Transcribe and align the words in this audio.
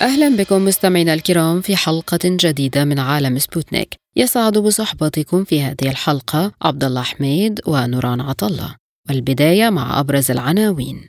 أهلا 0.00 0.36
بكم 0.36 0.64
مستمعينا 0.64 1.14
الكرام 1.14 1.60
في 1.60 1.76
حلقة 1.76 2.18
جديدة 2.24 2.84
من 2.84 2.98
عالم 2.98 3.38
سبوتنيك. 3.38 3.94
يسعد 4.16 4.58
بصحبتكم 4.58 5.44
في 5.44 5.62
هذه 5.62 5.90
الحلقة 5.90 6.52
عبد 6.62 6.84
الله 6.84 7.02
حميد 7.02 7.60
ونوران 7.66 8.20
عطا 8.20 8.42
الله 8.42 8.74
والبداية 9.08 9.70
مع 9.70 10.00
أبرز 10.00 10.30
العناوين. 10.30 11.00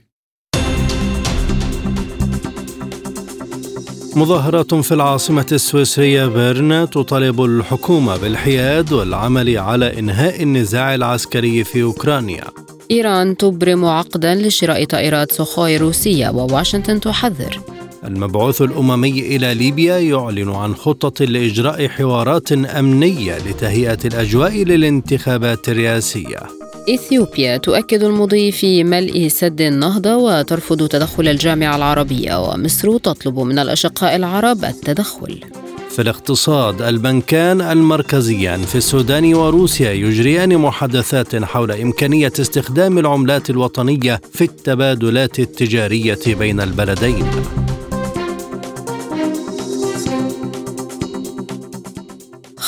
مظاهرات 4.16 4.74
في 4.74 4.94
العاصمة 4.94 5.48
السويسرية 5.52 6.26
بيرن 6.26 6.90
تطالب 6.90 7.42
الحكومة 7.42 8.18
بالحياد 8.18 8.94
والعمل 8.94 9.58
على 9.58 10.00
إنهاء 10.00 10.44
النزاع 10.44 10.96
العسكري 10.96 11.64
في 11.64 11.84
أوكرانيا. 11.84 12.44
إيران 12.92 13.38
تبرم 13.38 13.86
عقدا 13.86 14.36
لشراء 14.36 14.86
طائرات 14.86 15.32
سخوي 15.32 15.78
روسية 15.78 16.30
وواشنطن 16.30 17.00
تحذر. 17.00 17.81
المبعوث 18.04 18.62
الأممي 18.62 19.20
إلى 19.20 19.54
ليبيا 19.54 19.98
يعلن 19.98 20.50
عن 20.50 20.76
خطة 20.76 21.26
لإجراء 21.26 21.88
حوارات 21.88 22.52
أمنية 22.52 23.38
لتهيئة 23.38 23.98
الأجواء 24.06 24.64
للانتخابات 24.64 25.70
الرئاسية. 25.70 26.40
إثيوبيا 26.90 27.58
تؤكد 27.58 28.04
المضي 28.04 28.52
في 28.52 28.84
ملء 28.84 29.28
سد 29.28 29.62
النهضة 29.62 30.16
وترفض 30.16 30.88
تدخل 30.88 31.28
الجامعة 31.28 31.76
العربية 31.76 32.50
ومصر 32.50 32.98
تطلب 32.98 33.40
من 33.40 33.60
الأشقاء 33.60 34.16
العرب 34.16 34.66
التدخل. 34.66 35.40
في 35.90 36.02
الاقتصاد 36.02 36.82
البنكان 36.82 37.62
المركزيان 37.62 38.62
في 38.62 38.76
السودان 38.76 39.34
وروسيا 39.34 39.92
يجريان 39.92 40.58
محادثات 40.58 41.36
حول 41.36 41.72
إمكانية 41.72 42.34
استخدام 42.40 42.98
العملات 42.98 43.50
الوطنية 43.50 44.22
في 44.34 44.44
التبادلات 44.44 45.40
التجارية 45.40 46.20
بين 46.28 46.62
البلدين. 46.62 47.26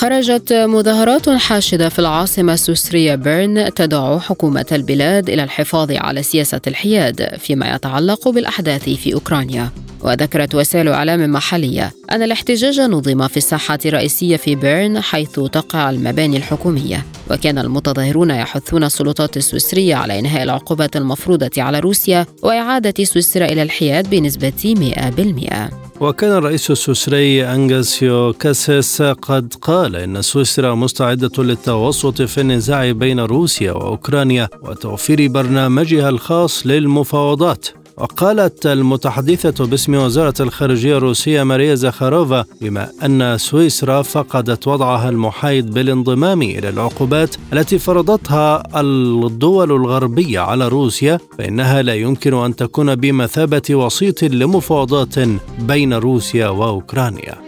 خرجت 0.04 0.54
مظاهرات 0.54 1.30
حاشدة 1.30 1.90
في 1.90 2.00
العاصمة 2.00 2.54
السويسرية 2.54 3.16
بيرن 3.16 3.74
تدعو 3.74 4.20
حكومة 4.20 4.66
البلاد 4.72 5.30
إلى 5.30 5.44
الحفاظ 5.44 5.92
على 5.92 6.24
سياسة 6.24 6.62
الحياد 6.68 7.36
فيما 7.38 7.76
يتعلق 7.76 8.30
بالأحداث 8.30 8.90
في 8.90 9.14
أوكرانيا. 9.14 9.70
وذكرت 10.02 10.56
وسائل 10.56 10.90
إعلام 10.90 11.32
محلية 11.32 11.92
أن 12.12 12.24
الاحتجاج 12.24 12.80
نظم 12.80 13.28
في 13.28 13.38
الساحة 13.38 13.80
الرئيسية 13.86 14.38
في 14.38 14.56
بيرن 14.56 15.00
حيث 15.00 15.40
تقع 15.40 15.90
المباني 15.90 16.38
الحكومية. 16.38 17.06
وكان 17.32 17.58
المتظاهرون 17.58 18.30
يحثون 18.30 18.84
السلطات 18.84 19.38
السويسرية 19.38 19.96
على 19.96 20.20
إنهاء 20.20 20.44
العقوبات 20.44 20.96
المفروضة 20.96 21.52
على 21.58 21.80
روسيا 21.80 22.26
وإعادة 22.42 23.04
سويسرا 23.04 23.46
إلى 23.46 23.62
الحياد 23.62 24.10
بنسبة 24.10 24.76
100% 25.80 25.83
وكان 26.02 26.32
الرئيس 26.32 26.72
السويسري 26.72 27.46
أنغاسيو 27.46 28.34
كاسيس 28.34 29.02
قد 29.02 29.54
قال 29.62 29.96
إن 29.96 30.22
سويسرا 30.22 30.76
مستعدة 30.76 31.44
للتوسط 31.44 32.22
في 32.22 32.42
النزاع 32.42 32.92
بين 32.92 33.20
روسيا 33.20 33.72
وأوكرانيا 33.72 34.50
وتوفير 34.62 35.28
برنامجها 35.28 36.10
الخاص 36.10 36.68
للمفاوضات. 36.68 37.68
وقالت 37.98 38.66
المتحدثة 38.66 39.66
باسم 39.66 39.96
وزارة 39.96 40.34
الخارجية 40.40 40.98
الروسية 40.98 41.44
ماريا 41.44 41.76
زخاروفا 41.76 42.46
بما 42.62 42.90
أن 43.06 43.38
سويسرا 43.38 44.02
فقدت 44.02 44.68
وضعها 44.68 45.10
المحايد 45.10 45.74
بالانضمام 45.74 46.42
إلى 46.42 46.70
العقوبات 46.70 47.36
التي 47.54 47.80
فرضتها 47.80 48.64
الدول 48.82 49.72
الغربية 49.72 50.40
على 50.40 50.68
روسيا 50.68 51.20
فإنها 51.38 51.82
لا 51.82 51.94
يمكن 51.94 52.34
أن 52.34 52.56
تكون 52.56 52.96
بمثابة 52.96 53.62
وسيط 53.72 54.24
لمفاوضات 54.24 55.16
بين 55.60 55.94
روسيا 55.94 56.48
وأوكرانيا. 56.48 57.43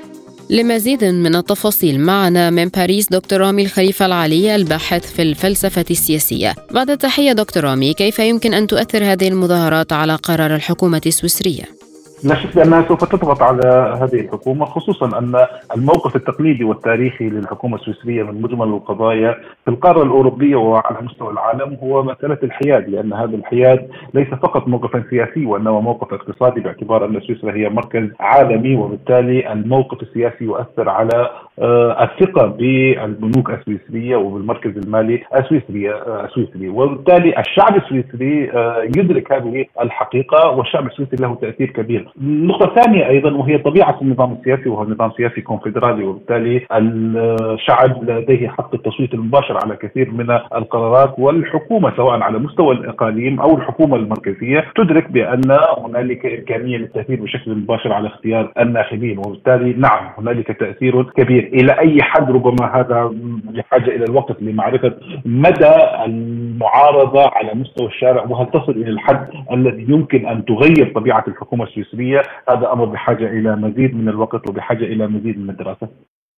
لمزيد 0.49 1.03
من 1.03 1.35
التفاصيل 1.35 1.99
معنا 1.99 2.49
من 2.49 2.65
باريس 2.67 3.09
دكتور 3.09 3.39
رامي 3.39 3.63
الخليفة 3.63 4.05
العلي 4.05 4.55
الباحث 4.55 5.13
في 5.13 5.21
الفلسفة 5.21 5.85
السياسية 5.91 6.55
بعد 6.71 6.89
التحية 6.89 7.31
دكتور 7.31 7.63
رامي 7.63 7.93
كيف 7.93 8.19
يمكن 8.19 8.53
أن 8.53 8.67
تؤثر 8.67 9.03
هذه 9.03 9.27
المظاهرات 9.27 9.93
على 9.93 10.15
قرار 10.15 10.55
الحكومة 10.55 11.01
السويسرية؟ 11.05 11.84
لا 12.25 12.35
شك 12.35 12.55
بأنها 12.55 12.81
سوف 12.87 13.03
تضغط 13.03 13.41
على 13.41 13.97
هذه 14.01 14.19
الحكومة 14.19 14.65
خصوصا 14.65 15.17
أن 15.17 15.45
الموقف 15.75 16.15
التقليدي 16.15 16.63
والتاريخي 16.63 17.29
للحكومة 17.29 17.75
السويسرية 17.75 18.23
من 18.23 18.41
مجمل 18.41 18.67
القضايا 18.67 19.31
في 19.65 19.71
القارة 19.71 20.03
الأوروبية 20.03 20.55
وعلى 20.55 20.97
مستوى 21.01 21.31
العالم 21.31 21.77
هو 21.83 22.03
مسألة 22.03 22.37
الحياد 22.43 22.89
لأن 22.89 23.13
هذا 23.13 23.35
الحياد 23.35 23.87
ليس 24.13 24.27
فقط 24.27 24.67
موقفا 24.67 25.03
سياسي 25.09 25.45
وإنما 25.45 25.79
موقف 25.79 26.13
اقتصادي 26.13 26.59
باعتبار 26.61 27.05
أن 27.05 27.21
سويسرا 27.21 27.53
هي 27.53 27.69
مركز 27.69 28.09
عالمي 28.19 28.75
وبالتالي 28.75 29.53
الموقف 29.53 30.01
السياسي 30.01 30.43
يؤثر 30.43 30.89
على 30.89 31.29
الثقة 31.59 32.45
بالبنوك 32.45 33.49
السويسرية 33.49 34.15
وبالمركز 34.15 34.77
المالي 34.77 35.23
السويسري 35.35 35.95
السويسري. 35.95 36.69
وبالتالي 36.69 37.39
الشعب 37.39 37.75
السويسري 37.75 38.51
آه، 38.51 38.81
يدرك 38.97 39.31
هذه 39.31 39.65
الحقيقة 39.81 40.49
والشعب 40.51 40.85
السويسري 40.87 41.17
له 41.21 41.35
تأثير 41.35 41.69
كبير. 41.69 42.09
النقطة 42.21 42.65
الثانية 42.69 43.07
أيضا 43.07 43.31
وهي 43.33 43.57
طبيعة 43.57 43.97
النظام 44.01 44.33
السياسي 44.33 44.69
وهو 44.69 44.83
نظام 44.83 45.11
سياسي 45.17 45.41
كونفدرالي 45.41 46.03
وبالتالي 46.03 46.61
الشعب 46.71 48.09
لديه 48.09 48.47
حق 48.47 48.75
التصويت 48.75 49.13
المباشر 49.13 49.57
على 49.63 49.75
كثير 49.75 50.11
من 50.11 50.31
القرارات. 50.31 51.15
والحكومة 51.17 51.95
سواء 51.97 52.21
على 52.21 52.39
مستوى 52.39 52.75
الإقاليم 52.75 53.39
أو 53.39 53.57
الحكومة 53.57 53.95
المركزية 53.95 54.65
تدرك 54.75 55.11
بأن 55.11 55.57
هنالك 55.77 56.25
إمكانية 56.25 56.77
للتأثير 56.77 57.21
بشكل 57.21 57.55
مباشر 57.55 57.93
على 57.93 58.07
اختيار 58.07 58.51
الناخبين. 58.59 59.17
وبالتالي 59.17 59.73
نعم 59.73 60.09
هنالك 60.17 60.51
تأثير 60.51 61.03
كبير. 61.03 61.44
إلى 61.53 61.79
أي 61.79 61.97
حد 62.01 62.31
ربما 62.31 62.79
هذا 62.79 63.11
بحاجة 63.43 63.89
إلى 63.95 64.03
الوقت 64.03 64.41
لمعرفة 64.41 64.93
مدى 65.25 65.75
المعارضة 66.05 67.21
على 67.21 67.53
مستوى 67.53 67.87
الشارع 67.87 68.23
وهل 68.23 68.47
تصل 68.51 68.71
إلى 68.71 68.89
الحد 68.89 69.27
الذي 69.51 69.85
يمكن 69.89 70.25
أن 70.27 70.45
تغير 70.45 70.91
طبيعة 70.95 71.23
الحكومة 71.27 71.63
السويسرية؟ 71.63 72.15
الدولية 72.15 72.21
هذا 72.49 72.73
أمر 72.73 72.85
بحاجة 72.85 73.27
إلى 73.27 73.55
مزيد 73.55 73.95
من 73.95 74.09
الوقت 74.09 74.49
وبحاجة 74.49 74.83
إلى 74.83 75.07
مزيد 75.07 75.39
من 75.39 75.49
الدراسة. 75.49 75.87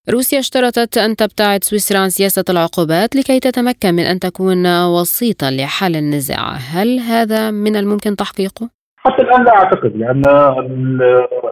روسيا 0.09 0.39
اشترطت 0.39 0.97
أن 0.97 1.15
تبتعد 1.15 1.63
سويسرا 1.63 1.99
عن 1.99 2.09
سياسة 2.09 2.43
العقوبات 2.49 3.15
لكي 3.15 3.39
تتمكن 3.39 3.93
من 3.93 4.03
أن 4.03 4.19
تكون 4.19 4.85
وسيطا 4.85 5.51
لحل 5.51 5.95
النزاع. 5.95 6.53
هل 6.53 6.99
هذا 6.99 7.51
من 7.51 7.75
الممكن 7.75 8.15
تحقيقه؟ 8.15 8.76
حتى 8.97 9.21
الآن 9.23 9.43
لا 9.43 9.55
أعتقد 9.57 9.95
لأن 9.97 10.21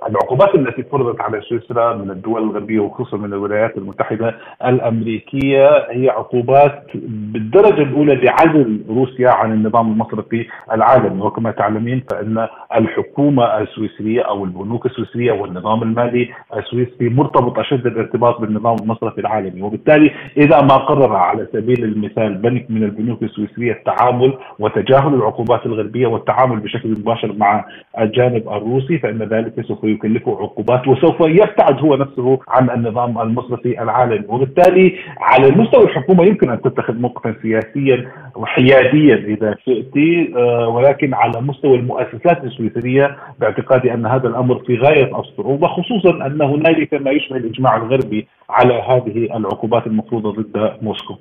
العقوبات 0.09 0.56
التي 0.56 0.83
فرضت 0.83 1.22
على 1.22 1.41
سويسرا 1.41 1.94
من 1.94 2.11
الدول 2.11 2.44
الغربية 2.44 2.79
وخصوصا 2.79 3.17
من 3.17 3.33
الولايات 3.33 3.78
المتحدة 3.78 4.35
الأمريكية 4.66 5.67
هي 5.89 6.09
عقوبات 6.09 6.84
بالدرجة 7.05 7.81
الأولى 7.81 8.16
لعزل 8.16 8.81
روسيا 8.89 9.29
عن 9.29 9.51
النظام 9.51 9.91
المصرفي 9.91 10.45
العالمي. 10.72 11.22
وكما 11.22 11.51
تعلمين 11.51 12.03
فإن 12.11 12.47
الحكومة 12.75 13.44
السويسرية 13.44 14.22
أو 14.22 14.44
البنوك 14.45 14.85
السويسرية 14.85 15.31
والنظام 15.31 15.84
المالي 15.84 16.29
السويسري 16.57 17.09
مرتبط 17.09 17.59
أشد 17.59 17.88
الارتباط 17.88 18.41
بالنظام 18.41 18.75
المصرفي 18.81 19.22
العالمي. 19.22 19.61
وبالتالي 19.61 20.11
إذا 20.37 20.61
ما 20.61 20.75
قرر 20.75 21.16
على 21.16 21.47
سبيل 21.53 21.84
المثال 21.84 22.34
بنك 22.34 22.66
من 22.69 22.84
البنوك 22.84 23.23
السويسرية 23.23 23.72
التعامل 23.72 24.34
وتجاهل 24.59 25.14
العقوبات 25.14 25.66
الغربية 25.66 26.08
والتعامل 26.08 26.59
بشكل 26.59 26.90
مباشر 26.90 27.34
مع 27.37 27.66
الجانب 27.99 28.49
الروسي 28.49 28.97
فإن 28.99 29.23
ذلك 29.23 29.66
سوف 29.67 29.84
يكلفه 29.84 30.32
عقوبات 30.32 30.87
وسوف 30.87 31.16
يبتعد 31.20 31.79
هو 31.79 31.96
نفسه 31.96 32.40
عن 32.47 32.70
النظام 32.70 33.22
المصرفي 33.22 33.82
العالمي 33.82 34.26
وبالتالي 34.28 34.96
على 35.20 35.47
المستوى 35.47 35.84
الحكومة 35.84 36.26
يمكن 36.26 36.49
أن 36.49 36.61
تتخذ 36.61 36.93
موقفا 36.93 37.35
سياسيا 37.41 38.11
وحياديا 38.35 39.16
إذا 39.16 39.55
شئت 39.66 39.96
آه، 40.35 40.67
ولكن 40.67 41.14
على 41.14 41.41
مستوى 41.41 41.78
المؤسسات 41.78 42.43
السويسرية 42.43 43.17
باعتقادي 43.40 43.93
أن 43.93 44.05
هذا 44.05 44.28
الأمر 44.28 44.59
في 44.59 44.78
غاية 44.78 45.20
الصعوبة 45.20 45.67
خصوصا 45.67 46.26
أن 46.26 46.41
هنالك 46.41 46.93
ما 46.93 47.11
يشبه 47.11 47.38
الإجماع 47.38 47.76
الغربي 47.78 48.28
على 48.49 48.73
هذه 48.73 49.38
العقوبات 49.38 49.88
المفروضة 49.88 50.31
ضد 50.31 50.78
موسكو. 50.81 51.16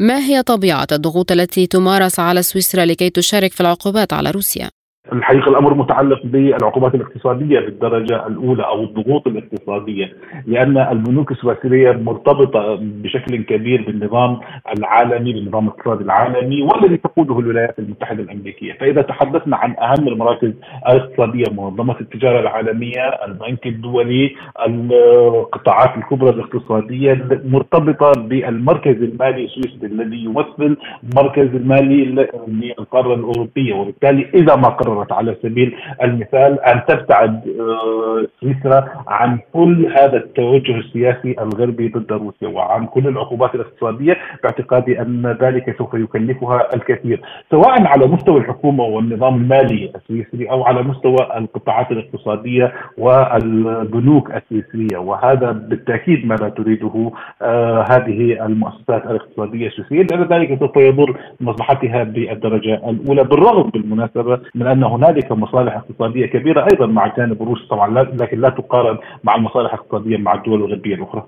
ما 0.00 0.18
هي 0.18 0.42
طبيعة 0.42 0.86
الضغوط 0.92 1.32
التي 1.32 1.66
تمارس 1.66 2.20
على 2.20 2.42
سويسرا 2.42 2.84
لكي 2.84 3.10
تشارك 3.10 3.52
في 3.52 3.60
العقوبات 3.60 4.12
على 4.12 4.30
روسيا؟ 4.30 4.70
الحقيقة 5.12 5.50
الأمر 5.50 5.74
متعلق 5.74 6.20
بالعقوبات 6.24 6.94
الاقتصادية 6.94 7.60
بالدرجة 7.60 8.26
الأولى 8.26 8.62
أو 8.62 8.84
الضغوط 8.84 9.26
الاقتصادية 9.26 10.12
لأن 10.46 10.78
البنوك 10.78 11.30
السويسرية 11.30 11.92
مرتبطة 11.92 12.78
بشكل 12.80 13.36
كبير 13.36 13.84
بالنظام 13.86 14.40
العالمي 14.78 15.32
بالنظام 15.32 15.66
الاقتصادي 15.68 16.04
العالمي 16.04 16.62
والذي 16.62 16.96
تقوده 16.96 17.38
الولايات 17.38 17.78
المتحدة 17.78 18.22
الأمريكية، 18.22 18.72
فإذا 18.72 19.02
تحدثنا 19.02 19.56
عن 19.56 19.76
أهم 19.78 20.08
المراكز 20.08 20.52
الاقتصادية 20.88 21.44
منظمة 21.52 22.00
التجارة 22.00 22.40
العالمية، 22.40 23.08
البنك 23.26 23.66
الدولي، 23.66 24.34
القطاعات 24.66 25.96
الكبرى 25.96 26.30
الاقتصادية 26.30 27.28
مرتبطة 27.44 28.12
بالمركز 28.20 29.02
المالي 29.02 29.44
السويسري 29.44 29.86
الذي 29.86 30.24
يمثل 30.24 30.76
المركز 31.04 31.54
المالي 31.54 32.28
للقارة 32.48 33.14
الأوروبية. 33.14 33.74
وبالتالي 33.74 34.26
إذا 34.34 34.56
ما 34.56 34.68
قرر 34.68 34.93
قررت 34.94 35.12
على 35.12 35.36
سبيل 35.42 35.76
المثال 36.02 36.60
أن 36.60 36.80
تبتعد 36.88 37.40
آه، 37.60 38.26
سويسرا 38.40 38.88
عن 39.08 39.38
كل 39.52 39.86
هذا 39.98 40.16
التوجه 40.16 40.76
السياسي 40.76 41.36
الغربي 41.40 41.88
ضد 41.88 42.12
روسيا 42.12 42.48
وعن 42.48 42.86
كل 42.86 43.08
العقوبات 43.08 43.54
الاقتصادية 43.54 44.16
باعتقادي 44.42 45.00
أن 45.00 45.36
ذلك 45.40 45.78
سوف 45.78 45.94
يكلفها 45.94 46.74
الكثير. 46.74 47.20
سواء 47.50 47.86
على 47.86 48.06
مستوى 48.06 48.40
الحكومة 48.40 48.84
والنظام 48.84 49.34
المالي 49.34 49.92
السويسري 49.96 50.50
أو 50.50 50.64
على 50.64 50.82
مستوى 50.82 51.16
القطاعات 51.36 51.90
الاقتصادية 51.90 52.72
والبنوك 52.98 54.30
السويسرية 54.30 54.98
وهذا 54.98 55.52
بالتأكيد 55.52 56.26
ما 56.26 56.34
لا 56.34 56.48
تريده 56.48 57.10
آه 57.42 57.84
هذه 57.90 58.46
المؤسسات 58.46 59.06
الاقتصادية 59.06 59.66
السويسرية 59.66 60.02
لأن 60.02 60.22
ذلك 60.22 60.58
سوف 60.60 60.76
يضر 60.76 61.16
مصلحتها 61.40 62.02
بالدرجة 62.04 62.74
الأولى. 62.90 63.24
بالرغم 63.24 63.70
بالمناسبة 63.70 64.40
من 64.54 64.66
إن 64.84 64.90
هنالك 64.92 65.32
مصالح 65.32 65.76
اقتصادية 65.76 66.26
كبيرة 66.26 66.66
أيضا 66.72 66.86
مع 66.86 67.16
جانب 67.16 67.42
روسيا 67.42 67.66
طبعا 67.70 68.02
لكن 68.02 68.40
لا 68.40 68.48
تقارن 68.48 68.98
مع 69.24 69.34
المصالح 69.34 69.74
الاقتصادية 69.74 70.16
مع 70.16 70.34
الدول 70.34 70.64
الغربية 70.64 70.94
الأخرى. 70.94 71.26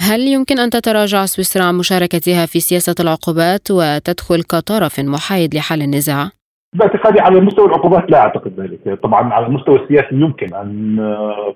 هل 0.00 0.20
يمكن 0.20 0.58
أن 0.58 0.70
تتراجع 0.70 1.24
سويسرا 1.24 1.64
عن 1.64 1.74
مشاركتها 1.74 2.46
في 2.46 2.60
سياسة 2.60 2.94
العقوبات 3.00 3.70
وتدخل 3.70 4.42
كطرف 4.42 5.00
محايد 5.00 5.54
لحل 5.54 5.82
النزاع؟ 5.82 6.30
باعتقادي 6.74 7.20
على 7.20 7.40
مستوى 7.40 7.66
العقوبات 7.66 8.10
لا 8.10 8.18
أعتقد 8.18 8.60
ذلك، 8.60 9.00
طبعا 9.02 9.32
على 9.34 9.46
المستوى 9.46 9.82
السياسي 9.82 10.14
يمكن 10.14 10.54
أن 10.54 10.96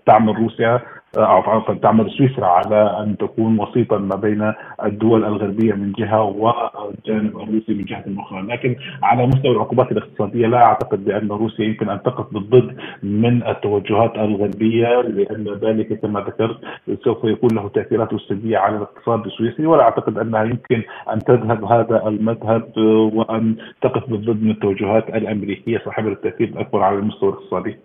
تعمل 0.07 0.37
روسيا 0.37 0.81
عفوا 1.17 1.75
تعمل 1.75 2.11
سويسرا 2.11 2.47
على 2.47 3.03
أن 3.03 3.17
تكون 3.17 3.61
وسيطا 3.61 3.99
ما 3.99 4.17
بين 4.17 4.53
الدول 4.85 5.25
الغربية 5.25 5.75
من 5.75 5.93
جهة 5.93 6.23
والجانب 6.23 7.37
الروسي 7.37 7.75
من 7.75 7.85
جهة 7.85 8.05
أخرى، 8.19 8.43
لكن 8.43 8.77
على 9.03 9.27
مستوى 9.27 9.51
العقوبات 9.51 9.93
الاقتصادية 9.93 10.47
لا 10.47 10.63
أعتقد 10.65 11.05
بأن 11.05 11.29
روسيا 11.29 11.65
يمكن 11.65 11.89
أن 11.89 12.03
تقف 12.03 12.35
بالضد 12.35 12.77
من 13.03 13.47
التوجهات 13.47 14.17
الغربية 14.17 15.01
لأن 15.01 15.59
ذلك 15.63 16.01
كما 16.01 16.21
ذكرت 16.21 16.57
سوف 17.05 17.25
يكون 17.25 17.51
له 17.53 17.69
تأثيرات 17.69 18.15
سلبية 18.29 18.59
على 18.59 18.77
الاقتصاد 18.77 19.27
السويسري 19.27 19.67
ولا 19.67 19.83
أعتقد 19.83 20.19
أنها 20.19 20.45
يمكن 20.45 20.83
أن 21.13 21.19
تذهب 21.19 21.65
هذا 21.65 22.09
المذهب 22.09 22.77
وأن 23.15 23.57
تقف 23.83 24.11
بالضد 24.11 24.43
من 24.43 24.51
التوجهات 24.51 25.09
الأمريكية 25.09 25.79
صاحبة 25.85 26.09
التأثير 26.09 26.49
الأكبر 26.49 26.83
على 26.83 26.99
المستوى 26.99 27.29
الاقتصادي. 27.29 27.77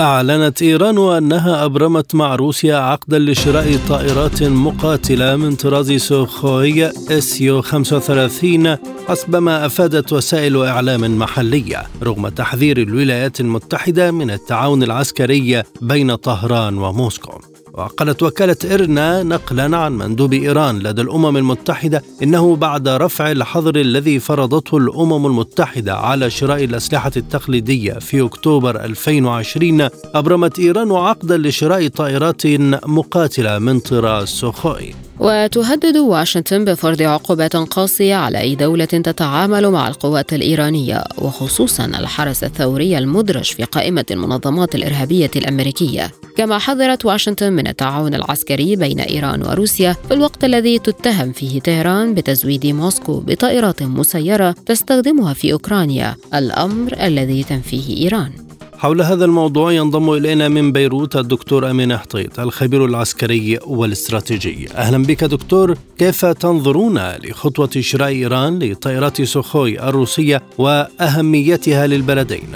أعلنت 0.00 0.62
إيران 0.62 0.98
أنها 0.98 1.64
أبرمت 1.64 2.14
مع 2.14 2.34
روسيا 2.34 2.76
عقدا 2.76 3.18
لشراء 3.18 3.78
طائرات 3.88 4.42
مقاتلة 4.42 5.36
من 5.36 5.54
طراز 5.54 5.92
سوخوي 5.92 6.86
إس 6.86 7.40
يو 7.40 7.62
35 7.62 8.76
حسب 9.08 9.36
ما 9.36 9.66
أفادت 9.66 10.12
وسائل 10.12 10.62
إعلام 10.62 11.18
محلية 11.18 11.82
رغم 12.02 12.28
تحذير 12.28 12.82
الولايات 12.82 13.40
المتحدة 13.40 14.10
من 14.10 14.30
التعاون 14.30 14.82
العسكري 14.82 15.62
بين 15.82 16.14
طهران 16.14 16.78
وموسكو. 16.78 17.40
وقالت 17.78 18.22
وكالة 18.22 18.56
إرنا 18.64 19.22
نقلا 19.22 19.76
عن 19.76 19.92
مندوب 19.92 20.32
إيران 20.32 20.78
لدى 20.78 21.02
الأمم 21.02 21.36
المتحدة 21.36 22.02
إنه 22.22 22.56
بعد 22.56 22.88
رفع 22.88 23.30
الحظر 23.30 23.76
الذي 23.76 24.18
فرضته 24.18 24.76
الأمم 24.76 25.26
المتحدة 25.26 25.94
على 25.94 26.30
شراء 26.30 26.64
الأسلحة 26.64 27.12
التقليدية 27.16 27.92
في 27.92 28.22
أكتوبر 28.22 28.84
2020 28.84 29.88
أبرمت 30.14 30.58
إيران 30.58 30.92
عقدا 30.92 31.36
لشراء 31.36 31.88
طائرات 31.88 32.46
مقاتلة 32.86 33.58
من 33.58 33.80
طراز 33.80 34.28
سوخوي. 34.28 35.07
وتهدد 35.20 35.96
واشنطن 35.96 36.64
بفرض 36.64 37.02
عقوبات 37.02 37.56
قاسية 37.56 38.14
على 38.14 38.40
أي 38.40 38.54
دولة 38.54 38.84
تتعامل 38.84 39.70
مع 39.70 39.88
القوات 39.88 40.32
الإيرانية 40.32 41.04
وخصوصا 41.18 41.84
الحرس 41.84 42.44
الثوري 42.44 42.98
المدرج 42.98 43.44
في 43.44 43.64
قائمة 43.64 44.04
المنظمات 44.10 44.74
الإرهابية 44.74 45.30
الأمريكية. 45.36 46.10
كما 46.36 46.58
حذرت 46.58 47.04
واشنطن 47.04 47.52
من 47.52 47.66
التعاون 47.66 48.14
العسكري 48.14 48.76
بين 48.76 49.00
إيران 49.00 49.42
وروسيا 49.42 49.92
في 50.08 50.14
الوقت 50.14 50.44
الذي 50.44 50.78
تتهم 50.78 51.32
فيه 51.32 51.60
طهران 51.60 52.14
بتزويد 52.14 52.66
موسكو 52.66 53.20
بطائرات 53.20 53.82
مسيرة 53.82 54.54
تستخدمها 54.66 55.34
في 55.34 55.52
أوكرانيا 55.52 56.16
الأمر 56.34 56.96
الذي 57.02 57.44
تنفيه 57.44 57.96
إيران. 57.96 58.47
حول 58.78 59.02
هذا 59.02 59.24
الموضوع 59.24 59.72
ينضم 59.72 60.10
إلينا 60.12 60.48
من 60.48 60.72
بيروت 60.72 61.16
الدكتور 61.16 61.70
أمين 61.70 61.96
حطيط 61.96 62.40
الخبير 62.40 62.84
العسكري 62.84 63.58
والاستراتيجي. 63.66 64.68
أهلا 64.76 64.98
بك 65.02 65.24
دكتور 65.24 65.74
كيف 65.98 66.26
تنظرون 66.26 66.98
لخطوة 67.24 67.70
شراء 67.70 68.08
إيران 68.08 68.58
لطائرات 68.58 69.22
سوخوي 69.22 69.80
الروسية 69.88 70.40
وأهميتها 70.58 71.86
للبلدين؟ 71.86 72.48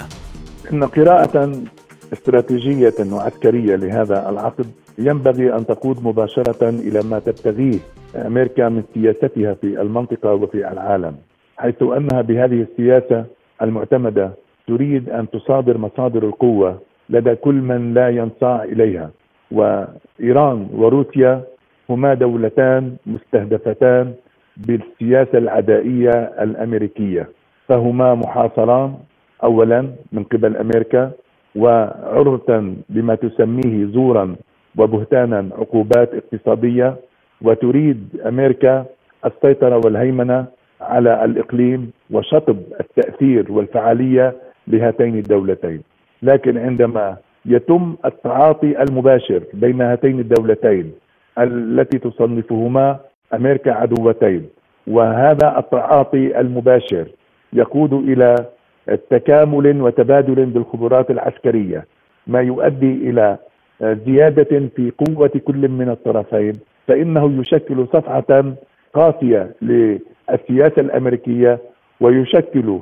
إن 0.73 0.83
قراءة 0.83 1.61
استراتيجية 2.13 2.95
وعسكرية 3.11 3.75
لهذا 3.75 4.29
العقد 4.29 4.65
ينبغي 4.97 5.55
أن 5.55 5.65
تقود 5.65 6.03
مباشرة 6.03 6.69
إلى 6.69 7.01
ما 7.01 7.19
تبتغيه 7.19 7.79
أمريكا 8.15 8.69
من 8.69 8.83
سياستها 8.93 9.53
في 9.53 9.81
المنطقة 9.81 10.33
وفي 10.33 10.57
العالم 10.71 11.15
حيث 11.57 11.81
أنها 11.81 12.21
بهذه 12.21 12.65
السياسة 12.71 13.25
المعتمدة 13.61 14.42
تريد 14.67 15.09
أن 15.09 15.29
تصادر 15.29 15.77
مصادر 15.77 16.23
القوة 16.23 16.79
لدى 17.09 17.35
كل 17.35 17.53
من 17.53 17.93
لا 17.93 18.09
ينصاع 18.09 18.63
إليها. 18.63 19.11
وإيران 19.51 20.67
وروسيا 20.73 21.41
هما 21.89 22.13
دولتان 22.13 22.95
مستهدفتان 23.05 24.13
بالسياسة 24.57 25.37
العدائية 25.37 26.09
الأمريكية. 26.41 27.29
فهما 27.67 28.15
محاصران 28.15 28.93
اولا 29.43 29.87
من 30.11 30.23
قبل 30.23 30.57
أمريكا 30.57 31.11
وعرضة 31.55 32.73
بما 32.89 33.15
تسميه 33.15 33.85
زورا 33.85 34.35
وبهتانا 34.77 35.49
عقوبات 35.57 36.09
اقتصادية. 36.13 36.95
وتريد 37.41 38.21
أمريكا 38.25 38.85
السيطرة 39.25 39.81
والهيمنة 39.85 40.45
على 40.81 41.25
الإقليم 41.25 41.91
وشطب 42.11 42.57
التأثير 42.79 43.51
والفعالية 43.51 44.35
لهاتين 44.67 45.15
الدولتين. 45.15 45.81
لكن 46.23 46.57
عندما 46.57 47.17
يتم 47.45 47.95
التعاطي 48.05 48.81
المباشر 48.83 49.43
بين 49.53 49.81
هاتين 49.81 50.19
الدولتين 50.19 50.91
التي 51.39 51.99
تصنفهما 51.99 52.99
أمريكا 53.33 53.71
عدوتين 53.71 54.49
وهذا 54.87 55.55
التعاطي 55.57 56.39
المباشر 56.39 57.07
يقود 57.53 57.93
إلى 57.93 58.35
تكامل 59.09 59.81
وتبادل 59.81 60.45
بالخبرات 60.45 61.11
العسكرية 61.11 61.85
ما 62.27 62.41
يؤدي 62.41 63.09
إلى 63.09 63.37
زيادة 63.81 64.67
في 64.75 64.91
قوة 64.97 65.31
كل 65.45 65.67
من 65.69 65.89
الطرفين 65.89 66.53
فإنه 66.87 67.39
يشكل 67.41 67.87
صفعة 67.93 68.53
قاسية 68.93 69.51
للسياسة 69.61 70.81
الأمريكية 70.81 71.59
ويشكل 72.01 72.79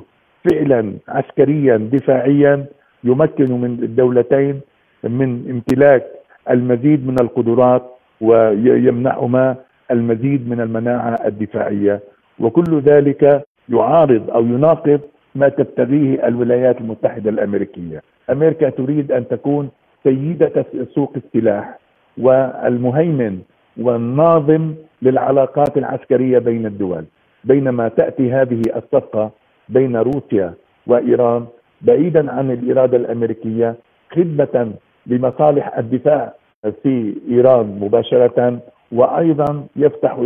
فعلا 0.50 0.92
عسكريا 1.08 1.76
دفاعيا 1.76 2.64
يمكن 3.04 3.52
من 3.60 3.78
الدولتين 3.82 4.60
من 5.04 5.50
امتلاك 5.50 6.06
المزيد 6.50 7.06
من 7.06 7.16
القدرات 7.20 7.82
ويمنحهما 8.20 9.56
المزيد 9.90 10.48
من 10.48 10.60
المناعة 10.60 11.18
الدفاعية 11.26 12.00
وكل 12.40 12.80
ذلك 12.80 13.44
يعارض 13.68 14.30
أو 14.30 14.42
يناقض 14.46 15.00
ما 15.34 15.48
تبتغيه 15.48 16.28
الولايات 16.28 16.80
المتحدة 16.80 17.30
الأمريكية. 17.30 18.02
أمريكا 18.30 18.70
تريد 18.70 19.12
أن 19.12 19.28
تكون 19.28 19.70
سيدة 20.04 20.64
سوق 20.94 21.12
السلاح 21.16 21.78
والمهيمن 22.18 23.38
والناظم 23.80 24.74
للعلاقات 25.02 25.76
العسكرية 25.76 26.38
بين 26.38 26.66
الدول، 26.66 27.04
بينما 27.44 27.88
تأتي 27.88 28.32
هذه 28.32 28.62
الصفقة 28.76 29.30
بين 29.72 29.96
روسيا 29.96 30.54
وإيران 30.86 31.46
بعيدا 31.82 32.32
عن 32.32 32.50
الإرادة 32.50 32.96
الأمريكية 32.96 33.74
خدمة 34.12 34.72
لمصالح 35.06 35.78
الدفاع 35.78 36.34
في 36.82 37.14
إيران 37.30 37.66
مباشرة 37.80 38.58
وأيضا 38.92 39.66
يفتح 39.76 40.16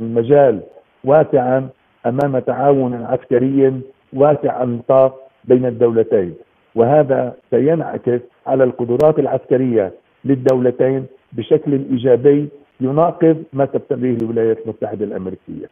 المجال 0.00 0.60
واسعا 1.04 1.68
أمام 2.06 2.38
تعاون 2.38 2.94
عسكري 2.94 3.80
واسع 4.12 4.62
النطاق 4.62 5.28
بين 5.44 5.66
الدولتين 5.66 6.34
وهذا 6.74 7.34
سينعكس 7.50 8.20
على 8.46 8.64
القدرات 8.64 9.18
العسكرية 9.18 9.92
للدولتين 10.24 11.06
بشكل 11.32 11.72
إيجابي 11.90 12.48
يناقض 12.80 13.44
ما 13.52 13.64
تبتغيه 13.64 14.16
الولايات 14.16 14.58
المتحدة 14.64 15.04
الأمريكية. 15.04 15.66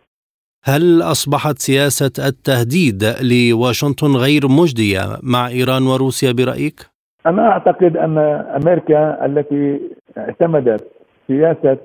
هل 0.65 1.03
أصبحت 1.03 1.59
سياسة 1.59 2.13
التهديد 2.29 3.05
لواشنطن 3.23 4.17
غير 4.17 4.43
مجدية 4.49 5.01
مع 5.23 5.49
إيران 5.49 5.83
وروسيا 5.87 6.33
برأيك؟ 6.33 6.81
أنا 7.27 7.49
أعتقد 7.49 7.97
أن 7.97 8.19
أمريكا 8.63 9.27
التي 9.27 9.81
اعتمدت 10.19 10.85
سياسة 11.29 11.79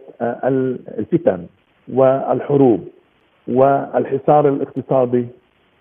الفتن 1.01 1.46
والحروب 1.94 2.88
والحصار 3.48 4.50
الاقتصادي 4.50 5.25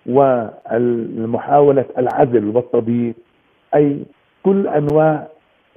ومحاوله 0.07 1.85
العزل 1.99 2.45
والتضييق 2.57 3.15
أي 3.75 3.99
كل 4.43 4.67
أنواع 4.67 5.29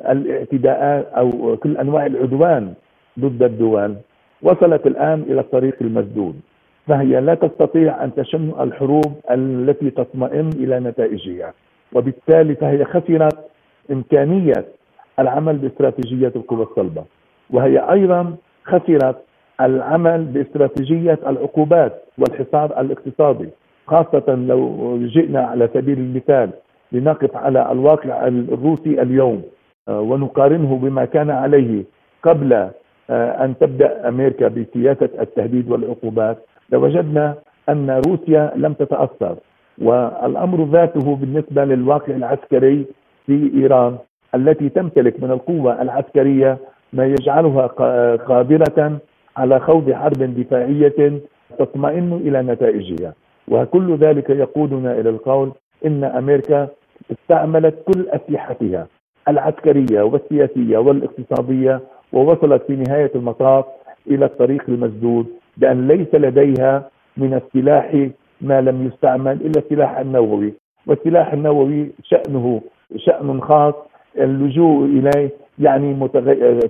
الاعتداءات 0.09 1.05
أو 1.17 1.57
كل 1.63 1.77
أنواع 1.77 2.05
العدوان 2.05 2.73
ضد 3.19 3.43
الدول 3.43 3.95
وصلت 4.41 4.87
الآن 4.87 5.21
إلى 5.29 5.41
الطريق 5.41 5.75
المسدود 5.81 6.39
فهي 6.87 7.21
لا 7.21 7.33
تستطيع 7.35 8.03
أن 8.03 8.15
تشن 8.15 8.51
الحروب 8.59 9.13
التي 9.31 9.89
تطمئن 9.89 10.49
إلى 10.55 10.79
نتائجها. 10.79 11.53
وبالتالي 11.93 12.55
فهي 12.55 12.85
خسرت 12.85 13.37
إمكانية 13.91 14.65
العمل 15.19 15.57
باستراتيجية 15.57 16.31
القوى 16.35 16.63
الصلبة. 16.63 17.03
وهي 17.49 17.77
أيضا 17.91 18.35
خسرت 18.63 19.15
العمل 19.61 20.23
باستراتيجية 20.23 21.19
العقوبات 21.27 22.03
والحصار 22.17 22.81
الاقتصادي 22.81 23.49
خاصة 23.87 24.35
لو 24.35 24.97
جئنا 25.01 25.41
على 25.41 25.69
سبيل 25.73 25.97
المثال 25.99 26.49
لنقف 26.91 27.37
على 27.37 27.71
الواقع 27.71 28.27
الروسي 28.27 29.01
اليوم 29.01 29.43
آه، 29.87 29.99
ونقارنه 30.01 30.77
بما 30.77 31.05
كان 31.05 31.29
عليه 31.29 31.83
قبل 32.23 32.53
آه، 33.09 33.45
أن 33.45 33.53
تبدأ 33.59 34.07
أمريكا 34.09 34.47
بسياسة 34.47 35.09
التهديد 35.19 35.71
والعقوبات. 35.71 36.37
لوجدنا 36.71 37.35
أن 37.69 38.01
روسيا 38.07 38.51
لم 38.55 38.73
تتأثر 38.73 39.35
والأمر 39.81 40.63
ذاته 40.65 41.15
بالنسبة 41.15 41.65
للواقع 41.65 42.15
العسكري 42.15 42.85
في 43.25 43.51
إيران 43.55 43.97
التي 44.35 44.69
تمتلك 44.69 45.23
من 45.23 45.31
القوة 45.31 45.81
العسكرية 45.81 46.57
ما 46.93 47.05
يجعلها 47.05 47.67
قادرة 48.15 48.97
على 49.37 49.59
خوض 49.59 49.91
حرب 49.91 50.23
دفاعية 50.39 51.19
تطمئن 51.59 52.13
إلى 52.13 52.41
نتائجها. 52.41 53.13
وكل 53.47 53.95
ذلك 53.95 54.29
يقودنا 54.29 54.99
إلى 54.99 55.09
القول 55.09 55.51
إن 55.85 56.03
أمريكا 56.03 56.67
استعملت 57.11 57.75
كل 57.93 58.05
أسلحتها 58.09 58.87
العسكرية 59.27 60.01
والسياسية 60.01 60.77
والاقتصادية 60.77 61.81
ووصلت 62.13 62.63
في 62.67 62.75
نهاية 62.75 63.11
المطاف 63.15 63.65
إلى 64.07 64.25
الطريق 64.25 64.63
المسدود 64.67 65.27
بان 65.57 65.87
ليس 65.87 66.15
لديها 66.15 66.89
من 67.17 67.33
السلاح 67.33 68.07
ما 68.41 68.61
لم 68.61 68.87
يستعمل 68.87 69.31
إلا 69.31 69.59
السلاح 69.61 69.97
النووي. 69.97 70.53
والسلاح 70.87 71.33
النووي 71.33 71.91
شأنه 72.03 72.61
شأن 72.97 73.41
خاص 73.41 73.73
اللجوء 74.17 74.85
إليه 74.85 75.29
يعني 75.59 76.07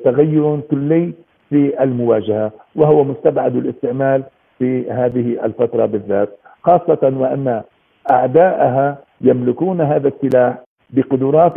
تغير 0.05 0.59
كلي 0.71 1.13
في 1.49 1.83
المواجهة 1.83 2.51
وهو 2.75 3.03
مستبعد 3.03 3.55
الاستعمال 3.55 4.23
في 4.59 4.91
هذه 4.91 5.45
الفترة 5.45 5.85
بالذات. 5.85 6.29
خاصة 6.63 7.13
وأن 7.17 7.61
أعداءها 8.11 8.97
يملكون 9.21 9.81
هذا 9.81 10.07
السلاح 10.07 10.57
بقدرات 10.89 11.53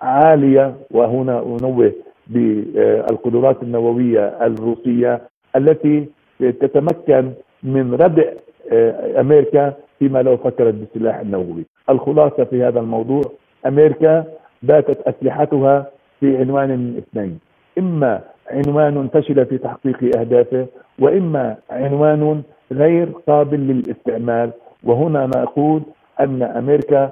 عالية 0.00 0.74
وهنا 0.90 1.42
أنوه 1.42 1.92
بالقدرات 2.26 3.62
النووية 3.62 4.26
الروسية 4.42 5.20
التي 5.56 6.08
تتمكن 6.38 7.32
من 7.62 7.94
ردع 7.94 8.24
آه، 8.72 9.20
أمريكا 9.20 9.74
فيما 9.98 10.22
لو 10.22 10.36
فكرت 10.36 10.74
بالسلاح 10.74 11.18
النووي. 11.20 11.64
الخلاصة 11.90 12.44
في 12.44 12.64
هذا 12.64 12.80
الموضوع 12.80 13.22
أمريكا 13.66 14.24
باتت 14.62 15.00
أسلحتها 15.08 15.86
في 16.20 16.36
عنوان 16.36 16.68
من 16.68 16.96
اثنين، 16.98 17.38
إما 17.78 18.20
عنوان 18.50 19.08
فشل 19.08 19.46
في 19.46 19.58
تحقيق 19.58 20.18
أهدافه 20.18 20.66
وإما 20.98 21.56
عنوان 21.70 22.42
غير 22.72 23.08
قابل 23.26 23.58
للاستعمال 23.60 24.50
وهنا 24.84 25.26
نقول 25.26 25.82
أن 26.20 26.42
أمريكا 26.42 27.10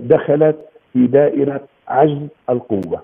دخلت 0.00 0.56
في 0.92 1.06
دائرة 1.06 1.60
عجز 1.88 2.28
القوة. 2.50 3.02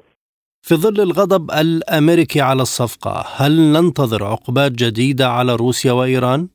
في 0.66 0.75
ظل 0.75 1.02
الغضب 1.02 1.50
الأمريكي 1.50 2.40
على 2.40 2.62
الصفقة، 2.62 3.25
هل 3.37 3.52
ننتظر 3.73 4.25
عقوبات 4.25 4.73
جديدة 4.73 5.26
على 5.28 5.56
روسيا 5.56 5.92
وإيران؟ 5.92 6.49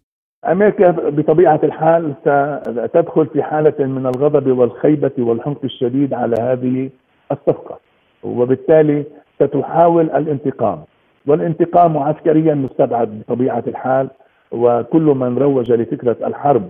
أمريكا 0.52 0.92
بطبيعة 0.92 1.60
الحال 1.64 2.14
ستدخل 2.22 3.28
في 3.34 3.44
حالة 3.44 3.86
من 3.86 4.06
الغضب 4.06 4.58
والخيبة 4.58 5.12
والحنق 5.20 5.60
الشديد 5.64 6.14
على 6.14 6.36
هذه 6.42 6.90
الصفقة 7.32 7.80
وبالتالي 8.24 9.04
ستحاول 9.36 10.06
الانتقام 10.10 10.84
والانتقام 11.28 11.98
عسكريا 11.98 12.54
مستبعد 12.54 13.10
بطبيعة 13.20 13.64
الحال 13.68 14.10
وكل 14.52 15.02
من 15.22 15.38
روج 15.38 15.72
لفكرة 15.72 16.18
الحرب 16.26 16.70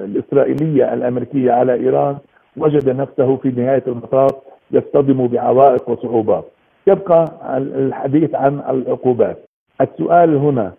الإسرائيلية 0.00 0.94
الأمريكية 0.94 1.52
على 1.52 1.74
إيران 1.74 2.16
وجد 2.56 2.88
نفسه 2.88 3.36
في 3.36 3.48
نهاية 3.48 3.84
المطاف 3.86 4.32
يصطدم 4.70 5.26
بعوائق 5.26 5.88
وصعوبات. 5.90 6.53
يبقى 6.86 7.24
الحديث 7.56 8.34
عن 8.34 8.60
العقوبات. 8.68 9.38
السؤال 9.80 10.34
هنا 10.36 10.72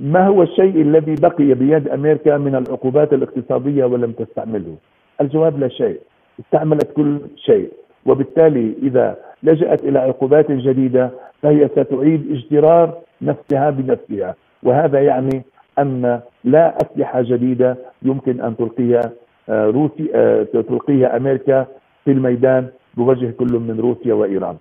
ما 0.00 0.26
هو 0.26 0.42
الشيء 0.42 0.82
الذي 0.82 1.14
بقي 1.22 1.54
بيد 1.54 1.88
أمريكا 1.88 2.38
من 2.38 2.54
العقوبات 2.54 3.12
الاقتصادية 3.12 3.84
ولم 3.84 4.12
تستعمله؟ 4.12 4.76
الجواب 5.20 5.58
لا 5.58 5.68
شيء. 5.68 6.00
استعملت 6.40 6.92
كل 6.92 7.18
شيء 7.36 7.72
وبالتالي 8.06 8.74
إذا 8.82 9.16
لجأت 9.42 9.84
إلى 9.84 9.98
عقوبات 9.98 10.50
جديدة 10.52 11.10
فهي 11.42 11.68
ستعيد 11.68 12.30
اجترار 12.32 12.94
نفسها 13.22 13.70
بنفسها 13.70 14.34
وهذا 14.62 15.00
يعني 15.02 15.42
أن 15.78 16.20
لا 16.44 16.76
أسلحة 16.76 17.22
جديدة 17.22 17.76
يمكن 18.02 18.40
أن 18.40 18.56
تلقيها 18.56 19.10
آه، 19.48 19.66
روسيا 19.66 20.08
آه، 20.14 20.42
تلقيها 20.42 21.16
أمريكا 21.16 21.66
في 22.04 22.10
الميدان 22.12 22.66
بوجه 22.96 23.30
كل 23.30 23.52
من 23.52 23.80
روسيا 23.80 24.14
وإيران. 24.14 24.56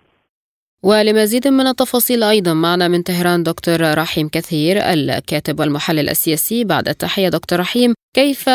ولمزيد 0.86 1.48
من 1.48 1.68
التفاصيل 1.68 2.24
أيضا 2.24 2.54
معنا 2.54 2.88
من 2.88 3.02
طهران 3.02 3.44
دكتور 3.44 3.78
رحيم 4.02 4.28
كثير 4.28 4.76
الكاتب 4.94 5.60
والمحلل 5.60 6.10
السياسي 6.10 6.64
بعد 6.66 6.88
التحية 6.88 7.30
دكتور 7.30 7.60
رحيم 7.60 7.94
كيف 8.16 8.46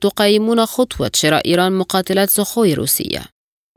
تقيمون 0.00 0.58
خطوة 0.58 1.10
شراء 1.14 1.42
إيران 1.46 1.72
مقاتلات 1.78 2.28
سخوي 2.28 2.74
روسية؟ 2.74 3.22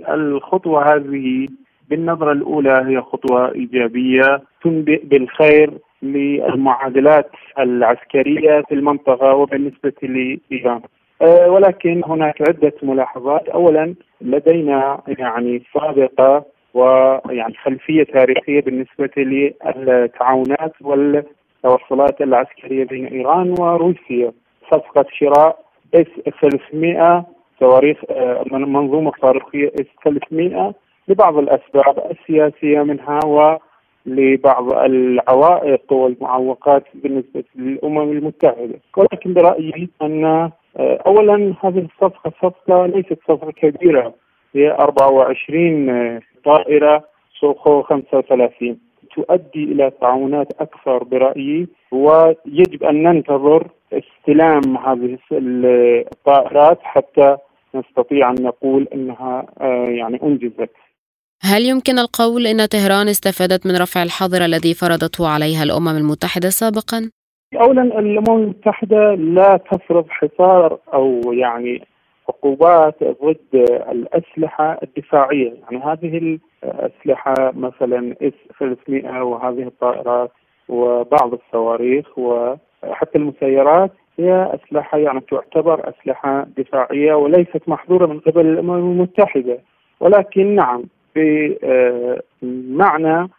الخطوة 0.10 0.96
هذه 0.96 1.48
بالنظرة 1.90 2.32
الأولى 2.32 2.84
هي 2.88 3.02
خطوة 3.02 3.52
إيجابية 3.56 4.42
تنبئ 4.64 5.06
بالخير 5.06 5.72
للمعادلات 6.02 7.32
العسكرية 7.60 8.62
في 8.62 8.74
المنطقة 8.76 9.34
وبالنسبة 9.34 9.94
لإيران. 10.02 10.82
أه، 11.22 11.50
ولكن 11.50 12.02
هناك 12.06 12.42
عدة 12.50 12.74
ملاحظات، 12.84 13.50
اولا 13.50 13.96
لدينا 14.22 15.02
يعني 15.08 15.64
سابقة 15.74 16.53
ويعني 16.74 17.54
خلفية 17.64 18.04
تاريخية 18.04 18.62
بالنسبة 18.62 19.10
للتعاونات 19.18 20.74
والتوصلات 20.82 22.22
العسكرية 22.22 22.84
بين 22.86 23.06
إيران 23.06 23.56
وروسيا. 23.60 24.32
صفقة 24.72 25.06
شراء 25.12 25.60
إس 25.94 26.08
300 26.42 27.26
صواريخ 27.60 27.98
أه، 28.10 28.44
منظومة 28.52 29.12
صاروخية 29.22 29.68
إس 29.68 29.88
300 30.04 30.74
لبعض 31.08 31.38
الأسباب 31.38 32.12
السياسية 32.12 32.84
منها 32.84 33.20
و 33.26 33.58
لبعض 34.06 34.74
العوائق 34.74 35.94
والمعوقات 35.94 36.84
بالنسبة 36.94 37.44
للأمم 37.56 38.12
المتحدة 38.12 38.80
ولكن 38.98 39.34
برأيي 39.34 39.90
أن 40.02 40.26
آه، 40.26 40.52
أولا 41.08 41.54
هذه 41.64 41.80
الصفقة 41.80 42.32
صفقة 42.42 42.86
ليست 42.86 43.20
صفقة 43.28 43.52
كبيرة 43.52 44.14
هي 44.56 44.72
24 44.72 45.90
آه، 45.90 46.22
طائرة 46.46 47.04
سوخو 47.40 47.82
35 47.82 48.78
تؤدي 49.16 49.64
إلى 49.64 49.92
تعاونات 50.02 50.48
أكثر 50.60 51.04
برأيي 51.04 51.68
ويجب 51.92 52.84
أن 52.84 53.04
ننتظر 53.04 53.68
استلام 53.94 54.78
هذه 54.78 55.18
الطائرات 55.32 56.80
حتى 56.84 57.38
نستطيع 57.76 58.30
أن 58.30 58.44
نقول 58.44 58.88
أنها 58.94 59.46
آه، 59.62 59.88
يعني 59.90 60.20
أنجزت 60.24 60.70
هل 61.42 61.62
يمكن 61.62 62.00
القول 62.00 62.48
إن 62.48 62.66
طهران 62.66 63.08
استفادت 63.08 63.68
من 63.68 63.76
رفع 63.82 64.04
الحظر 64.04 64.46
الذي 64.46 64.74
فرضته 64.74 65.28
عليها 65.28 65.64
الأمم 65.64 65.98
المتحدة 65.98 66.50
سابقا؟ 66.50 67.10
اولا 67.62 67.82
الأمم 67.82 68.44
المتحدة 68.44 69.16
لا 69.16 69.60
تفرض 69.72 70.06
حصار 70.10 70.78
أو 70.94 71.34
يعني 71.34 71.82
عقوبات 72.30 73.04
ضد 73.04 73.70
الأسلحة 73.92 74.80
الدفاعية، 74.84 75.54
يعني 75.64 75.84
هذه 75.84 76.38
الأسلحة 76.64 77.34
مثلا 77.56 78.16
إس 78.22 78.34
300 78.60 79.24
وهذه 79.24 79.64
الطائرات 79.64 80.32
وبعض 80.70 81.34
الصواريخ 81.34 82.18
وحتى 82.18 83.18
المسيرات 83.18 83.92
هي 84.20 84.50
أسلحة 84.54 84.98
يعني 84.98 85.20
تعتبر 85.20 85.90
أسلحة 85.90 86.48
دفاعية 86.58 87.14
وليست 87.14 87.62
محظورة 87.68 88.06
من 88.06 88.20
قبل 88.20 88.46
الامم 88.46 88.76
المتحدة، 88.76 89.60
ولكن 90.00 90.56
نعم 90.56 90.84
بمعنى 92.42 93.30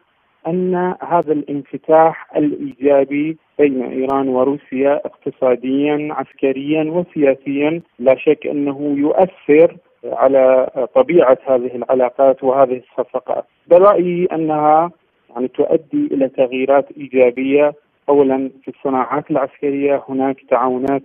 أن 0.46 0.94
هذا 1.00 1.32
الانفتاح 1.32 2.36
الإيجابي 2.36 3.36
بين 3.58 3.82
إيران 3.82 4.28
وروسيا 4.28 5.00
اقتصاديا 5.06 6.08
عسكريا 6.10 6.84
وسياسيا 6.84 7.82
لا 7.98 8.16
شك 8.16 8.46
أنه 8.46 8.94
يؤثر 8.98 9.76
على 10.04 10.68
طبيعة 10.94 11.38
هذه 11.46 11.76
العلاقات 11.76 12.44
وهذه 12.44 12.82
الصفقات. 12.90 13.44
برايي 13.66 14.26
أنها 14.32 14.90
يعني 15.30 15.48
تؤدي 15.48 16.08
إلى 16.12 16.28
تغييرات 16.28 16.86
إيجابية. 16.96 17.74
اولا 18.08 18.50
في 18.64 18.68
الصناعات 18.68 19.30
العسكرية 19.30 20.02
هناك 20.08 20.36
تعاونات 20.50 21.02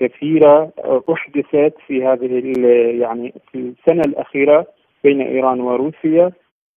كثيرة 0.00 0.70
أحدثت 1.12 1.74
في 1.86 2.04
هذه 2.04 2.42
يعني 3.00 3.34
في 3.52 3.58
السنة 3.58 4.02
الأخيرة 4.06 4.66
بين 5.04 5.20
إيران 5.20 5.60
وروسيا. 5.60 6.32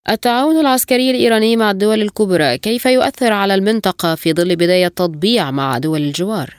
التعاون 0.10 0.56
العسكري 0.60 1.12
الإيراني 1.12 1.58
مع 1.58 1.72
الدول 1.72 2.02
الكبرى 2.02 2.58
كيف 2.58 2.86
يؤثر 2.86 3.34
على 3.34 3.56
المنطقة 3.56 4.16
في 4.16 4.34
ظل 4.34 4.56
بداية 4.56 4.88
تطبيع 4.88 5.52
مع 5.52 5.78
دول 5.78 6.02
الجوار؟ 6.02 6.50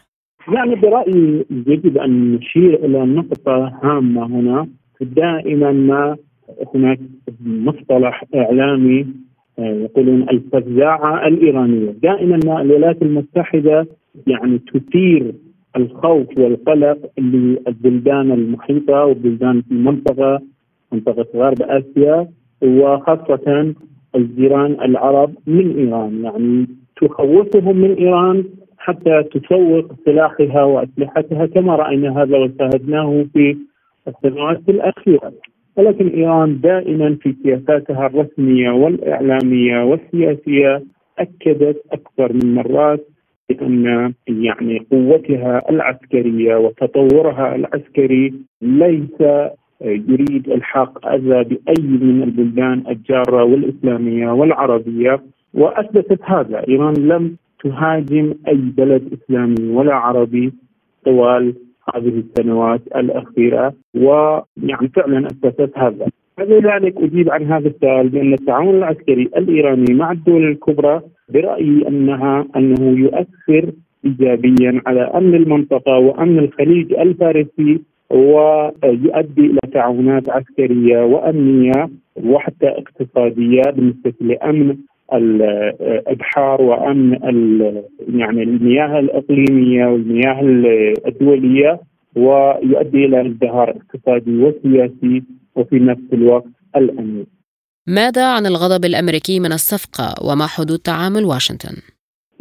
يعني 0.54 0.74
برأيي 0.74 1.44
يجب 1.50 1.98
أن 1.98 2.34
نشير 2.34 2.84
إلى 2.84 2.98
نقطة 2.98 3.72
هامة 3.82 4.26
هنا. 4.26 4.68
دائما 5.00 5.72
ما 5.72 6.16
هناك 6.74 6.98
مصطلح 7.46 8.24
إعلامي 8.34 9.06
آه، 9.58 9.62
يقولون 9.62 10.22
الفزاعة 10.22 11.26
الإيرانية. 11.26 11.90
دائما 12.02 12.40
ما 12.46 12.60
الولايات 12.60 13.02
المتحدة 13.02 13.86
يعني 14.26 14.58
تثير 14.58 15.34
الخوف 15.76 16.38
والقلق 16.38 16.98
للبلدان 17.18 18.32
المحيطة 18.32 19.04
والبلدان 19.04 19.62
في 19.62 19.70
المنطقة 19.70 20.40
منطقة 20.92 21.26
غرب 21.34 21.62
آسيا. 21.62 22.28
وخاصة 22.62 23.74
الجيران 24.14 24.72
العرب 24.72 25.34
من 25.46 25.78
إيران. 25.78 26.24
يعني 26.24 26.66
تخوفهم 27.00 27.76
من 27.76 27.94
إيران 27.94 28.44
حتى 28.78 29.22
تسوق 29.22 29.84
سلاحها 30.04 30.62
وأسلحتها 30.62 31.46
كما 31.46 31.76
رأينا 31.76 32.22
هذا 32.22 32.38
وشاهدناه 32.38 33.26
في 33.32 33.56
السنوات 34.08 34.68
الأخيرة. 34.68 35.32
ولكن 35.76 36.08
إيران 36.08 36.60
دائما 36.60 37.16
في 37.22 37.34
سياساتها 37.42 38.06
الرسمية 38.06 38.70
والإعلامية 38.70 39.84
والسياسية 39.84 40.82
أكدت 41.18 41.82
أكثر 41.92 42.32
من 42.32 42.54
مرات 42.54 43.06
بأن 43.48 44.14
يعني 44.28 44.86
قوتها 44.90 45.70
العسكرية 45.70 46.56
وتطورها 46.56 47.54
العسكري 47.54 48.34
ليس 48.62 49.22
يريد 49.80 50.48
الحاق 50.48 51.06
أذى 51.06 51.44
بأي 51.44 51.82
من 51.82 52.22
البلدان 52.22 52.82
الجارة 52.88 53.44
والإسلامية 53.44 54.30
والعربية 54.30 55.22
وأثبتت 55.54 56.20
هذا، 56.24 56.68
إيران 56.68 56.94
لم 56.94 57.36
تهاجم 57.64 58.34
أي 58.48 58.54
بلد 58.54 59.12
إسلامي 59.12 59.70
ولا 59.70 59.94
عربي 59.94 60.52
طوال 61.04 61.54
هذه 61.94 62.22
السنوات 62.22 62.80
الأخيرة 62.96 63.74
ويعني 63.94 64.88
فعلا 64.94 65.26
أثبتت 65.26 65.78
هذا. 65.78 66.06
فلذلك 66.36 66.96
أجيب 66.96 67.30
عن 67.30 67.42
هذا 67.52 67.68
السؤال 67.68 68.08
بأن 68.08 68.32
التعاون 68.32 68.74
العسكري 68.74 69.22
الإيراني 69.36 69.94
مع 69.94 70.12
الدول 70.12 70.44
الكبرى 70.44 71.00
برأيي 71.28 71.88
انها 71.88 72.46
أنه 72.56 72.98
يؤثر 72.98 73.72
ايجابيا 74.04 74.82
على 74.86 75.00
أمن 75.00 75.34
المنطقة 75.34 75.98
وأمن 75.98 76.38
الخليج 76.38 76.92
الفارسي 76.92 77.80
ويؤدي 78.10 79.40
إلى 79.46 79.60
تعاونات 79.72 80.28
عسكرية 80.28 81.04
وأمنية 81.04 81.88
وحتى 82.24 82.68
اقتصادية 82.68 83.62
بالنسبة 83.62 84.12
لامن 84.20 84.76
الإبحار 85.12 86.62
وأمن 86.62 87.12
يعني 88.14 88.42
المياه 88.42 88.98
الإقليمية 88.98 89.86
والمياه 89.86 90.40
الدولية 91.06 91.80
ويؤدي 92.16 93.04
إلى 93.04 93.26
ازدهار 93.26 93.70
اقتصادي 93.70 94.38
وسياسي 94.38 95.22
وفي 95.56 95.78
نفس 95.78 96.12
الوقت 96.12 96.46
الأمني. 96.76 97.26
ماذا 97.86 98.26
عن 98.26 98.46
الغضب 98.46 98.84
الأمريكي 98.84 99.40
من 99.40 99.52
الصفقة 99.52 100.14
وما 100.30 100.46
حدود 100.46 100.78
تعامل 100.78 101.24
واشنطن؟ 101.24 101.76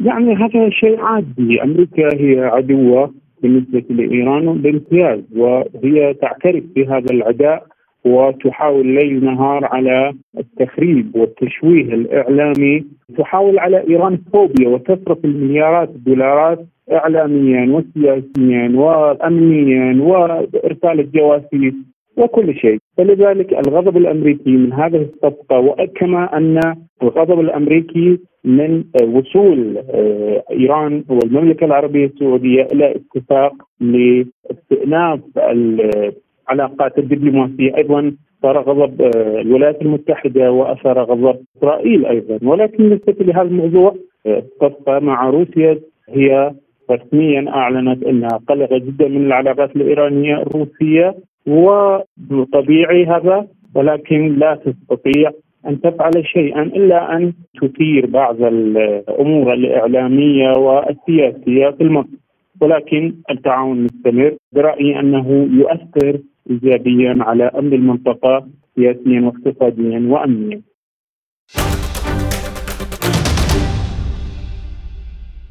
يعني 0.00 0.34
هذا 0.34 0.70
شيء 0.70 1.00
عادي، 1.00 1.62
أمريكا 1.62 2.14
هي 2.14 2.40
عدوة 2.40 3.14
بالنسبة 3.42 3.84
لإيران 3.90 4.54
بامتياز 4.54 5.20
وهي 5.36 6.14
تعترف 6.14 6.64
بهذا 6.76 7.06
العداء 7.10 7.66
وتحاول 8.04 8.86
ليل 8.86 9.24
نهار 9.24 9.64
على 9.64 10.14
التخريب 10.38 11.16
والتشويه 11.16 11.94
الإعلامي. 11.94 12.84
تحاول 13.18 13.58
على 13.58 13.88
إيران 13.88 14.18
فوبيا 14.32 14.68
وتصرف 14.68 15.24
المليارات 15.24 15.88
الدولارات 15.88 16.66
إعلاميا 16.92 17.72
وسياسيا 17.72 18.72
وأمنيا 18.74 20.02
وإرسال 20.02 21.00
الجواسيس. 21.00 21.74
وكل 22.16 22.54
شيء. 22.54 22.78
فلذلك 22.96 23.52
الغضب 23.52 23.96
الأمريكي 23.96 24.50
من 24.50 24.72
هذه 24.72 24.96
الصفقة 25.02 25.58
وكما 25.58 26.36
أن 26.36 26.60
الغضب 27.02 27.40
الأمريكي 27.40 28.18
من 28.44 28.84
وصول 29.02 29.78
آه، 29.90 30.42
إيران 30.50 31.04
والمملكة 31.08 31.64
العربية 31.64 32.06
السعودية 32.06 32.66
إلى 32.72 32.94
اتفاق 32.96 33.52
لاستئناف 33.80 35.20
العلاقات 35.38 36.98
الدبلوماسية. 36.98 37.76
أيضا 37.76 38.12
صار 38.42 38.58
غضب 38.58 39.02
آه، 39.02 39.40
الولايات 39.40 39.82
المتحدة 39.82 40.52
وأثار 40.52 41.02
غضب 41.02 41.36
إسرائيل 41.58 42.06
أيضا. 42.06 42.38
ولكن 42.42 42.76
بالنسبة 42.76 43.24
لهذا 43.24 43.48
الموضوع 43.48 43.94
آه، 44.26 44.38
الصفقة 44.38 44.98
مع 44.98 45.30
روسيا 45.30 45.78
هي 46.08 46.52
رسميا 46.90 47.48
أعلنت 47.48 48.04
أنها 48.04 48.40
قلقة 48.48 48.78
جدا 48.78 49.08
من 49.08 49.26
العلاقات 49.26 49.76
الايرانيه 49.76 50.42
الروسيه 50.42 51.14
وطبيعي 51.46 53.06
هذا 53.06 53.46
ولكن 53.74 54.38
لا 54.38 54.54
تستطيع 54.54 55.30
أن 55.66 55.80
تفعل 55.80 56.26
شيئا 56.26 56.62
إلا 56.62 57.16
أن 57.16 57.32
تثير 57.62 58.06
بعض 58.06 58.42
الأمور 58.42 59.52
الإعلامية 59.52 60.50
والسياسية 60.50 61.70
في 61.70 61.80
المنطقة 61.80 62.18
ولكن 62.60 63.14
التعاون 63.30 63.84
مستمر 63.84 64.36
برأيي 64.52 65.00
أنه 65.00 65.48
يؤثر 65.52 66.18
ايجابيا 66.50 67.16
على 67.20 67.44
أمن 67.44 67.72
المنطقة 67.72 68.46
سياسيا 68.76 69.20
واقتصاديا 69.20 70.06
وامنيا. 70.08 70.60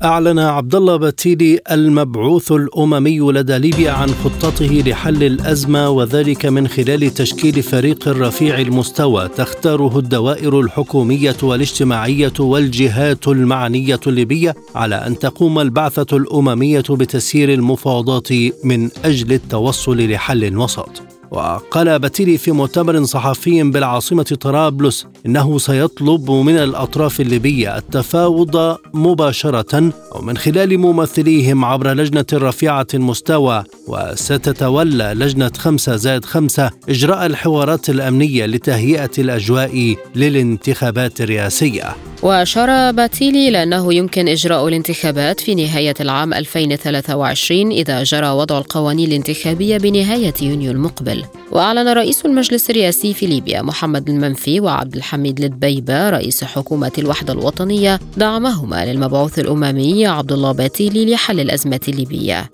أعلن 0.06 0.40
عبد 0.40 0.76
الله 0.76 0.96
بتيلي 0.96 1.60
المبعوث 1.72 2.52
الأممي 2.52 3.20
لدى 3.20 3.58
ليبيا 3.58 3.92
عن 3.92 4.10
خطته 4.10 4.84
لحل 4.88 5.24
الأزمة 5.24 5.90
وذلك 5.90 6.46
من 6.46 6.68
خلال 6.68 7.14
تشكيل 7.14 7.64
فريق 7.64 8.08
رفيع 8.08 8.60
المستوى 8.60 9.28
تختاره 9.28 10.00
الدوائر 10.00 10.60
الحكومية 10.60 11.36
والاجتماعية 11.44 12.34
والجهات 12.40 13.28
المعنية 13.28 14.00
الليبية 14.08 14.56
على 14.76 14.96
أن 14.96 15.20
تقوم 15.20 15.60
البعثة 15.60 16.18
الأممية 16.18 16.84
بتسيير 16.90 17.54
المفاوضات 17.54 18.28
من 18.64 18.90
أجل 19.06 19.34
التوصل 19.34 19.98
لحل 20.12 20.58
وسط. 20.58 21.15
وقال 21.36 22.00
بتيلي 22.00 22.38
في 22.38 22.52
مؤتمر 22.52 23.04
صحفي 23.04 23.64
بالعاصمة 23.64 24.24
طرابلس 24.24 25.08
إنه 25.26 25.58
سيطلب 25.58 26.32
من 26.32 26.58
الأطراف 26.58 27.22
الليبية 27.22 27.78
التفاوض 27.78 28.78
مباشرة 28.94 29.92
أو 30.16 30.22
من 30.22 30.38
خلال 30.38 30.78
ممثليهم 30.78 31.66
عبر 31.66 31.94
لجنة 31.94 32.26
رفيعة 32.34 32.88
المستوى 32.94 33.64
وستتولى 33.88 35.14
لجنة 35.16 35.52
خمسة 35.58 35.96
زائد 35.96 36.26
خمسة 36.26 36.72
إجراء 36.90 37.26
الحوارات 37.26 37.90
الأمنية 37.90 38.46
لتهيئة 38.46 39.12
الأجواء 39.18 39.96
للانتخابات 40.16 41.22
الرئاسية. 41.22 41.96
وأشار 42.24 42.92
باتيلي 42.92 43.50
إلى 43.50 43.64
أنه 43.64 43.94
يمكن 43.94 44.28
إجراء 44.28 44.68
الانتخابات 44.68 45.40
في 45.40 45.56
نهاية 45.56 45.94
العام 46.00 46.34
2023 46.34 47.72
إذا 47.72 48.04
جرى 48.04 48.30
وضع 48.30 48.58
القوانين 48.58 49.08
الانتخابية 49.08 49.78
بنهاية 49.78 50.34
يونيو 50.42 50.72
المقبل. 50.72 51.25
وأعلن 51.52 51.88
رئيس 51.88 52.26
المجلس 52.26 52.70
الرئاسي 52.70 53.14
في 53.14 53.26
ليبيا 53.26 53.62
محمد 53.62 54.10
المنفي 54.10 54.60
وعبد 54.60 54.96
الحميد 54.96 55.44
الدبيبة 55.44 56.10
رئيس 56.10 56.44
حكومة 56.44 56.92
الوحدة 56.98 57.34
الوطنية 57.34 58.00
دعمهما 58.18 58.86
للمبعوث 58.86 59.40
الأممي 59.40 60.08
عبد 60.08 60.32
الله 60.32 60.52
باتيلي 60.52 61.14
لحل 61.14 61.40
الأزمة 61.40 61.80
الليبية. 61.88 62.50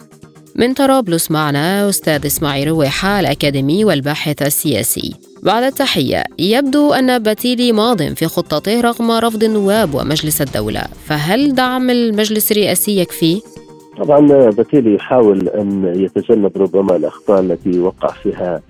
من 0.56 0.74
طرابلس 0.74 1.32
معنا 1.32 1.90
أستاذ 1.90 2.26
إسماعيل 2.26 2.68
رواحة 2.68 3.20
الأكاديمي 3.20 3.86
والباحث 3.86 4.42
السياسي. 4.42 5.14
بعد 5.44 5.64
التحية 5.64 6.24
يبدو 6.40 6.94
أن 6.94 7.20
باتيلي 7.20 7.72
ماض 7.72 8.14
في 8.14 8.28
خطته 8.28 8.82
رغم 8.82 9.12
رفض 9.12 9.44
النواب 9.44 9.96
ومجلس 9.96 10.42
الدولة. 10.42 10.84
فهل 11.08 11.56
دعم 11.56 11.90
المجلس 11.90 12.52
الرئاسي 12.52 12.98
يكفي؟ 13.00 13.42
طبعا 14.02 14.50
باتيلي 14.58 14.96
يحاول 14.96 15.48
أن 15.48 15.86
يتجنب 15.96 16.52
ربما 16.58 16.96
الأخطاء 16.96 17.40
التي 17.40 17.80
وقع 17.80 18.08
فيها 18.08 18.62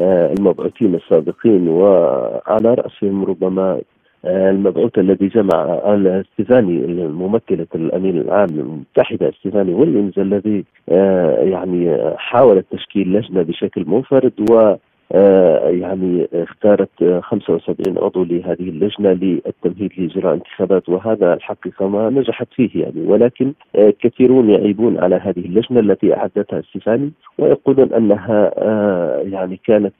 آه، 0.00 0.32
المبعوثين 0.32 0.94
السابقين 0.94 1.68
وعلى 1.68 2.74
رأسهم 2.74 3.24
ربما 3.24 3.80
آه، 4.24 4.50
المبعوث 4.50 4.98
الذي 4.98 5.28
جمع 5.28 5.80
الستيفاني 5.86 6.84
الممثلة 6.84 7.66
الأمين 7.74 8.20
العام 8.20 8.48
المتحدة 8.48 9.30
ستيفاني 9.30 9.74
ويليامز 9.74 10.18
الذي 10.18 10.64
آه، 10.88 11.42
يعني 11.42 11.98
حاول 12.16 12.62
تشكيل 12.70 13.12
لجنة 13.12 13.42
بشكل 13.42 13.84
منفرد 13.86 14.50
و 14.50 14.74
يعني 15.64 16.28
اختارت 16.34 17.20
75 17.22 17.98
عضو 17.98 18.24
لهذه 18.24 18.68
اللجنة 18.68 19.12
للتمهيد 19.12 19.92
لإجراء 19.98 20.34
انتخابات 20.34 20.88
وهذا 20.88 21.34
الحقيقة 21.34 21.88
ما 21.88 22.10
نجحت 22.10 22.48
فيه 22.52 22.70
يعني. 22.74 23.06
ولكن 23.06 23.52
آه، 23.76 23.94
كثيرون 24.00 24.50
يعيبون 24.50 24.98
على 24.98 25.16
هذه 25.16 25.38
اللجنة 25.38 25.80
التي 25.80 26.16
أعدتها 26.16 26.58
السيفاني 26.58 27.12
ويقولون 27.38 27.92
أنها 27.92 28.52
آه، 28.58 29.20
يعني 29.20 29.60
كانت 29.66 29.94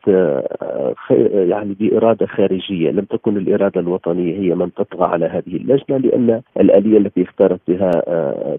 يعني 1.31 1.75
بإرادة 1.81 2.27
خارجية. 2.27 2.91
لم 2.91 3.05
تكن 3.05 3.37
الإرادة 3.37 3.81
الوطنية 3.81 4.39
هي 4.39 4.55
من 4.55 4.75
تطغى 4.75 5.05
على 5.05 5.27
هذه 5.27 5.57
اللجنة 5.57 5.97
لأن 5.97 6.41
الآلية 6.61 6.99
التي 6.99 7.23
اختارت 7.23 7.61
بها 7.69 7.91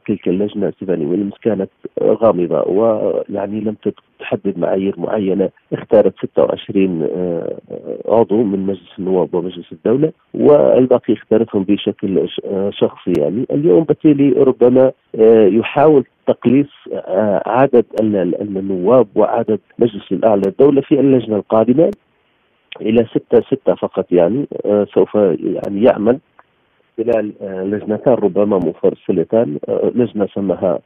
تلك 0.08 0.28
اللجنة 0.28 0.74
سيفاني 0.80 1.06
ويلمز 1.06 1.34
كانت 1.42 1.70
غامضة 2.02 2.62
ويعني 2.62 3.60
لم 3.60 3.76
تحدد 4.20 4.60
معايير 4.60 4.96
معينة 4.98 5.50
اختارت 5.74 6.14
26 6.36 7.04
آه، 7.04 7.58
عضو 8.08 8.44
من 8.44 8.60
مجلس 8.60 9.00
النواب 9.00 9.36
ومجلس 9.36 9.72
الدولة 9.72 10.12
والباقي 10.34 11.14
اختارتهم 11.14 11.64
بشكل 11.64 12.28
آه، 12.46 12.70
شخصي 12.70 13.14
يعني. 13.18 13.46
اليوم 13.52 13.84
بالتالي 13.84 14.30
ربما 14.32 14.92
آه، 15.16 15.48
يحاول 15.48 16.06
تقليص 16.28 16.68
عدد 17.46 17.86
النواب 18.42 19.08
وعدد 19.16 19.60
مجلس 19.80 20.12
الأعلى 20.12 20.42
للدولة 20.46 20.82
في 20.82 21.00
اللجنة 21.00 21.36
القادمة 21.36 21.92
إلى 22.82 23.06
ستة 23.06 23.42
ستة 23.42 23.76
فقط 23.76 24.12
يعني 24.12 24.48
سوف 24.94 25.16
يعني 25.16 25.84
يعمل 25.84 26.20
خلال 26.98 27.34
لجنتان 27.42 28.14
ربما 28.14 28.58
مفصلتان 28.58 29.58
لجنة 29.96 30.28
سماها 30.36 30.80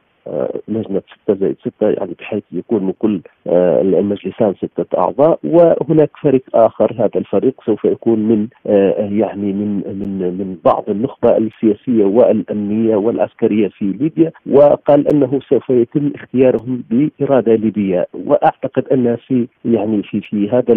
لجنة 0.68 1.02
ستة 1.14 1.34
زائد 1.36 1.56
ستة 1.60 1.90
يعني 1.90 2.16
بحيث 2.20 2.44
يكون 2.52 2.84
من 2.84 2.94
كل 3.00 3.22
آه، 3.48 3.82
المجلسان 3.82 4.54
ستة 4.54 4.98
أعضاء 4.98 5.40
وهناك 5.44 6.10
فريق 6.22 6.44
آخر 6.54 6.94
هذا 6.94 7.12
الفريق 7.16 7.54
سوف 7.66 7.86
يكون 7.86 8.20
من 8.20 8.48
آه، 8.68 9.10
يعني 9.12 9.54
من 9.54 9.76
من 9.76 10.20
من 10.20 10.58
بعض 10.66 10.84
النخبة 10.90 11.38
السياسية 11.38 12.06
والأمنية 12.06 12.96
والعسكرية 12.96 13.68
في 13.68 13.86
ليبيا 13.86 14.32
وقال 14.52 15.14
أنه 15.14 15.40
سوف 15.50 15.70
يتم 15.70 16.12
اختيارهم 16.16 16.84
بإرادة 16.90 17.56
ليبية. 17.56 18.08
وأعتقد 18.14 18.88
أن 18.92 19.16
في 19.16 19.48
يعني 19.66 20.04
في 20.04 20.22
في 20.22 20.50
هذا 20.50 20.74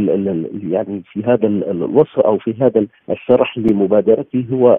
يعني 0.70 1.02
في 1.12 1.22
هذا 1.24 1.46
الوصف 1.46 2.20
أو 2.20 2.38
في 2.38 2.55
هذا 2.61 2.87
الشرح 3.11 3.59
لمبادرته 3.59 4.44
هو 4.52 4.78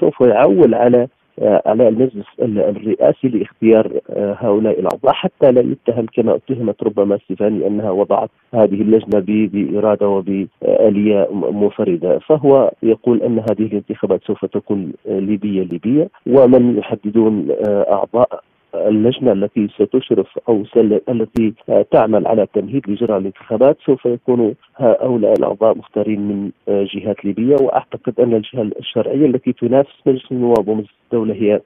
سوف 0.00 0.20
يعول 0.20 0.74
على 0.74 1.08
على 1.40 1.88
المجلس 1.88 2.26
الرئاسي 2.42 3.28
لاختيار 3.28 4.00
آه، 4.10 4.36
هؤلاء 4.40 4.80
الأعضاء. 4.80 5.12
حتى 5.12 5.52
لا 5.52 5.60
يتهم 5.60 6.06
كما 6.14 6.34
اتهمت 6.36 6.82
ربما 6.82 7.18
ستيفاني 7.18 7.66
أنها 7.66 7.90
وضعت 7.90 8.30
هذه 8.54 8.82
اللجنة 8.82 9.20
بإرادة 9.52 10.08
وبآلية 10.08 11.28
منفردة. 11.32 12.18
فهو 12.18 12.72
يقول 12.82 13.22
أن 13.22 13.38
هذه 13.38 13.66
الانتخابات 13.66 14.24
سوف 14.24 14.44
تكون 14.44 14.92
ليبية 15.06 15.62
ليبية. 15.62 16.08
ومن 16.26 16.78
يحددون 16.78 17.48
آه، 17.68 17.92
أعضاء 17.92 18.42
اللجنة 18.74 19.32
التي 19.32 19.68
ستشرف 19.68 20.38
أو 20.48 20.64
التي 21.08 21.54
تعمل 21.90 22.26
على 22.26 22.46
تمهيد 22.54 22.88
لإجراء 22.88 23.18
الانتخابات 23.18 23.76
سوف 23.86 24.06
يكون 24.06 24.54
هؤلاء 24.76 25.32
الأعضاء 25.32 25.76
مختارين 25.78 26.20
من 26.20 26.50
جهات 26.68 27.24
ليبية. 27.24 27.56
وأعتقد 27.60 28.20
أن 28.20 28.34
الجهة 28.34 28.62
الشرعية 28.80 29.26
التي 29.26 29.52
تنافس 29.52 29.94
مجلس 30.06 30.32
النواب 30.32 30.68
ومجلس 30.68 30.90
الدولة 31.04 31.34
هي 31.34 31.60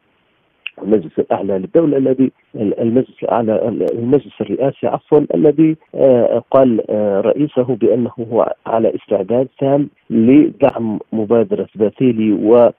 المجلس 0.82 1.18
الأعلى 1.18 1.58
للدولة 1.58 1.96
الذي 1.96 2.32
المجلس 2.54 3.22
الأعلى 3.22 3.68
المجلس 3.92 4.40
الرئاسي 4.40 4.86
عفوا 4.86 5.20
الذي 5.34 5.76
آه، 5.94 6.42
قال 6.50 6.90
آه، 6.90 7.20
رئيسه 7.20 7.62
بأنه 7.62 8.10
هو 8.32 8.54
على 8.66 8.94
استعداد 8.94 9.48
تام 9.58 9.88
لدعم 10.10 10.98
مبادرة 11.12 11.68
باثيلي 11.74 12.32
و 12.32 12.56
آه، 12.56 12.72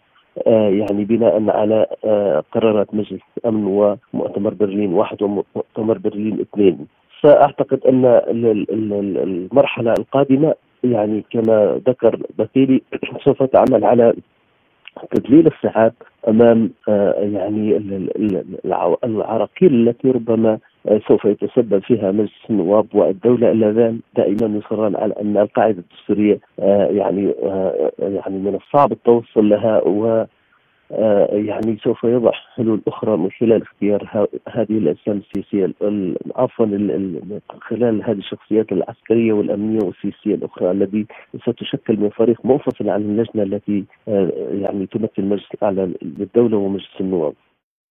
يعني 0.45 1.06
بناء 1.06 1.50
على 1.50 1.86
آه، 2.06 2.43
قرارات 2.52 2.93
مجلس 2.93 3.21
الأمن 3.38 3.65
ومؤتمر 4.13 4.54
برلين 4.54 4.93
واحد 4.93 5.23
ومؤتمر 5.23 5.97
برلين 5.97 6.39
اثنين. 6.41 6.88
فأعتقد 7.21 7.80
أن 7.86 8.21
المرحلة 9.23 9.93
القادمة 10.00 10.54
يعني 10.84 11.23
كما 11.32 11.82
ذكر 11.88 12.19
بثيلي 12.39 12.82
سوف 13.26 13.43
تعمل 13.43 13.86
على 13.86 14.13
تدليل 15.12 15.47
السحاب 15.47 15.93
أمام 16.28 16.71
آه، 16.89 17.13
يعني 17.13 17.78
العراقيل 19.04 19.89
التي 19.89 20.12
ربما 20.12 20.60
سوف 21.08 21.26
يتسبب 21.26 21.80
فيها 21.80 22.12
مجلس 22.12 22.32
النواب 22.50 22.88
والدولة 22.93 23.52
اللذان 23.52 24.00
دائما 24.15 24.58
يصران 24.58 24.95
على 24.95 25.13
أن 25.21 25.38
القاعدة 25.38 25.80
الدستورية 25.80 26.39
آه، 26.60 26.88
يعني 26.88 27.34
آه، 27.43 27.91
يعني 28.00 28.38
من 28.38 28.56
الصعب 28.56 28.91
التوصل 28.91 29.50
لها 29.50 29.82
و 29.82 30.26
آه، 30.91 31.28
يعني 31.32 31.78
سوف 31.84 32.04
يضع 32.04 32.32
حلول 32.56 32.82
أخرى 32.88 33.17
من 33.17 33.32
خلال 33.32 33.62
اختيار 33.62 34.28
هذه 34.50 34.78
الأجسام 34.78 35.17
السياسية 35.17 35.73
عفوا 36.36 36.65
خلال 37.62 38.04
هذه 38.04 38.17
الشخصيات 38.17 38.71
العسكرية 38.71 39.34
والأمنية 39.34 39.80
والسياسية 39.84 40.36
الأخرى 40.36 40.71
التي 40.71 41.06
ستشكل 41.41 41.97
من 42.00 42.10
فريق 42.10 42.45
منفصل 42.45 42.89
عن 42.89 43.02
اللجنة 43.02 43.43
التي 43.43 43.84
يعني 44.62 44.86
تمثل 44.86 45.12
المجلس 45.19 45.47
الاعلى 45.54 45.89
للدولة 46.02 46.58
ومجلس 46.58 47.02
النواب. 47.02 47.34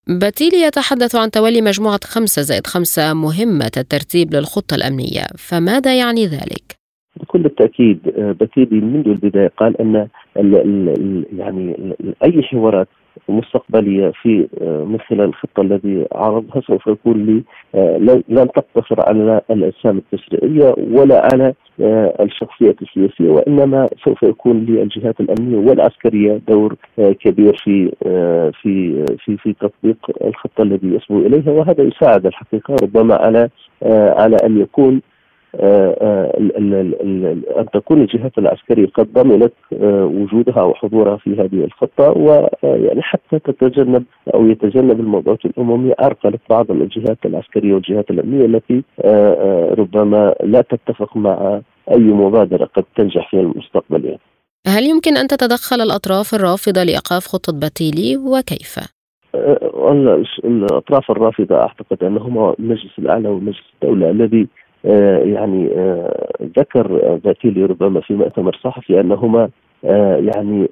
باتيلي 0.09 0.57
يتحدث 0.57 1.16
عن 1.16 1.31
تولي 1.31 1.62
مجموعة 1.62 2.01
خمسة 2.05 2.42
زائد 2.42 2.66
خمسة 2.66 3.14
مهمة 3.14 3.71
الترتيب 3.77 4.35
للخطة 4.35 4.75
الأمنية 4.75 5.25
فماذا 5.38 5.99
يعني 5.99 6.27
ذلك؟ 6.27 6.77
بكل 7.16 7.47
التأكيد 7.47 7.99
آه، 8.19 8.33
باتيلي 8.33 8.81
منذ 8.81 9.09
البداية 9.09 9.53
قال 9.57 9.81
أن 9.81 10.09
ال 10.37 10.55
ال 10.57 11.27
يعني 11.33 11.95
أي 12.25 12.42
حوارات 12.42 12.88
مستقبليه 13.29 14.12
في 14.22 14.48
آه، 14.61 14.85
من 14.85 15.00
خلال 15.00 15.20
الخطة 15.20 15.61
الذي 15.61 16.07
عرضها 16.12 16.61
سوف 16.61 16.87
يكون 16.87 17.26
لي 17.26 17.42
آه، 17.74 17.98
لن 18.29 18.48
تقتصر 18.48 19.09
على 19.09 19.40
الأجسام 19.50 19.98
التشريعيه 19.98 20.74
ولا 20.79 21.29
على 21.33 21.55
آه، 21.81 22.14
الشخصيات 22.20 22.83
السياسية 22.83 23.31
وإنما 23.31 23.87
سوف 24.05 24.22
يكون 24.22 24.64
للجهات 24.64 25.20
الأمنية 25.20 25.70
والعسكرية 25.70 26.40
دور 26.48 26.76
كبير 26.96 27.57
في 27.64 27.92
في 28.62 29.05
في 29.24 29.37
في 29.37 29.52
تطبيق 29.52 29.96
الخطة 30.24 30.62
الذي 30.62 30.88
يصبو 30.88 31.18
إليها 31.18 31.50
وهذا 31.50 31.83
يساعد 31.83 32.26
الحقيقة 32.26 32.76
ربما 32.83 33.14
على 33.14 33.48
على 34.16 34.37
أن 34.44 34.61
يكون 34.61 35.00
آه، 35.61 35.97
آه، 36.01 36.33
أن 37.61 37.66
تكون 37.75 38.01
الجهات 38.01 38.38
العسكرية 38.38 38.87
قد 38.87 39.12
ضمنت 39.12 39.53
آه، 39.73 40.05
وجودها 40.05 40.62
وحضورها 40.62 41.16
في 41.16 41.31
هذه 41.31 41.64
الخطة 41.64 42.11
ويعني 42.11 43.03
حتى 43.03 43.38
تتجنب 43.38 44.05
أو 44.35 44.47
يتجنب 44.47 45.01
الموضوعات 45.01 45.45
الأممية 45.45 45.95
عرقله 45.99 46.38
بعض 46.51 46.71
الجهات 46.71 47.19
العسكرية 47.25 47.75
والجهات 47.75 48.11
الأمنية 48.11 48.47
التي 48.47 48.83
ربما 49.79 50.35
لا 50.45 50.61
تتفق 50.61 51.16
مع 51.16 51.61
أي 51.90 51.99
مبادرة 51.99 52.64
قد 52.64 52.85
تنجح 52.97 53.31
في 53.31 53.40
المستقبل 53.40 54.05
يعني. 54.05 54.21
هل 54.66 54.83
يمكن 54.83 55.16
أن 55.16 55.27
تتدخل 55.27 55.81
الأطراف 55.81 56.35
الرافضة 56.35 56.83
لإيقاف 56.85 57.27
خطة 57.27 57.53
باتيلي 57.53 58.16
وكيف؟ 58.16 58.79
الأطراف 60.45 61.11
الرافضة 61.11 61.57
أعتقد 61.57 62.05
أنهما 62.05 62.55
المجلس 62.59 62.99
الأعلى 62.99 63.29
ومجلس 63.29 63.64
الدولة 63.75 64.11
الذي 64.11 64.42
آه، 64.42 64.65
يعني 65.22 65.68
آه، 65.77 66.27
ذكر 66.59 67.16
باتيلي 67.25 67.64
ربما 67.64 68.01
في 68.01 68.14
مؤتمر 68.14 68.61
صحفي 68.64 69.01
أنهما 69.01 69.51
يعني 70.18 70.68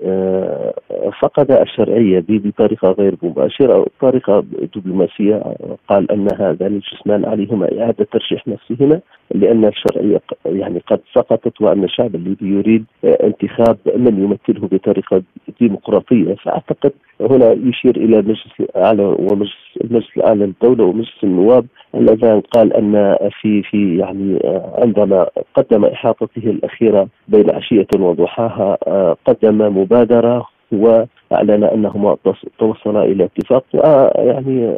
فقد 1.20 1.50
الشرعية 1.52 2.24
بطريقة 2.28 2.90
غير 2.90 3.14
مباشرة 3.22 3.74
أو 3.74 3.86
طريقة 4.00 4.44
دبلوماسية 4.76 5.42
قال 5.88 6.10
أن 6.10 6.28
هذان 6.38 6.80
الجسمان 6.80 7.24
عليهما 7.24 7.80
إعادة 7.80 8.06
ترشيح 8.12 8.48
نفسهما 8.48 9.00
لأن 9.34 9.64
الشرعية 9.64 10.20
يعني 10.46 10.82
قد 10.86 11.00
سقطت 11.14 11.60
وأن 11.60 11.84
الشعب 11.84 12.14
الليبي 12.14 12.48
يريد 12.58 12.84
انتخاب 13.04 13.76
من 13.96 14.24
يمثله 14.24 14.68
بطريقة 14.68 15.22
ديمقراطية. 15.60 16.34
فأعتقد 16.34 16.92
هنا 17.20 17.52
يشير 17.52 17.96
إلى 17.96 18.16
مجلس 18.16 18.60
الأعلى 18.60 19.02
ومجلس 19.04 19.52
المجلس 19.84 20.16
الأعلى 20.16 20.46
للدولة 20.46 20.84
ومجلس 20.84 21.24
النواب 21.24 21.66
اللذان 21.94 22.40
قال 22.40 22.72
أن 22.72 23.16
في 23.40 23.62
في 23.62 23.98
يعني 23.98 24.38
عندما 24.78 25.26
قدم 25.54 25.84
إحاطته 25.84 26.50
الأخيرة 26.50 27.08
بين 27.28 27.50
عشية 27.50 27.86
وضحاها 27.98 28.78
قدم 29.24 29.78
مبادرة 29.78 30.46
وأعلن 30.72 31.64
أنهما 31.64 32.16
توصلا 32.58 33.04
إلى 33.04 33.24
اتفاق. 33.24 33.64
ويعني 33.74 34.74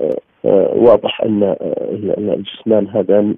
واضح 0.76 1.20
أن 1.20 1.56
الجسمان 2.18 2.88
هذان 2.88 3.34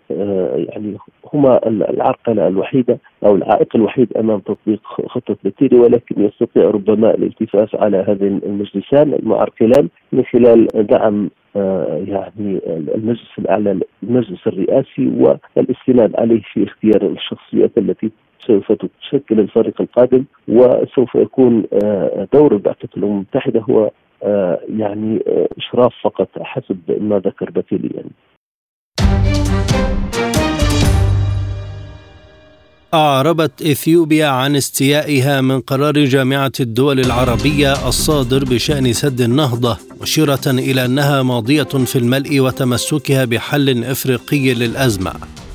يعني 0.68 0.96
هما 1.34 1.66
العرقلة 1.66 2.48
الوحيدة 2.48 2.98
أو 3.26 3.36
العائق 3.36 3.76
الوحيد 3.76 4.16
أمام 4.16 4.40
تطبيق 4.40 4.80
خطة 4.84 5.36
بتيري 5.44 5.76
ولكن 5.78 6.22
يستطيع 6.24 6.70
ربما 6.70 7.14
الالتفاف 7.14 7.76
على 7.76 8.04
هذين 8.08 8.40
المجلسان 8.46 9.12
المعرقلان 9.14 9.88
من 10.12 10.24
خلال 10.24 10.66
دعم 10.74 11.30
يعني 12.06 12.60
المجلس 12.94 13.38
الأعلى 13.38 13.80
المجلس 14.02 14.46
الرئاسي 14.46 15.12
والإستناد 15.56 16.16
عليه 16.16 16.40
في 16.52 16.64
اختيار 16.64 17.02
الشخصيات 17.02 17.70
التي 17.78 18.10
سوف 18.46 18.72
تشكل 18.72 19.40
الفريق 19.40 19.80
القادم 19.80 20.24
وسوف 20.48 21.14
يكون 21.14 21.64
دور 22.32 22.52
البعثة 22.52 22.88
الأمم 22.96 23.12
المتحدة 23.12 23.60
هو 23.60 23.90
يعني 24.78 25.22
إشراف 25.58 25.92
فقط 26.02 26.28
حسب 26.40 26.78
ما 27.00 27.18
ذكر 27.18 27.50
باتيلي 27.50 27.90
يعني. 27.94 28.10
أعربت 32.94 33.62
إثيوبيا 33.62 34.26
عن 34.26 34.56
استيائها 34.56 35.40
من 35.40 35.60
قرار 35.60 35.92
جامعة 35.92 36.52
الدول 36.60 37.00
العربية 37.00 37.72
الصادر 37.88 38.44
بشأن 38.44 38.92
سد 38.92 39.20
النهضة 39.20 39.76
مشيرة 40.02 40.46
إلى 40.46 40.84
أنها 40.84 41.22
ماضية 41.22 41.62
في 41.62 41.96
الملء 41.96 42.40
وتمسكها 42.40 43.24
بحل 43.24 43.84
إفريقي 43.84 44.54
للأزمة 44.54 45.12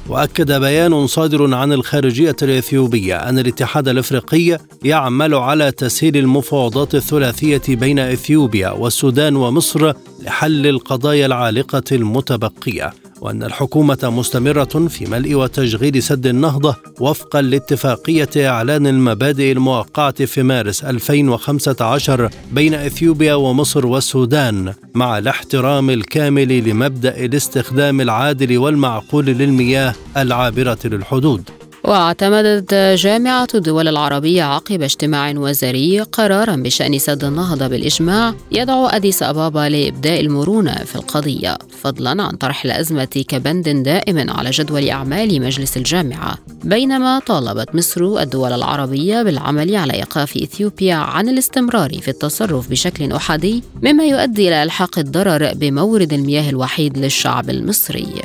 وأكد 0.10 0.52
بيان 0.52 1.08
صادر 1.08 1.54
عن 1.54 1.74
الخارجية 1.74 2.36
الإثيوبية 2.42 3.16
أن 3.16 3.40
الاتحاد 3.40 3.88
الأفريقي 3.88 4.58
يعمل 4.84 5.34
على 5.34 5.72
تسهيل 5.72 6.18
المفاوضات 6.18 6.96
الثلاثية 6.96 7.62
بين 7.70 8.00
إثيوبيا 8.00 8.70
والسودان 8.70 9.36
ومصر 9.36 9.94
لحل 10.22 10.68
القضايا 10.68 11.26
العالقة 11.26 11.84
المتبقية. 11.92 12.94
وأن 13.24 13.44
الحكومة 13.44 13.98
مستمرة 14.04 14.88
في 14.88 15.06
ملء 15.06 15.36
وتشغيل 15.36 16.04
سد 16.04 16.28
النهضة 16.28 16.76
وفقا 17.00 17.42
لاتفاقية 17.42 18.30
إعلان 18.38 18.88
المبادئ 18.88 19.52
الموقعة 19.52 20.26
في 20.26 20.44
مارس 20.44 20.84
2015 20.84 22.30
بين 22.52 22.74
إثيوبيا 22.74 23.34
ومصر 23.34 23.86
والسودان 23.86 24.74
مع 24.94 25.18
الاحترام 25.18 25.90
الكامل 25.90 26.70
لمبدأ 26.70 27.26
الاستخدام 27.26 28.02
العادل 28.02 28.58
والمعقول 28.58 29.26
للمياه 29.26 29.96
العابرة 30.18 30.80
للحدود. 30.86 31.63
واعتمدت 31.84 32.74
جامعة 32.74 33.48
الدول 33.56 33.88
العربية 33.88 34.44
عقب 34.44 34.82
اجتماع 34.82 35.34
وزاري 35.36 36.00
قرارا 36.00 36.56
بشأن 36.56 37.00
سد 37.00 37.24
النهضة 37.24 37.68
بالإجماع 37.68 38.34
يدعو 38.52 38.88
أديس 38.88 39.24
أبابا 39.24 39.70
لإبداء 39.70 40.22
المرونة 40.22 40.76
في 40.76 40.96
القضية 40.96 41.58
فضلا 41.82 42.24
عن 42.24 42.36
طرح 42.36 42.66
الأزمة 42.66 43.06
كبند 43.06 43.70
دائم 43.70 44.30
على 44.30 44.50
جدول 44.50 44.90
أعمال 44.90 45.42
مجلس 45.42 45.78
الجامعة. 45.78 46.38
بينما 46.64 47.20
طالبت 47.20 47.76
مصر 47.76 48.02
الدول 48.22 48.54
العربية 48.54 49.24
بالعمل 49.24 49.76
على 49.76 49.94
إيقاف 49.94 50.38
إثيوبيا 50.38 50.96
عن 50.96 51.30
الاستمرار 51.30 51.94
في 52.02 52.08
التصرف 52.08 52.70
بشكل 52.70 53.12
أحادي 53.12 53.64
مما 53.82 54.06
يؤدي 54.06 54.48
إلى 54.48 54.64
إلحاق 54.64 55.00
الضرر 55.00 55.54
بمورد 55.54 56.14
المياه 56.14 56.50
الوحيد 56.50 56.98
للشعب 56.98 57.50
المصري. 57.50 58.22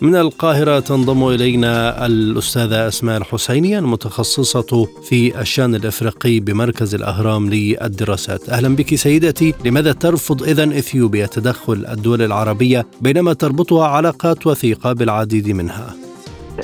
من 0.00 0.16
القاهرة 0.16 0.80
تنضم 0.80 1.28
إلينا 1.28 2.06
الأستاذة 2.06 2.88
أسماء 2.88 3.16
الحسيني 3.16 3.78
المتخصصة 3.78 4.88
في 5.02 5.40
الشأن 5.40 5.74
الإفريقي 5.74 6.40
بمركز 6.40 6.94
الأهرام 6.94 7.50
للدراسات 7.50 8.48
أهلا 8.48 8.76
بك 8.76 8.94
سيدتي 8.94 9.54
لماذا 9.64 9.92
ترفض 9.92 10.42
إذن 10.42 10.72
إثيوبيا 10.72 11.26
تدخل 11.26 11.86
الدول 11.88 12.22
العربية 12.22 12.86
بينما 13.00 13.32
تربطها 13.32 13.86
علاقات 13.86 14.46
وثيقة 14.46 14.92
بالعديد 14.92 15.48
منها؟ 15.48 16.09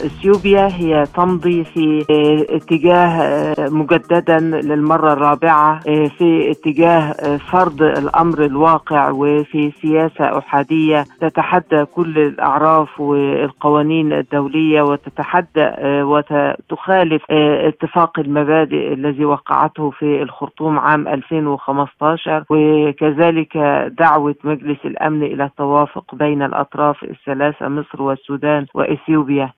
إثيوبيا 0.05 0.67
هي 0.73 1.05
تمضي 1.15 1.65
في 1.65 2.05
اتجاه 2.51 3.55
مجددا 3.71 4.39
للمرة 4.39 5.13
الرابعة 5.13 5.81
في 6.19 6.51
اتجاه 6.51 7.13
فرض 7.37 7.83
الأمر 7.83 8.45
الواقع 8.45 9.11
وفي 9.11 9.71
سياسة 9.83 10.39
أحادية 10.39 11.05
تتحدى 11.21 11.85
كل 11.85 12.19
الأعراف 12.19 13.01
والقوانين 13.01 14.13
الدولية 14.13 14.83
وتتحدى 14.83 15.71
وتخالف 16.03 17.23
اتفاق 17.31 18.19
المبادئ 18.19 18.93
الذي 18.93 19.25
وقعته 19.25 19.91
في 19.91 20.23
الخرطوم 20.23 20.79
عام 20.79 21.09
2015 21.09 22.45
وكذلك 22.51 23.57
دعوة 23.99 24.35
مجلس 24.45 24.79
الأمن 24.85 25.23
إلى 25.23 25.45
التوافق 25.45 26.15
بين 26.15 26.43
الأطراف 26.43 27.03
الثلاثة 27.05 27.69
مصر 27.69 28.03
والسودان 28.03 28.67
وإثيوبيا. 28.75 29.53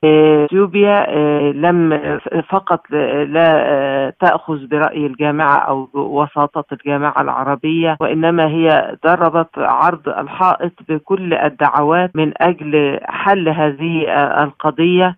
إثيوبيا 0.45 1.07
لم 1.53 2.01
فقط 2.49 2.81
لا 3.29 4.13
تأخذ 4.21 4.67
برأي 4.67 5.07
الجامعة 5.07 5.57
أو 5.57 5.89
وساطه 5.95 6.65
الجامعة 6.73 7.15
العربية 7.21 7.97
وإنما 8.01 8.47
هي 8.47 8.97
ضربت 9.07 9.59
عرض 9.59 10.09
الحائط 10.09 10.73
بكل 10.89 11.35
الدعوات 11.35 12.11
من 12.17 12.33
أجل 12.37 13.01
حل 13.05 13.49
هذه 13.49 14.05
القضية. 14.43 15.17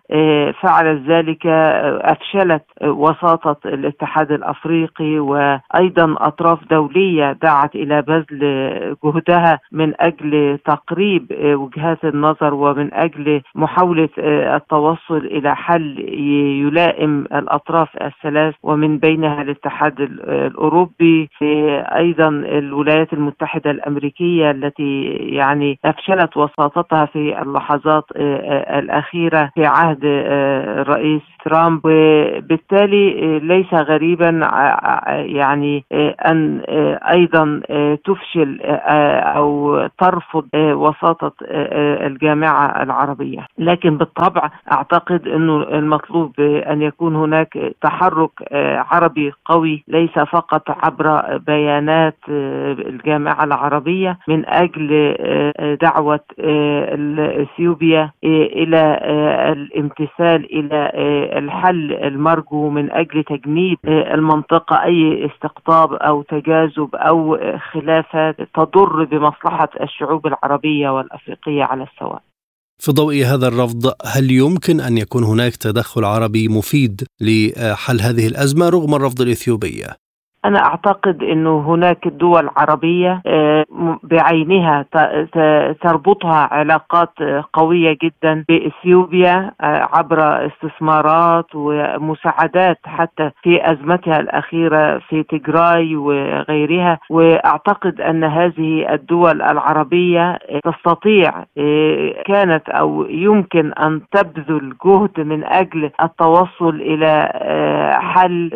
فعلت 0.61 1.01
ذلك 1.07 1.45
أفشلت 2.01 2.63
وساطة 2.83 3.55
الاتحاد 3.65 4.31
الأفريقي 4.31 5.19
وأيضا 5.19 6.15
أطراف 6.17 6.59
دولية 6.71 7.31
دعت 7.41 7.75
إلى 7.75 8.01
بذل 8.01 8.95
جهدها 9.03 9.59
من 9.71 9.93
أجل 9.99 10.57
تقريب 10.65 11.25
وجهات 11.41 12.05
النظر 12.05 12.53
ومن 12.53 12.93
أجل 12.93 13.41
محاولة 13.55 14.09
التوصل 14.55 15.00
التوصل 15.01 15.25
إلى 15.25 15.55
حل 15.55 15.99
يلائم 16.65 17.25
الأطراف 17.33 17.87
الثلاث 18.01 18.55
ومن 18.63 18.97
بينها 18.97 19.41
الاتحاد 19.41 20.01
الأوروبي 20.01 21.29
أيضا 21.95 22.27
الولايات 22.29 23.13
المتحدة 23.13 23.71
الأمريكية 23.71 24.51
التي 24.51 25.03
يعني 25.21 25.79
أفشلت 25.85 26.37
وساطتها 26.37 27.05
في 27.05 27.41
اللحظات 27.41 28.03
الأخيرة 28.79 29.49
في 29.55 29.65
عهد 29.65 29.99
الرئيس 30.03 31.21
ترامب. 31.45 31.81
وبالتالي 31.85 33.39
ليس 33.39 33.73
غريبا 33.73 34.29
يعني 35.09 35.83
أن 36.25 36.61
أيضا 37.11 37.61
تفشل 38.05 38.59
أو 39.35 39.79
ترفض 39.99 40.47
وساطة 40.55 41.31
الجامعة 42.07 42.83
العربية. 42.83 43.47
لكن 43.57 43.97
بالطبع 43.97 44.49
أعتقد 44.93 45.27
انه 45.27 45.63
المطلوب 45.63 46.39
ان 46.39 46.81
يكون 46.81 47.15
هناك 47.15 47.57
تحرك 47.81 48.31
عربي 48.91 49.31
قوي 49.45 49.83
ليس 49.87 50.19
فقط 50.19 50.63
عبر 50.85 51.37
بيانات 51.37 52.17
الجامعة 52.29 53.43
العربية 53.43 54.17
من 54.27 54.45
أجل 54.45 55.15
دعوة 55.81 56.19
اثيوبيا 57.19 58.11
إلى 58.23 58.99
الامتثال 59.51 60.53
إلى 60.59 60.91
الحل 61.37 61.93
المرجو 61.93 62.69
من 62.69 62.91
أجل 62.91 63.23
تجنيد 63.23 63.77
المنطقة 63.87 64.83
أي 64.83 65.25
استقطاب 65.25 65.93
أو 65.93 66.21
تجاذب 66.21 66.95
أو 66.95 67.37
خلافات 67.71 68.35
تضر 68.53 69.03
بمصلحة 69.03 69.69
الشعوب 69.81 70.27
العربية 70.27 70.89
والأفريقية 70.89 71.63
على 71.63 71.83
السواء. 71.83 72.21
في 72.83 72.91
ضوء 72.91 73.15
هذا 73.15 73.47
الرفض 73.47 73.93
هل 74.15 74.31
يمكن 74.31 74.79
أن 74.79 74.97
يكون 74.97 75.23
هناك 75.23 75.55
تدخل 75.55 76.03
عربي 76.05 76.47
مفيد 76.47 77.03
لحل 77.21 77.99
هذه 78.01 78.27
الأزمة 78.27 78.69
رغم 78.69 78.95
الرفض 78.95 79.21
الإثيوبية؟ 79.21 79.87
أنا 80.45 80.59
أعتقد 80.59 81.23
أنه 81.23 81.73
هناك 81.73 82.07
دول 82.07 82.49
عربية 82.55 83.21
بعينها 84.03 84.85
تربطها 85.81 86.49
علاقات 86.51 87.13
قوية 87.53 87.97
جدا 88.03 88.45
بإثيوبيا 88.49 89.51
عبر 89.61 90.45
استثمارات 90.47 91.45
ومساعدات 91.55 92.79
حتى 92.85 93.31
في 93.43 93.71
أزمتها 93.71 94.19
الأخيرة 94.19 94.99
في 95.09 95.23
تجراي 95.23 95.95
وغيرها. 95.95 96.99
وأعتقد 97.09 98.01
أن 98.01 98.23
هذه 98.23 98.93
الدول 98.93 99.41
العربية 99.41 100.39
تستطيع 100.63 101.31
كانت 102.25 102.69
أو 102.69 103.05
يمكن 103.09 103.73
أن 103.73 104.01
تبذل 104.11 104.73
جهد 104.85 105.19
من 105.19 105.43
أجل 105.43 105.91
التوصل 106.03 106.75
إلى 106.81 107.31
حل 108.01 108.49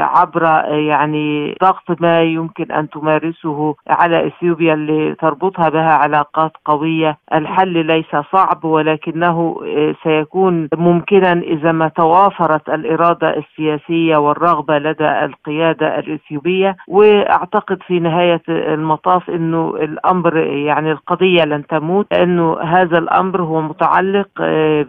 عبر 0.00 0.44
يعني 0.68 1.54
ضغط 1.62 2.00
ما 2.00 2.22
يمكن 2.22 2.72
أن 2.72 2.88
تمارسه 2.90 3.74
على 4.02 4.26
إثيوبيا 4.26 4.74
اللي 4.74 5.14
تربطها 5.14 5.68
بها 5.68 5.92
علاقات 5.92 6.52
قوية. 6.64 7.18
الحل 7.34 7.86
ليس 7.86 8.16
صعب 8.32 8.64
ولكنه 8.64 9.56
سيكون 10.02 10.68
ممكنا 10.74 11.32
إذا 11.32 11.72
ما 11.72 11.88
توافرت 11.88 12.68
الإرادة 12.68 13.36
السياسية 13.36 14.16
والرغبة 14.16 14.78
لدى 14.78 15.24
القيادة 15.24 15.98
الإثيوبية. 15.98 16.76
وأعتقد 16.88 17.82
في 17.86 18.00
نهاية 18.00 18.42
المطاف 18.48 19.30
إنه 19.30 19.74
الأمر 19.76 20.36
يعني 20.36 20.92
القضية 20.92 21.44
لن 21.44 21.66
تموت 21.66 22.06
لأنه 22.12 22.60
هذا 22.60 22.98
الأمر 22.98 23.42
هو 23.42 23.60
متعلق 23.60 24.28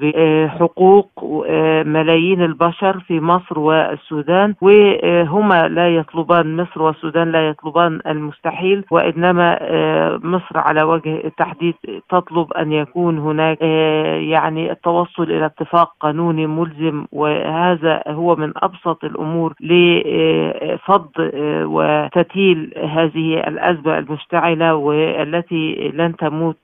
بحقوق 0.02 1.10
ملايين 1.86 2.42
البشر 2.42 3.00
في 3.00 3.20
مصر 3.20 3.60
والسودان. 3.60 4.56
وهما 4.62 5.68
لا 5.68 5.96
يطلبان 5.96 6.58
مصر 6.58 6.82
والسودان 6.82 7.32
لا 7.32 7.48
يطلبان 7.48 8.00
المستحيل. 8.08 8.84
وإنما 9.04 9.60
مصر 10.24 10.58
على 10.58 10.84
وجه 10.84 11.22
التحديد 11.26 11.74
تطلب 12.10 12.54
أن 12.54 12.72
يكون 12.72 13.18
هناك 13.18 13.62
يعني 14.22 14.72
التوصل 14.72 15.24
إلى 15.24 15.46
اتفاق 15.46 15.92
قانوني 16.00 16.48
ملزم 16.48 17.06
وهذا 17.12 18.04
هو 18.08 18.36
من 18.36 18.54
أبسط 18.58 19.04
الأمور 19.04 19.54
لفض 19.62 21.08
وتتيل 21.66 22.74
هذه 22.78 23.40
الأزمة 23.48 23.98
المشتعلة 23.98 24.76
والتي 24.76 25.92
لن 25.94 26.16
تموت 26.16 26.58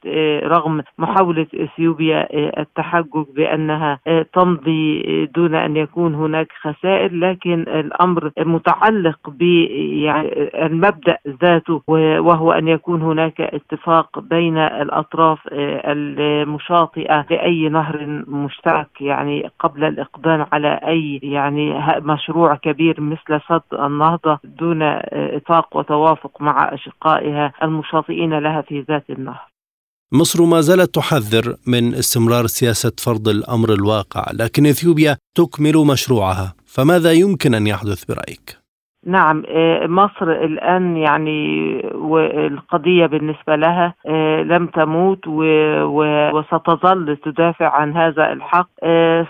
رغم 0.43 0.81
محاولة 0.97 1.47
إثيوبيا 1.55 2.27
التحجج 2.61 3.25
بأنها 3.35 3.99
تمضي 4.33 5.01
دون 5.25 5.55
أن 5.55 5.77
يكون 5.77 6.15
هناك 6.15 6.47
خسائر 6.61 7.13
لكن 7.13 7.61
الأمر 7.61 8.31
متعلق 8.39 9.19
ب 9.29 9.41
يعني 9.41 10.29
المبدأ 10.65 11.17
ذاته 11.43 11.81
وهو 12.29 12.51
أن 12.51 12.67
يكون 12.67 13.01
هناك 13.01 13.41
اتفاق 13.41 14.19
بين 14.19 14.57
الأطراف 14.57 15.39
المشاطئة 15.93 17.25
لأي 17.29 17.69
نهر 17.69 18.23
مشترك 18.27 19.01
يعني 19.01 19.49
قبل 19.59 19.83
الإقدام 19.83 20.45
على 20.51 20.79
أي 20.87 21.19
يعني 21.23 21.65
مشروع 21.99 22.55
كبير 22.55 23.01
مثل 23.01 23.41
سد 23.49 23.79
النهضة 23.79 24.39
دون 24.43 24.81
اتفاق 24.81 25.77
وتوافق 25.77 26.41
مع 26.41 26.73
أشقائها 26.73 27.53
المشاطئين 27.63 28.39
لها 28.39 28.61
في 28.61 28.85
ذات 28.89 29.09
النهر. 29.09 29.49
مصر 30.13 30.45
ما 30.45 30.61
زالت 30.61 30.95
تحذر 30.95 31.55
من 31.67 31.93
استمرار 31.93 32.47
سياسة 32.47 32.91
فرض 33.05 33.27
الأمر 33.27 33.73
الواقع، 33.73 34.25
لكن 34.33 34.65
إثيوبيا 34.65 35.17
تكمل 35.37 35.77
مشروعها، 35.77 36.53
فماذا 36.65 37.11
يمكن 37.11 37.53
أن 37.53 37.67
يحدث 37.67 38.05
برأيك؟ 38.05 38.57
نعم 39.05 39.43
مصر 39.83 40.31
الآن 40.31 40.97
يعني 40.97 41.73
والقضية 41.95 43.05
بالنسبة 43.05 43.55
لها 43.55 43.93
لم 44.43 44.67
تموت 44.67 45.27
وستظل 46.33 47.17
تدافع 47.17 47.69
عن 47.69 47.97
هذا 47.97 48.33
الحق. 48.33 48.69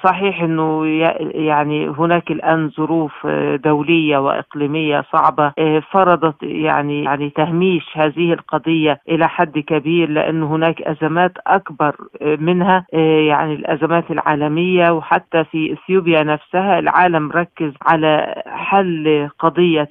صحيح 0.03 0.41
أنه 0.41 0.85
يعني 1.33 1.87
هناك 1.89 2.31
الآن 2.31 2.69
ظروف 2.69 3.27
دولية 3.63 4.17
وإقليمية 4.17 5.03
صعبة 5.13 5.51
فرضت 5.91 6.35
يعني 6.43 7.03
يعني 7.03 7.29
تهميش 7.29 7.83
هذه 7.97 8.33
القضية 8.33 8.99
إلى 9.09 9.27
حد 9.27 9.59
كبير 9.59 10.09
لأن 10.09 10.43
هناك 10.43 10.81
أزمات 10.81 11.31
أكبر 11.47 11.95
منها 12.21 12.85
يعني 13.27 13.53
الأزمات 13.53 14.11
العالمية 14.11 14.91
وحتى 14.91 15.43
في 15.43 15.73
إثيوبيا 15.73 16.23
نفسها. 16.23 16.79
العالم 16.79 17.31
ركز 17.31 17.73
على 17.81 18.43
حل 18.47 19.29
قضية 19.39 19.89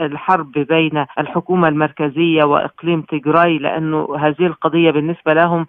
الحرب 0.00 0.52
بين 0.52 1.06
الحكومة 1.18 1.68
المركزية 1.68 2.44
وإقليم 2.44 3.00
تجراي 3.02 3.58
لأنه 3.58 4.08
هذه 4.18 4.46
القضية 4.46 4.90
بالنسبة 4.90 5.34
لهم 5.34 5.66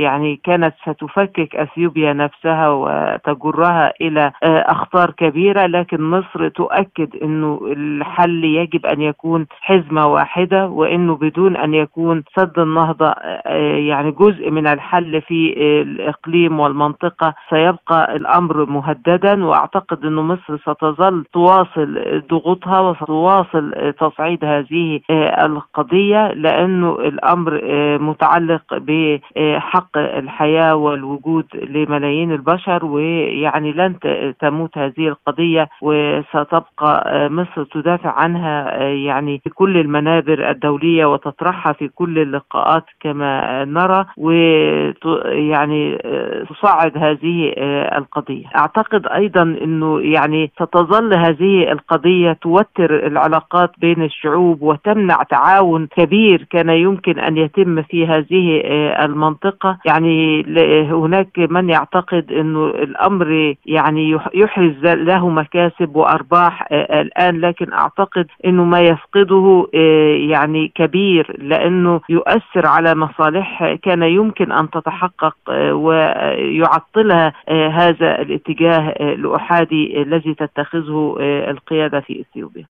يعني 0.00 0.40
كانت 0.44 0.74
ستفكك 0.82 1.56
أثيوبيا 1.56 2.12
نفسها 2.12 2.68
وتجرها 2.80 3.92
إلى 4.00 4.32
أخطار 4.42 5.10
كبيرة 5.10 5.66
لكن 5.66 6.02
مصر 6.02 6.48
تؤكد 6.48 7.16
أنه 7.22 7.60
الحل 7.72 8.44
يجب 8.44 8.86
أن 8.86 9.00
يكون 9.00 9.46
حزمة 9.60 10.06
واحدة 10.06 10.68
وأنه 10.68 11.16
بدون 11.16 11.56
أن 11.56 11.74
يكون 11.74 12.22
سد 12.36 12.58
النهضة 12.58 13.14
يعني 13.88 14.10
جزء 14.10 14.50
من 14.50 14.66
الحل 14.66 15.20
في 15.22 15.54
الإقليم 15.82 16.60
والمنطقة 16.60 17.34
سيبقى 17.50 18.16
الأمر 18.16 18.64
مهددا. 18.70 19.44
وأعتقد 19.44 20.04
أنه 20.04 20.22
مصر 20.22 20.56
ستظل 20.58 21.24
تواصل 21.32 22.22
ضغوط 22.30 22.50
ضغوطها 22.50 22.80
وستواصل 22.80 23.92
تصعيد 23.98 24.44
هذه 24.44 25.00
القضية 25.44 26.32
لأنه 26.32 26.90
الأمر 26.98 27.60
متعلق 27.98 28.62
بحق 28.72 29.98
الحياة 29.98 30.74
والوجود 30.76 31.44
لملايين 31.54 32.32
البشر. 32.32 32.69
ويعني 32.84 33.72
لن 33.72 33.94
تموت 34.40 34.78
هذه 34.78 35.08
القضية 35.08 35.68
وستبقى 35.82 37.28
مصر 37.30 37.64
تدافع 37.64 38.10
عنها 38.10 38.78
يعني 38.82 39.40
في 39.44 39.50
كل 39.50 39.76
المنابر 39.76 40.50
الدولية 40.50 41.04
وتطرحها 41.06 41.72
في 41.72 41.88
كل 41.88 42.18
اللقاءات 42.18 42.84
كما 43.00 43.64
نرى 43.64 44.04
ويعني 44.16 45.98
تصعد 46.50 46.98
هذه 46.98 47.52
القضية. 47.98 48.44
أعتقد 48.56 49.06
أيضا 49.06 49.42
أنه 49.42 50.00
يعني 50.00 50.50
ستظل 50.62 51.14
هذه 51.14 51.72
القضية 51.72 52.32
توتر 52.32 53.06
العلاقات 53.06 53.70
بين 53.78 54.02
الشعوب 54.02 54.62
وتمنع 54.62 55.22
تعاون 55.22 55.86
كبير 55.86 56.46
كان 56.50 56.68
يمكن 56.70 57.18
أن 57.18 57.36
يتم 57.36 57.82
في 57.82 58.06
هذه 58.06 58.60
المنطقة. 59.04 59.78
يعني 59.86 60.42
هناك 60.90 61.38
من 61.38 61.68
يعتقد 61.68 62.32
انه 62.60 62.82
الأمر 62.82 63.54
يعني 63.66 64.18
يحرز 64.34 64.84
له 64.84 65.28
مكاسب 65.28 65.96
وأرباح 65.96 66.66
الآن 66.72 67.40
لكن 67.40 67.72
أعتقد 67.72 68.26
إنه 68.44 68.64
ما 68.64 68.80
يفقده 68.80 69.66
يعني 70.28 70.72
كبير 70.74 71.36
لأنه 71.38 72.00
يؤثر 72.08 72.66
على 72.66 72.94
مصالح 72.94 73.74
كان 73.82 74.02
يمكن 74.02 74.52
أن 74.52 74.70
تتحقق 74.70 75.36
ويعطلها 75.72 77.32
هذا 77.48 78.20
الاتجاه 78.22 78.88
الأحادي 79.00 80.02
الذي 80.02 80.34
تتخذه 80.34 81.16
القيادة 81.20 82.00
في 82.00 82.20
إثيوبيا. 82.20 82.66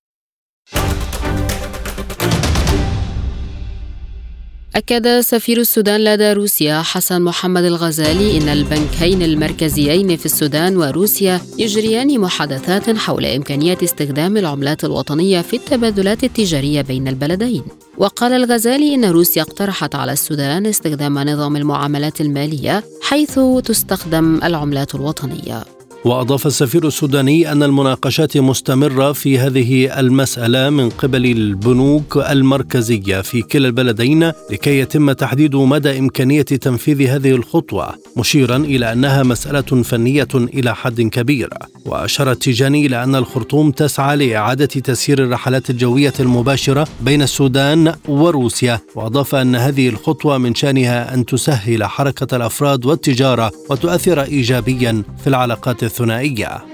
أكد 4.75 5.19
سفير 5.19 5.57
السودان 5.57 6.03
لدى 6.03 6.33
روسيا 6.33 6.81
حسن 6.81 7.21
محمد 7.21 7.63
الغزالي 7.63 8.37
إن 8.37 8.49
البنكين 8.49 9.21
المركزيين 9.21 10.17
في 10.17 10.25
السودان 10.25 10.77
وروسيا 10.77 11.41
يجريان 11.57 12.19
محادثات 12.19 12.97
حول 12.97 13.25
إمكانية 13.25 13.77
استخدام 13.83 14.37
العملات 14.37 14.83
الوطنية 14.83 15.41
في 15.41 15.55
التبادلات 15.55 16.23
التجارية 16.23 16.81
بين 16.81 17.07
البلدين. 17.07 17.63
وقال 17.97 18.33
الغزالي 18.33 18.95
إن 18.95 19.05
روسيا 19.05 19.41
اقترحت 19.41 19.95
على 19.95 20.11
السودان 20.11 20.65
استخدام 20.65 21.19
نظام 21.19 21.55
المعاملات 21.55 22.21
المالية 22.21 22.83
حيث 23.01 23.39
تستخدم 23.63 24.39
العملات 24.43 24.95
الوطنية. 24.95 25.63
وأضاف 26.05 26.47
السفير 26.47 26.87
السوداني 26.87 27.51
أن 27.51 27.63
المناقشات 27.63 28.37
مستمرة 28.37 29.11
في 29.11 29.39
هذه 29.39 29.99
المسألة 29.99 30.69
من 30.69 30.89
قبل 30.89 31.25
البنوك 31.25 32.17
المركزية 32.17 33.21
في 33.21 33.41
كلا 33.41 33.67
البلدين 33.67 34.31
لكي 34.51 34.79
يتم 34.79 35.11
تحديد 35.11 35.55
مدى 35.55 35.99
إمكانية 35.99 36.41
تنفيذ 36.41 37.01
هذه 37.01 37.31
الخطوة 37.31 37.93
مشيرا 38.17 38.57
إلى 38.57 38.93
أنها 38.93 39.23
مسألة 39.23 39.61
فنية 39.83 40.27
إلى 40.35 40.75
حد 40.75 41.01
كبير. 41.01 41.49
وأشار 41.85 42.31
التيجاني 42.31 42.85
إلى 42.85 43.03
أن 43.03 43.15
الخرطوم 43.15 43.71
تسعى 43.71 44.15
لإعادة 44.15 44.65
تسيير 44.65 45.23
الرحلات 45.23 45.69
الجوية 45.69 46.13
المباشرة 46.19 46.87
بين 47.01 47.21
السودان 47.21 47.93
وروسيا. 48.07 48.79
وأضاف 48.95 49.35
أن 49.35 49.55
هذه 49.55 49.89
الخطوة 49.89 50.37
من 50.37 50.55
شأنها 50.55 51.13
أن 51.13 51.25
تسهل 51.25 51.83
حركة 51.83 52.35
الأفراد 52.35 52.85
والتجارة 52.85 53.51
وتؤثر 53.69 54.21
ايجابيا 54.21 55.03
في 55.23 55.27
العلاقات 55.27 55.83
الثنائية 55.91 56.65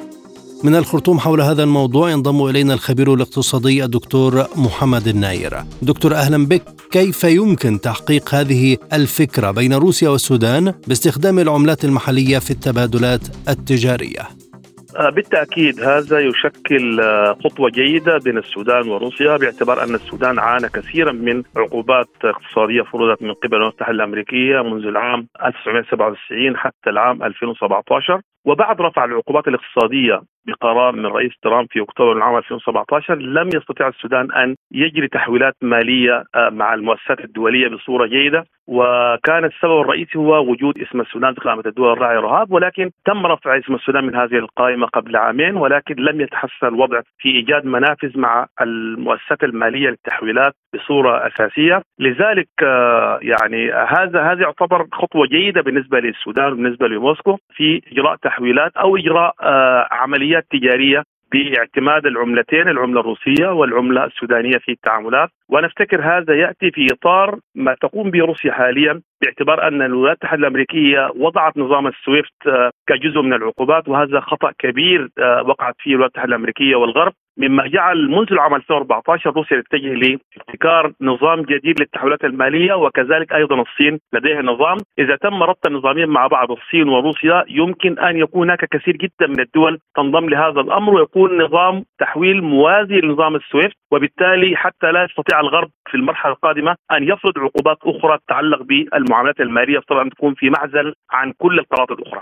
من 0.64 0.76
الخرطوم 0.76 1.20
حول 1.20 1.42
هذا 1.42 1.64
الموضوع 1.64 2.12
ينضم 2.12 2.46
إلينا 2.46 2.74
الخبير 2.74 3.14
الاقتصادي 3.14 3.84
الدكتور 3.84 4.48
محمد 4.56 5.08
الناير. 5.08 5.64
دكتور 5.82 6.16
أهلا 6.16 6.46
بك، 6.46 6.64
كيف 6.92 7.24
يمكن 7.24 7.82
تحقيق 7.82 8.36
هذه 8.36 8.78
الفكرة 8.94 9.52
بين 9.52 9.74
روسيا 9.74 10.10
والسودان 10.10 10.74
باستخدام 10.88 11.40
العملات 11.40 11.86
المحلية 11.86 12.40
في 12.40 12.52
التبادلات 12.52 13.22
التجارية؟ 13.50 14.47
آه، 14.98 15.10
بالتأكيد 15.10 15.80
هذا 15.80 16.20
يشكل 16.20 17.00
آه، 17.00 17.38
خطوة 17.44 17.70
جيدة 17.70 18.18
بين 18.18 18.38
السودان 18.38 18.90
وروسيا 18.90 19.38
باعتبار 19.38 19.84
أن 19.84 19.96
السودان 19.96 20.40
عانى 20.40 20.70
كثيرا 20.70 21.12
من 21.12 21.44
عقوبات 21.58 22.08
اقتصادية 22.24 22.82
فرضت 22.82 23.22
من 23.22 23.34
قبل 23.34 23.56
الولايات 23.56 23.74
المتحده 23.74 23.92
الأمريكية 23.92 24.62
منذ 24.62 24.86
العام 24.86 25.28
1997 25.46 26.58
حتى 26.58 26.90
العام 26.90 27.24
2017 27.24 28.22
وبعد 28.46 28.82
رفع 28.82 29.06
العقوبات 29.06 29.48
الاقتصادية 29.48 30.22
بقرار 30.48 30.96
من 30.96 31.06
رئيس 31.06 31.32
ترامب 31.44 31.68
في 31.72 31.82
أكتوبر 31.82 32.16
من 32.16 32.22
عام 32.22 32.38
2017 32.38 33.16
لم 33.16 33.48
يستطع 33.48 33.88
السودان 33.88 34.32
أن 34.32 34.56
يجري 34.72 35.08
تحويلات 35.08 35.56
مالية 35.62 36.24
آه، 36.36 36.50
مع 36.50 36.74
المؤسسات 36.74 37.20
الدولية 37.20 37.68
بصورة 37.68 38.06
جيدة. 38.06 38.46
وكان 38.68 39.46
السبب 39.46 39.82
الرئيسي 39.82 40.18
هو 40.18 40.52
وجود 40.52 40.80
اسم 40.80 41.02
السودان 41.02 41.34
في 41.34 41.42
قائمة 41.42 41.64
الدول 41.66 41.94
الراعية 41.94 42.20
الارهاب 42.20 42.52
ولكن 42.52 42.92
تم 43.06 43.26
رفع 43.26 43.58
اسم 43.58 43.76
السودان 43.76 44.04
من 44.06 44.16
هذه 44.16 44.36
القائمة 44.36 44.87
قبل 44.88 45.16
عامين 45.16 45.56
ولكن 45.56 45.96
لم 45.96 46.22
يتحسن 46.22 46.68
الوضع 46.68 47.02
في 47.20 47.30
إيجاد 47.30 47.66
منافذ 47.66 48.20
مع 48.20 48.48
المؤسسات 48.62 49.44
المالية 49.44 49.90
للتحويلات 49.90 50.54
بصورة 50.74 51.28
أساسية. 51.28 51.82
لذلك 52.00 52.50
آه، 52.64 53.20
يعني 53.22 53.72
هذا 53.72 54.22
هذا 54.22 54.42
يعتبر 54.42 54.88
خطوة 54.92 55.28
جيدة 55.28 55.62
بالنسبة 55.62 56.00
للسودان 56.00 56.52
وبالنسبة 56.52 56.88
لموسكو 56.88 57.38
في 57.54 57.82
إجراء 57.92 58.16
تحويلات 58.16 58.72
أو 58.78 58.98
إجراء 58.98 59.34
آه، 59.42 59.88
عمليات 59.92 60.46
تجارية 60.52 61.04
باعتماد 61.32 62.06
العملتين 62.06 62.68
العملة 62.68 63.00
الروسية 63.00 63.48
والعملة 63.48 64.06
السودانية 64.06 64.58
في 64.58 64.72
التعاملات. 64.72 65.30
وأنا 65.50 65.68
افتكر 65.68 66.02
هذا 66.02 66.34
يأتي 66.36 66.72
في 66.72 66.88
إطار 66.94 67.40
ما 67.56 67.76
تقوم 67.82 68.12
به 68.12 68.20
روسيا 68.20 68.52
حاليا 68.52 69.02
باعتبار 69.22 69.68
أن 69.68 69.82
الولايات 69.82 70.18
المتحدة 70.18 70.40
الأمريكية 70.40 71.12
وضعت 71.16 71.58
نظام 71.58 71.88
السويفت 71.88 72.34
كجزء 72.88 73.22
من 73.22 73.34
العقوبات 73.34 73.88
وهذا 73.88 74.20
خطأ 74.20 74.52
كبير 74.60 75.10
آه، 75.20 75.44
وقعت 75.48 75.76
فيه 75.80 75.92
الولايات 75.92 76.16
المتحدة 76.16 76.30
الأمريكية 76.30 76.76
والغرب. 76.76 77.14
مما 77.38 77.68
جعل 77.68 78.10
منذ 78.10 78.28
العام 78.32 78.56
2014 78.56 79.30
روسيا 79.30 79.62
تتجه 79.62 79.94
لابتكار 79.94 80.94
نظام 81.02 81.42
جديد 81.42 81.80
للتحويلات 81.80 82.24
المالية 82.24 82.74
وكذلك 82.74 83.34
أيضا 83.34 83.56
الصين 83.62 84.00
لديها 84.14 84.42
نظام 84.42 84.78
إذا 85.00 85.16
تم 85.16 85.44
ربط 85.44 85.66
النظامين 85.68 86.10
مع 86.10 86.28
بعض 86.28 86.52
الصين 86.52 86.90
وروسيا 86.90 87.44
يمكن 87.50 88.00
أن 88.00 88.18
يكون 88.18 88.48
هناك 88.48 88.66
كثير 88.66 88.98
جدا 88.98 89.28
من 89.28 89.40
الدول 89.40 89.80
تنضم 89.96 90.30
لهذا 90.30 90.62
الأمر 90.62 90.94
ويكون 90.94 91.42
نظام 91.42 91.84
تحويل 92.00 92.44
موازي 92.44 92.96
لنظام 93.04 93.36
السويفت 93.36 93.76
وبالتالي 93.92 94.56
حتى 94.56 94.92
لا 94.92 95.04
يستطيع 95.04 95.40
الغرب 95.40 95.70
في 95.90 95.98
المرحلة 95.98 96.32
القادمة 96.32 96.76
أن 96.98 97.04
يفرض 97.04 97.34
عقوبات 97.38 97.78
أخرى 97.84 98.18
تتعلق 98.26 98.62
بالمعاملات 98.64 99.40
المالية 99.40 99.80
طبعا 99.90 100.10
تكون 100.10 100.34
في 100.34 100.50
معزل 100.50 100.94
عن 101.12 101.34
كل 101.38 101.60
القرارات 101.60 101.92
الأخرى. 101.92 102.22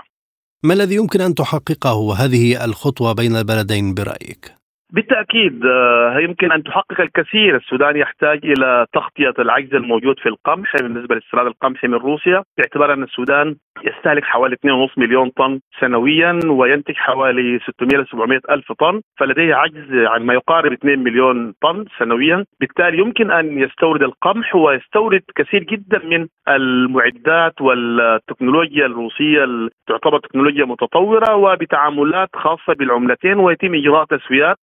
ما 0.64 0.74
الذي 0.74 0.94
يمكن 0.94 1.20
أن 1.20 1.34
تحققه 1.34 2.24
هذه 2.24 2.64
الخطوة 2.64 3.14
بين 3.14 3.36
البلدين 3.36 3.94
برأيك؟ 3.94 4.65
بالتأكيد 4.96 5.66
آه، 5.66 6.18
يمكن 6.18 6.52
أن 6.52 6.62
تحقق 6.62 7.00
الكثير، 7.00 7.56
السودان 7.56 7.96
يحتاج 7.96 8.40
إلى 8.44 8.86
تغطية 8.92 9.34
العجز 9.38 9.74
الموجود 9.74 10.18
في 10.18 10.28
القمح 10.28 10.76
بالنسبة 10.76 11.14
لاستيراد 11.14 11.46
القمح 11.46 11.84
من 11.84 11.94
روسيا 11.94 12.42
باعتبار 12.58 12.92
أن 12.92 13.02
السودان 13.02 13.56
يستهلك 13.84 14.24
حوالي 14.24 14.56
2.5 14.56 14.98
مليون 14.98 15.30
طن 15.30 15.60
سنويا 15.80 16.40
وينتج 16.46 16.94
حوالي 16.94 17.58
600 17.58 18.02
ل 18.02 18.06
700 18.06 18.40
ألف 18.50 18.72
طن 18.72 19.00
فلديه 19.18 19.54
عجز 19.54 19.88
عن 19.92 20.22
ما 20.22 20.34
يقارب 20.34 20.72
2 20.72 20.98
مليون 20.98 21.54
طن 21.62 21.84
سنويا. 21.98 22.44
بالتالي 22.60 22.98
يمكن 22.98 23.30
أن 23.30 23.58
يستورد 23.58 24.02
القمح 24.02 24.56
ويستورد 24.56 25.22
كثير 25.36 25.62
جدا 25.62 25.98
من 26.04 26.26
المعدات 26.48 27.60
والتكنولوجيا 27.60 28.86
الروسية 28.86 29.44
تعتبر 29.88 30.18
تكنولوجيا 30.18 30.64
متطورة 30.64 31.34
وبتعاملات 31.34 32.28
خاصة 32.34 32.74
بالعملتين 32.78 33.38
ويتم 33.38 33.74
إجراء 33.74 34.04
تسويات 34.04 34.56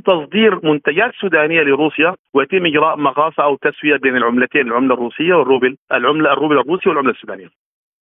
تصدير 0.00 0.60
منتجات 0.64 1.12
سودانية 1.20 1.60
لروسيا 1.62 2.14
ويتم 2.34 2.66
إجراء 2.66 2.96
مغاصه 2.96 3.42
أو 3.42 3.56
تسوية 3.56 3.96
بين 4.02 4.16
العملتين 4.16 4.60
العملة 4.60 4.94
الروسية 4.94 5.34
والروبل 5.34 5.76
العمله 5.92 6.32
الروبل 6.32 6.58
الروسي 6.58 6.88
والعملة 6.88 7.12
السودانية 7.12 7.48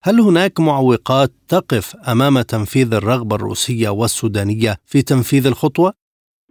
هل 0.04 0.20
هناك 0.20 0.60
معوقات 0.60 1.30
تقف 1.48 1.96
أمام 2.12 2.40
تنفيذ 2.40 2.94
الرغبة 2.94 3.36
الروسية 3.36 3.88
والسودانية 3.88 4.76
في 4.86 5.02
تنفيذ 5.02 5.46
الخطوة؟ 5.46 6.03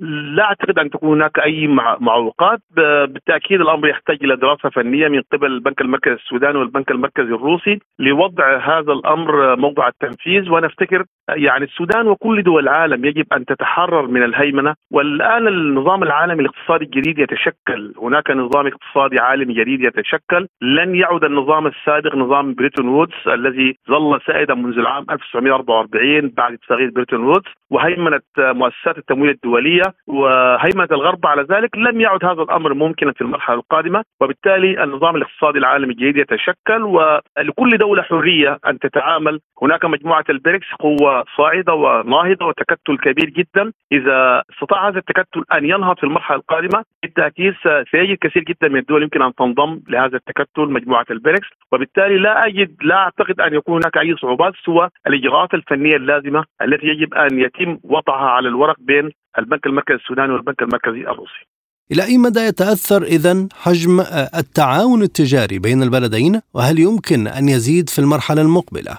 لا 0.04 0.44
أعتقد 0.44 0.80
أن 0.80 0.90
تكون 0.90 1.22
هناك 1.22 1.40
أي 1.40 1.68
معوقات. 2.00 2.60
بالتأكيد 2.72 3.62
الأمر 3.62 3.88
يحتاج 3.88 4.18
إلى 4.24 4.36
دراسة 4.36 4.70
فنية 4.70 5.08
من 5.08 5.22
قبل 5.34 5.48
البنك 5.48 5.82
المركزي 5.82 6.16
السوداني 6.16 6.58
والبنك 6.58 6.92
المركزي 6.92 7.34
الروسي 7.34 7.80
لوضع 8.00 8.58
هذا 8.58 8.94
الأمر 8.94 9.56
موضع 9.56 9.88
التنفيذ. 9.88 10.50
وأنا 10.50 10.68
أفتكر 10.68 11.04
يعني 11.30 11.66
السودان 11.66 12.08
وكل 12.08 12.44
دول 12.44 12.64
العالم 12.64 13.06
يجب 13.06 13.26
أن 13.34 13.46
تتحرر 13.46 14.08
من 14.08 14.24
الهيمنة. 14.24 14.76
والآن 14.92 15.48
النظام 15.48 16.04
العالمي 16.04 16.42
الاقتصادي 16.42 16.86
الجديد 16.86 17.20
يتشكل. 17.20 17.94
هناك 18.02 18.32
نظام 18.32 18.68
اقتصادي 18.68 19.20
عالمي 19.20 19.54
جديد 19.54 19.82
يتشكل. 19.82 20.48
لن 20.62 20.96
يعود 20.96 21.24
النظام 21.24 21.68
السابق 21.68 22.16
نظام 22.16 22.54
بريتون 22.54 22.88
وودز 22.88 23.28
الذي 23.28 23.76
ظل 23.90 24.20
سائدا 24.28 24.54
منذ 24.54 24.78
العام 24.78 25.06
1944 25.12 26.30
بعد 26.38 26.58
تغيير 26.70 26.90
بريتون 26.90 27.24
وودز. 27.24 27.52
وهيمنة 27.70 28.22
مؤسسات 28.38 28.98
التمويل 28.98 29.30
الدولية 29.30 29.84
وهيمنة 30.08 30.88
الغرب 30.92 31.26
على 31.26 31.42
ذلك 31.42 31.78
لم 31.78 32.02
يعد 32.02 32.26
هذا 32.26 32.42
الأمر 32.42 32.74
ممكنا 32.74 33.12
في 33.12 33.22
المرحلة 33.22 33.56
القادمة 33.56 34.04
وبالتالي 34.22 34.84
النظام 34.84 35.16
الاقتصادي 35.16 35.60
العالمي 35.60 35.94
الجديد 35.94 36.18
يتشكل 36.18 36.84
ولكل 36.84 37.78
دولة 37.78 38.02
حرية 38.02 38.60
أن 38.68 38.80
تتعامل. 38.80 39.40
هناك 39.62 39.86
مجموعة 39.86 40.26
البريكس 40.30 40.68
قوة 40.80 41.24
صاعدة 41.38 41.74
وناهضة 41.74 42.46
وتكتل 42.46 42.98
كبير 42.98 43.30
جدا. 43.30 43.72
إذا 43.92 44.44
استطاع 44.54 44.88
هذا 44.88 44.98
التكتل 44.98 45.44
أن 45.54 45.66
ينهض 45.66 45.98
في 45.98 46.04
المرحلة 46.04 46.38
القادمة 46.38 46.84
بالتأكيد 47.04 47.54
سيجد 47.92 48.18
كثير 48.22 48.44
جدا 48.44 48.68
من 48.68 48.80
الدول 48.80 49.04
يمكن 49.04 49.22
أن 49.22 49.36
تنضم 49.36 49.80
لهذا 49.90 50.18
التكتل 50.18 50.62
مجموعة 50.62 51.06
البريكس. 51.12 51.48
وبالتالي 51.72 52.18
لا 52.18 52.46
أجد 52.46 52.76
لا 52.82 52.96
أعتقد 52.96 53.42
أن 53.42 53.54
يكون 53.54 53.74
هناك 53.74 53.98
أي 53.98 54.16
صعوبات 54.16 54.54
سوى 54.66 54.90
الإجراءات 55.08 55.54
الفنية 55.54 55.96
اللازمة 55.96 56.46
التي 56.62 56.88
يجب 56.88 57.14
أن 57.14 57.40
يتم 57.40 57.80
وضعها 57.84 58.30
على 58.30 58.48
الورق 58.48 58.76
بين 58.80 59.12
البنك 59.40 59.66
المركزي 59.66 59.96
السوداني 59.96 60.34
والبنك 60.34 60.62
المركزي 60.62 61.02
الروسي. 61.02 61.48
إلى 61.92 62.04
أي 62.04 62.18
مدى 62.18 62.40
يتأثر 62.40 63.04
إذا 63.04 63.48
حجم 63.54 64.00
التعاون 64.38 65.02
التجاري 65.02 65.60
بين 65.60 65.84
البلدين 65.84 66.42
وهل 66.54 66.80
يمكن 66.80 67.28
أن 67.28 67.50
يزيد 67.50 67.90
في 67.90 68.00
المرحلة 68.00 68.42
المقبلة؟ 68.42 68.98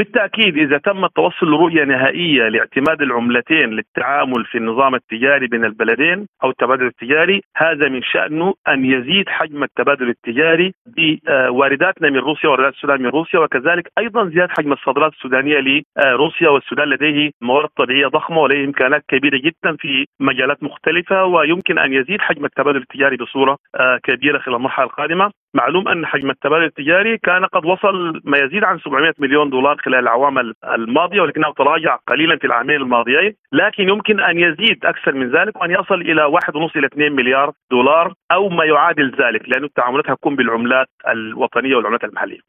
بالتأكيد 0.00 0.58
إذا 0.58 0.78
تم 0.78 1.04
التوصل 1.04 1.46
لرؤية 1.46 1.84
نهائية 1.84 2.48
لاعتماد 2.48 3.02
العملتين 3.02 3.70
للتعامل 3.70 4.44
في 4.44 4.58
النظام 4.58 4.94
التجاري 4.94 5.46
بين 5.46 5.64
البلدين 5.64 6.26
أو 6.44 6.50
التبادل 6.50 6.86
التجاري 6.86 7.40
هذا 7.56 7.88
من 7.88 8.02
شأنه 8.02 8.54
أن 8.68 8.84
يزيد 8.84 9.28
حجم 9.28 9.62
التبادل 9.62 10.08
التجاري 10.08 10.72
بوارداتنا 10.86 12.10
من 12.10 12.16
روسيا 12.16 12.48
وواردات 12.48 12.74
السودان 12.74 13.02
من 13.02 13.08
روسيا 13.08 13.38
وكذلك 13.40 13.92
أيضا 13.98 14.28
زياده 14.28 14.52
حجم 14.58 14.72
الصادرات 14.72 15.12
السودانية 15.12 15.58
لروسيا 15.60 16.48
والسودان 16.48 16.88
لديه 16.88 17.30
موارد 17.40 17.68
طبيعية 17.76 18.06
ضخمة 18.06 18.38
ولديه 18.38 18.64
إمكانات 18.64 19.04
كبيرة 19.08 19.38
جدا 19.38 19.76
في 19.78 20.06
مجالات 20.20 20.62
مختلفة 20.62 21.24
ويمكن 21.24 21.78
أن 21.78 21.92
يزيد 21.92 22.20
حجم 22.20 22.44
التبادل 22.44 22.78
التجاري 22.78 23.16
بصورة 23.16 23.56
كبيرة 24.02 24.38
خلال 24.38 24.56
المرحلة 24.56 24.86
القادمة. 24.86 25.30
معلوم 25.54 25.88
أن 25.88 26.06
حجم 26.06 26.30
التبادل 26.30 26.64
التجاري 26.64 27.18
كان 27.18 27.44
قد 27.44 27.64
وصل 27.64 28.20
ما 28.24 28.38
يزيد 28.38 28.64
عن 28.64 28.78
700 28.78 29.12
مليون 29.18 29.50
دولار 29.50 29.76
خلال 29.84 29.98
العوام 29.98 30.52
الماضية 30.64 31.20
ولكنه 31.20 31.52
تراجع 31.52 31.98
قليلا 32.08 32.38
في 32.38 32.46
العامين 32.46 32.76
الماضيين 32.76 33.34
لكن 33.52 33.88
يمكن 33.88 34.20
أن 34.20 34.38
يزيد 34.38 34.84
أكثر 34.84 35.12
من 35.14 35.30
ذلك 35.36 35.56
وأن 35.56 35.70
يصل 35.70 36.00
إلى 36.00 36.22
1.5 36.40 36.76
إلى 36.76 36.86
2 36.86 37.12
مليار 37.12 37.52
دولار 37.70 38.14
أو 38.32 38.48
ما 38.48 38.64
يعادل 38.64 39.12
ذلك 39.20 39.48
لأن 39.48 39.64
التعاملات 39.64 40.06
تكون 40.06 40.36
بالعملات 40.36 40.88
الوطنية 41.08 41.76
والعملات 41.76 42.04
المحلية. 42.04 42.40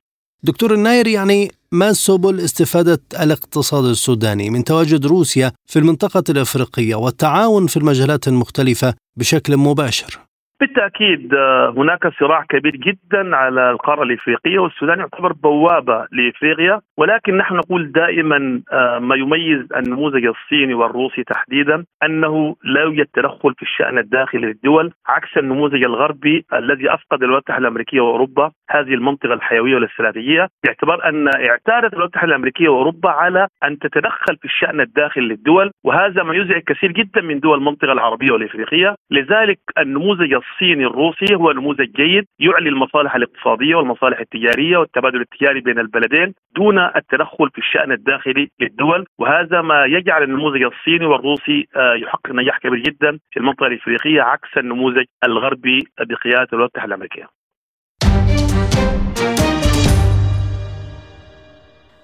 دكتور 0.44 0.74
الناير 0.74 1.08
يعني 1.08 1.48
ما 1.72 1.94
سبل 1.94 2.40
استفادة 2.40 3.00
الاقتصاد 3.24 3.84
السوداني 3.84 4.50
من 4.50 4.64
تواجد 4.64 5.06
روسيا 5.06 5.52
في 5.66 5.80
المنطقة 5.80 6.24
الأفريقية 6.30 6.96
والتعاون 6.96 7.68
في 7.68 7.78
المجالات 7.78 8.28
المختلفة 8.28 8.94
بشكل 9.18 9.58
مباشر؟ 9.58 10.31
بالتأكيد 10.62 11.34
آه، 11.34 11.74
هناك 11.78 12.08
صراع 12.20 12.46
كبير 12.50 12.76
جدا 12.76 13.36
على 13.36 13.72
القارة 13.72 14.04
الإفريقية 14.04 14.60
والسودان 14.60 15.00
يعتبر 15.00 15.34
بوابة 15.34 16.08
لإفريقيا 16.12 16.82
ولكن 16.98 17.38
نحن 17.38 17.56
نقول 17.56 17.92
دائما 17.92 18.62
آه، 18.72 19.00
ما 19.00 19.16
يميز 19.16 19.74
النموذج 19.78 20.26
الصيني 20.26 20.74
والروسي 20.74 21.24
تحديدا 21.24 21.86
أنه 22.04 22.56
لا 22.64 22.82
يوجد 22.82 23.06
تدخل 23.14 23.54
في 23.54 23.62
الشأن 23.62 23.98
الداخلي 23.98 24.48
للدول 24.48 24.94
عكس 25.08 25.38
النموذج 25.38 25.84
الغربي 25.84 26.46
الذي 26.54 26.94
أفقد 26.94 27.24
الولايات 27.24 27.42
المتحده 27.42 27.58
الأمريكية 27.58 28.00
وأوروبا 28.02 28.52
هذه 28.70 28.94
المنطقة 28.94 29.34
الحيوية 29.34 29.76
والاستراتيجية 29.76 30.48
باعتبار 30.64 31.10
أن 31.10 31.28
اعتادت 31.28 31.70
الولايات 31.70 31.94
المتحده 31.94 32.28
الأمريكية 32.28 32.70
وأوروبا 32.70 33.10
على 33.10 33.48
أن 33.64 33.80
تتدخل 33.80 34.38
في 34.38 34.46
الشأن 34.46 34.82
الداخلي 34.82 35.26
للدول 35.26 35.72
وهذا 35.84 36.24
ما 36.24 36.36
يزعج 36.36 36.62
كثير 36.62 36.92
جدا 36.92 37.22
من 37.22 37.40
دول 37.40 37.58
المنطقة 37.58 37.92
العربية 37.92 38.32
والإفريقية. 38.32 38.96
لذلك 39.12 39.60
النموذج 39.78 40.34
الصيني 40.52 40.86
الروسي 40.86 41.36
هو 41.36 41.52
نموذج 41.52 41.92
جيد 41.96 42.26
يعلي 42.40 42.70
المصالح 42.70 43.16
الاقتصادية 43.16 43.76
والمصالح 43.76 44.20
التجارية 44.20 44.78
والتبادل 44.78 45.22
التجاري 45.22 45.62
بين 45.62 45.80
البلدين 45.80 46.34
دون 46.56 46.80
التدخل 46.80 47.50
في 47.50 47.58
الشأن 47.58 47.92
الداخلي 47.92 48.50
للدول 48.60 49.06
وهذا 49.20 49.62
ما 49.62 49.86
يجعل 49.86 50.24
النموذج 50.24 50.64
الصيني 50.64 51.06
والروسي 51.06 51.68
آه، 51.76 51.94
يحقق 51.94 52.32
نجاح 52.32 52.58
كبير 52.58 52.80
جدا 52.80 53.20
في 53.32 53.40
المنطقة 53.40 53.68
الإفريقية 53.68 54.22
عكس 54.22 54.58
النموذج 54.58 55.06
الغربي 55.24 55.80
بقيادة 56.00 56.48
الولايات 56.54 56.54
المتحدة 56.54 56.86
الأمريكية. 56.86 57.28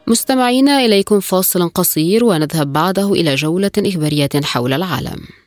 مستمعينا 0.08 0.80
إليكم 0.86 1.20
فاصل 1.20 1.70
قصير 1.70 2.26
ونذهب 2.26 2.74
بعده 2.74 3.12
إلى 3.12 3.36
جولة 3.36 3.72
إخبارية 3.78 4.30
حول 4.43 4.74
العالم. 4.74 5.47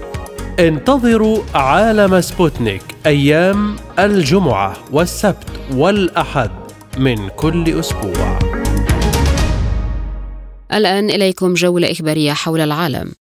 انتظروا 0.59 1.37
عالم 1.55 2.21
سبوتنيك 2.21 2.81
أيام 3.05 3.75
الجمعة 3.99 4.77
والسبت 4.91 5.49
والأحد 5.73 6.51
من 6.97 7.29
كل 7.29 7.79
أسبوع. 7.79 8.39
الآن 10.73 11.09
إليكم 11.09 11.53
جولة 11.53 11.91
إخبارية 11.91 12.31
حول 12.31 12.61
العالم. 12.61 13.11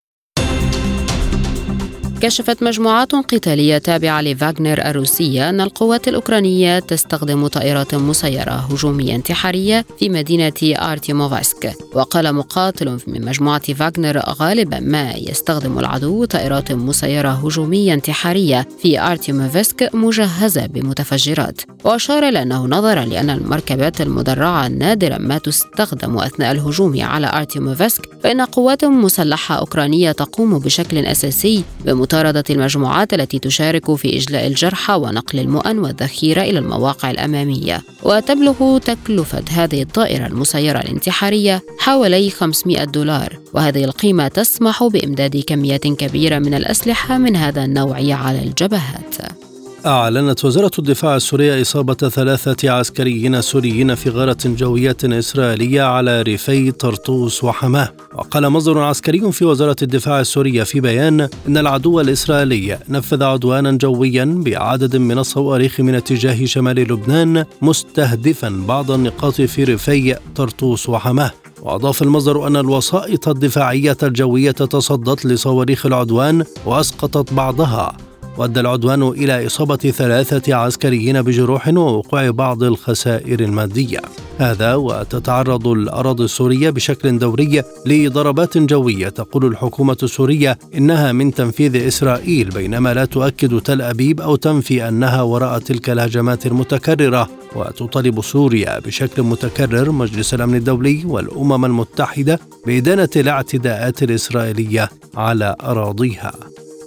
كشفت 2.21 2.63
مجموعات 2.63 3.13
قتالية 3.15 3.79
تابعة 3.79 4.23
لفاغنر 4.23 4.79
الروسية 4.79 5.49
أن 5.49 5.61
القوات 5.61 6.09
الأوكرانية 6.09 6.79
تستخدم 6.79 7.47
طائرات 7.47 7.95
مسيرة 7.95 8.51
هجومية 8.53 9.15
انتحارية 9.15 9.85
في 9.99 10.09
مدينة 10.09 10.53
آرتيموفسك. 10.63 11.73
وقال 11.95 12.35
مقاتل 12.35 12.99
من 13.07 13.25
مجموعة 13.25 13.73
فاغنر 13.73 14.19
غالبا 14.19 14.81
ما 14.81 15.13
يستخدم 15.13 15.79
العدو 15.79 16.25
طائرات 16.25 16.73
مسيرة 16.73 17.29
هجومية 17.29 17.95
انتحارية 17.95 18.69
في 18.83 19.01
آرتيموفسك 19.01 19.91
مجهزة 19.95 20.67
بمتفجرات. 20.67 21.61
وأشار 21.85 22.29
إلى 22.29 22.43
أنه 22.43 22.67
نظرا 22.67 23.05
لأن 23.05 23.31
المركبات 23.31 24.01
المدرعة 24.01 24.69
نادرا 24.69 25.19
ما 25.19 25.39
تستخدم 25.39 26.19
أثناء 26.19 26.53
الهجوم 26.53 27.01
على 27.01 27.27
آرتيموفسك 27.27 28.09
فإن 28.23 28.41
قوات 28.41 28.85
مسلحة 28.85 29.55
أوكرانية 29.55 30.13
تقوم 30.13 30.59
بشكل 30.59 30.99
أساسي 30.99 31.65
بمطاردة 32.11 32.45
المجموعات 32.51 33.15
التي 33.15 33.39
تشارك 33.39 33.95
في 33.95 34.17
إجلاء 34.17 34.47
الجرحى 34.47 34.95
ونقل 34.95 35.39
المؤن 35.39 35.79
والذخيرة 35.79 36.43
إلى 36.43 36.59
المواقع 36.59 37.11
الأمامية. 37.11 37.83
وتبلغ 38.03 38.79
تكلفة 38.79 39.45
هذه 39.51 39.83
الطائرة 39.83 40.27
المسيرة 40.27 40.79
الانتحارية 40.79 41.63
حوالي 41.79 42.31
500 42.31 42.85
دولار. 42.85 43.39
وهذه 43.55 43.85
القيمة 43.85 44.29
تسمح 44.29 44.85
بإمداد 44.85 45.37
كميات 45.47 45.87
كبيرة 45.87 46.39
من 46.39 46.55
الأسلحة 46.55 47.19
من 47.19 47.37
هذا 47.37 47.65
النوع 47.65 47.97
على 47.97 48.43
الجبهات. 48.43 49.50
أعلنت 49.87 50.45
وزارة 50.45 50.71
الدفاع 50.79 51.17
السورية 51.17 51.63
إصابة 51.63 51.95
ثلاثة 51.95 52.71
عسكريين 52.71 53.43
سوريين 53.43 53.95
في 53.95 54.11
غارة 54.11 54.37
جوية 54.45 54.97
إسرائيلية 55.05 55.83
على 55.83 56.23
ريفي 56.23 56.71
طرطوس 56.71 57.45
وحماة. 57.45 57.93
وقال 58.15 58.49
مصدر 58.49 58.79
عسكري 58.79 59.33
في 59.33 59.45
وزارة 59.45 59.77
الدفاع 59.83 60.21
السورية 60.21 60.63
في 60.63 60.81
بيان 60.81 61.29
إن 61.49 61.57
العدو 61.57 62.01
الإسرائيلي 62.01 62.79
نفذ 62.89 63.23
عدوانا 63.23 63.71
جويا 63.73 64.25
بعدد 64.37 64.97
من 64.97 65.19
الصواريخ 65.19 65.81
من 65.81 65.95
اتجاه 65.95 66.45
شمال 66.45 66.77
لبنان 66.77 67.45
مستهدفا 67.63 68.65
بعض 68.69 68.91
النقاط 68.91 69.41
في 69.41 69.65
ريفي 69.65 70.17
طرطوس 70.37 70.89
وحماة. 70.89 71.31
وأضاف 71.63 72.03
المصدر 72.03 72.47
أن 72.47 72.57
الوسائط 72.57 73.29
الدفاعية 73.29 73.97
الجوية 74.03 74.51
تصدت 74.51 75.27
لصواريخ 75.27 75.87
العدوان 75.87 76.45
وأسقطت 76.67 77.33
بعضها. 77.33 78.10
وأدى 78.41 78.61
العدوان 78.61 79.03
إلى 79.03 79.47
إصابة 79.47 79.77
ثلاثة 79.77 80.55
عسكريين 80.55 81.23
بجروح 81.23 81.69
ووقوع 81.69 82.31
بعض 82.31 82.63
الخسائر 82.63 83.41
المادية. 83.41 83.99
هذا 84.39 84.75
وتتعرض 84.75 85.67
الأراضي 85.67 86.25
السورية 86.25 86.71
بشكل 86.71 87.19
دوري 87.19 87.63
لضربات 87.87 88.59
جوية 88.59 89.09
تقول 89.09 89.47
الحكومة 89.47 89.97
السورية 90.03 90.59
إنها 90.75 91.13
من 91.13 91.35
تنفيذ 91.35 91.87
إسرائيل 91.87 92.49
بينما 92.49 92.95
لا 92.95 93.05
تؤكد 93.05 93.61
تل 93.61 93.83
أبيب 93.83 94.21
أو 94.21 94.37
تنفي 94.37 94.89
أنها 94.89 95.23
وراء 95.23 95.59
تلك 95.59 95.91
الهجمات 95.91 96.47
المتكررة. 96.47 97.29
وتطالب 97.57 98.21
سوريا 98.21 98.79
بشكل 98.79 99.23
متكرر 99.23 99.91
مجلس 99.91 100.35
الأمن 100.35 100.55
الدولي 100.55 101.03
والأمم 101.05 101.65
المتحدة 101.65 102.41
بإدانة 102.67 103.09
الاعتداءات 103.17 104.03
الإسرائيلية 104.03 104.89
على 105.17 105.57
أراضيها. 105.61 106.33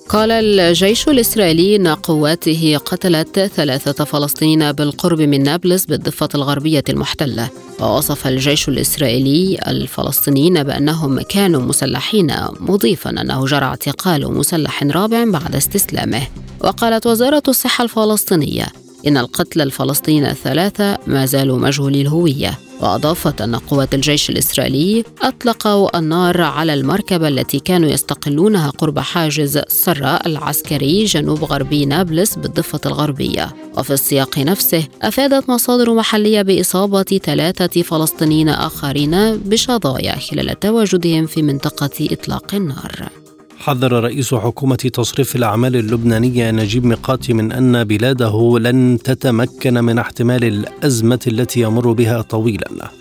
قال 0.10 0.32
الجيش 0.32 1.08
الإسرائيلي 1.08 1.76
أن 1.76 1.88
قواته 1.88 2.78
قتلت 2.86 3.39
ثلاثة 3.39 4.04
فلسطينيين 4.06 4.72
بالقرب 4.72 5.22
من 5.22 5.43
نابلس 5.43 5.86
بالضفة 5.86 6.30
الغربية 6.36 6.84
المحتلة. 6.89 7.49
ووصف 7.80 8.28
الجيش 8.28 8.70
الإسرائيلي 8.70 9.60
الفلسطينيين 9.68 10.64
بأنهم 10.64 11.22
كانوا 11.22 11.62
مسلحين 11.62 12.36
مضيفا 12.60 13.10
أنه 13.10 13.45
جرى 13.45 13.66
اعتقال 13.66 14.34
مسلح 14.34 14.84
رابع 14.84 15.24
بعد 15.24 15.56
استسلامه. 15.56 16.28
وقالت 16.60 17.08
وزارة 17.08 17.43
الصحة 17.47 17.84
الفلسطينية 17.84 18.82
إن 19.08 19.18
القتلى 19.18 19.64
الفلسطينيين 19.64 20.26
الثلاثة 20.26 20.97
ما 21.08 21.26
زالوا 21.26 21.60
مجهولي 21.60 22.01
الهوية. 22.01 22.60
وأضافت 22.82 23.41
أن 23.41 23.56
قوات 23.56 23.93
الجيش 23.93 24.30
الإسرائيلي 24.30 25.04
أطلقوا 25.22 25.97
النار 25.97 26.41
على 26.41 26.74
المركبة 26.74 27.28
التي 27.28 27.60
كانوا 27.60 27.89
يستقلونها 27.89 28.70
قرب 28.70 28.99
حاجز 28.99 29.60
سراء 29.68 30.28
العسكري 30.28 31.06
جنوب 31.06 31.43
غربي 31.43 31.86
نابلس 31.86 32.36
بالضفة 32.36 32.82
الغربية. 32.86 33.56
وفي 33.78 33.93
السياق 33.93 34.39
نفسه 34.39 34.88
أفادت 35.01 35.49
مصادر 35.49 35.93
محلية 35.93 36.41
بإصابة 36.41 37.04
ثلاثة 37.04 37.82
فلسطينيين 37.82 38.49
آخرين 38.49 39.38
بشظايا 39.38 40.16
خلال 40.16 40.60
تواجدهم 40.60 41.26
في 41.26 41.41
منطقة 41.41 42.08
إطلاق 42.12 42.56
النار. 42.56 43.22
حذر 43.64 44.03
رئيس 44.03 44.34
حكومة 44.34 44.76
تصريف 44.76 45.36
الأعمال 45.36 45.76
اللبنانية 45.76 46.51
نجيب 46.51 46.86
ميقاتي 46.86 47.34
من 47.34 47.51
أن 47.51 47.84
بلاده 47.84 48.59
لن 48.59 48.99
تتمكن 49.03 49.84
من 49.84 49.99
احتمال 49.99 50.43
الأزمة 50.43 51.20
التي 51.28 51.61
يمر 51.61 51.91
بها 51.91 52.22
طويلا. 52.22 52.91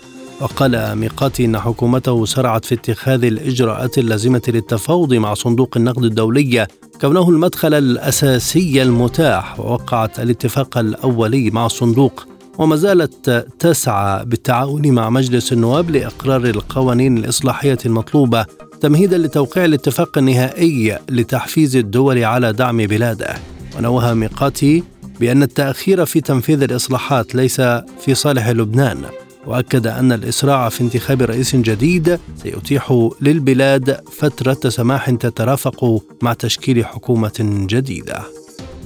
وقال 0.41 0.95
ميقاتي 0.95 1.45
إن 1.45 1.59
حكومته 1.59 2.25
سرعت 2.25 2.65
في 2.65 2.75
اتخاذ 2.75 3.23
الإجراءات 3.23 3.97
اللازمة 3.97 4.41
للتفاوض 4.47 5.13
مع 5.13 5.33
صندوق 5.33 5.77
النقد 5.77 6.03
الدولي 6.03 6.67
كونه 7.01 7.29
المدخل 7.29 7.73
الأساسي 7.73 8.81
المتاح 8.81 9.59
ووقعت 9.59 10.19
الاتفاق 10.19 10.77
الأولي 10.77 11.49
مع 11.49 11.65
الصندوق 11.65 12.27
وما 12.57 12.75
زالت 12.75 13.47
تسعى 13.59 14.25
بالتعاون 14.25 14.91
مع 14.91 15.09
مجلس 15.09 15.53
النواب 15.53 15.89
لإقرار 15.89 16.45
القوانين 16.45 17.17
الإصلاحية 17.17 17.77
المطلوبة 17.85 18.45
تمهيدا 18.83 19.17
لتوقيع 19.17 19.65
الاتفاق 19.65 20.17
النهائي 20.17 20.99
لتحفيز 21.09 21.75
الدول 21.75 22.23
على 22.23 22.53
دعم 22.53 22.77
بلاده. 22.77 23.35
ونوه 23.77 24.13
ميقاتي 24.13 24.83
بأن 25.19 25.43
التأخير 25.43 26.05
في 26.05 26.21
تنفيذ 26.21 26.63
الإصلاحات 26.63 27.35
ليس 27.35 27.61
في 28.01 28.13
صالح 28.13 28.49
لبنان. 28.49 29.01
وأكد 29.45 29.87
أن 29.87 30.11
الإسراع 30.11 30.69
في 30.69 30.81
انتخاب 30.81 31.21
رئيس 31.21 31.55
جديد 31.55 32.19
سيتيح 32.43 33.09
للبلاد 33.21 33.99
فترة 34.11 34.69
سماح 34.69 35.09
تترافق 35.09 36.03
مع 36.21 36.33
تشكيل 36.33 36.85
حكومة 36.85 37.65
جديدة. 37.69 38.42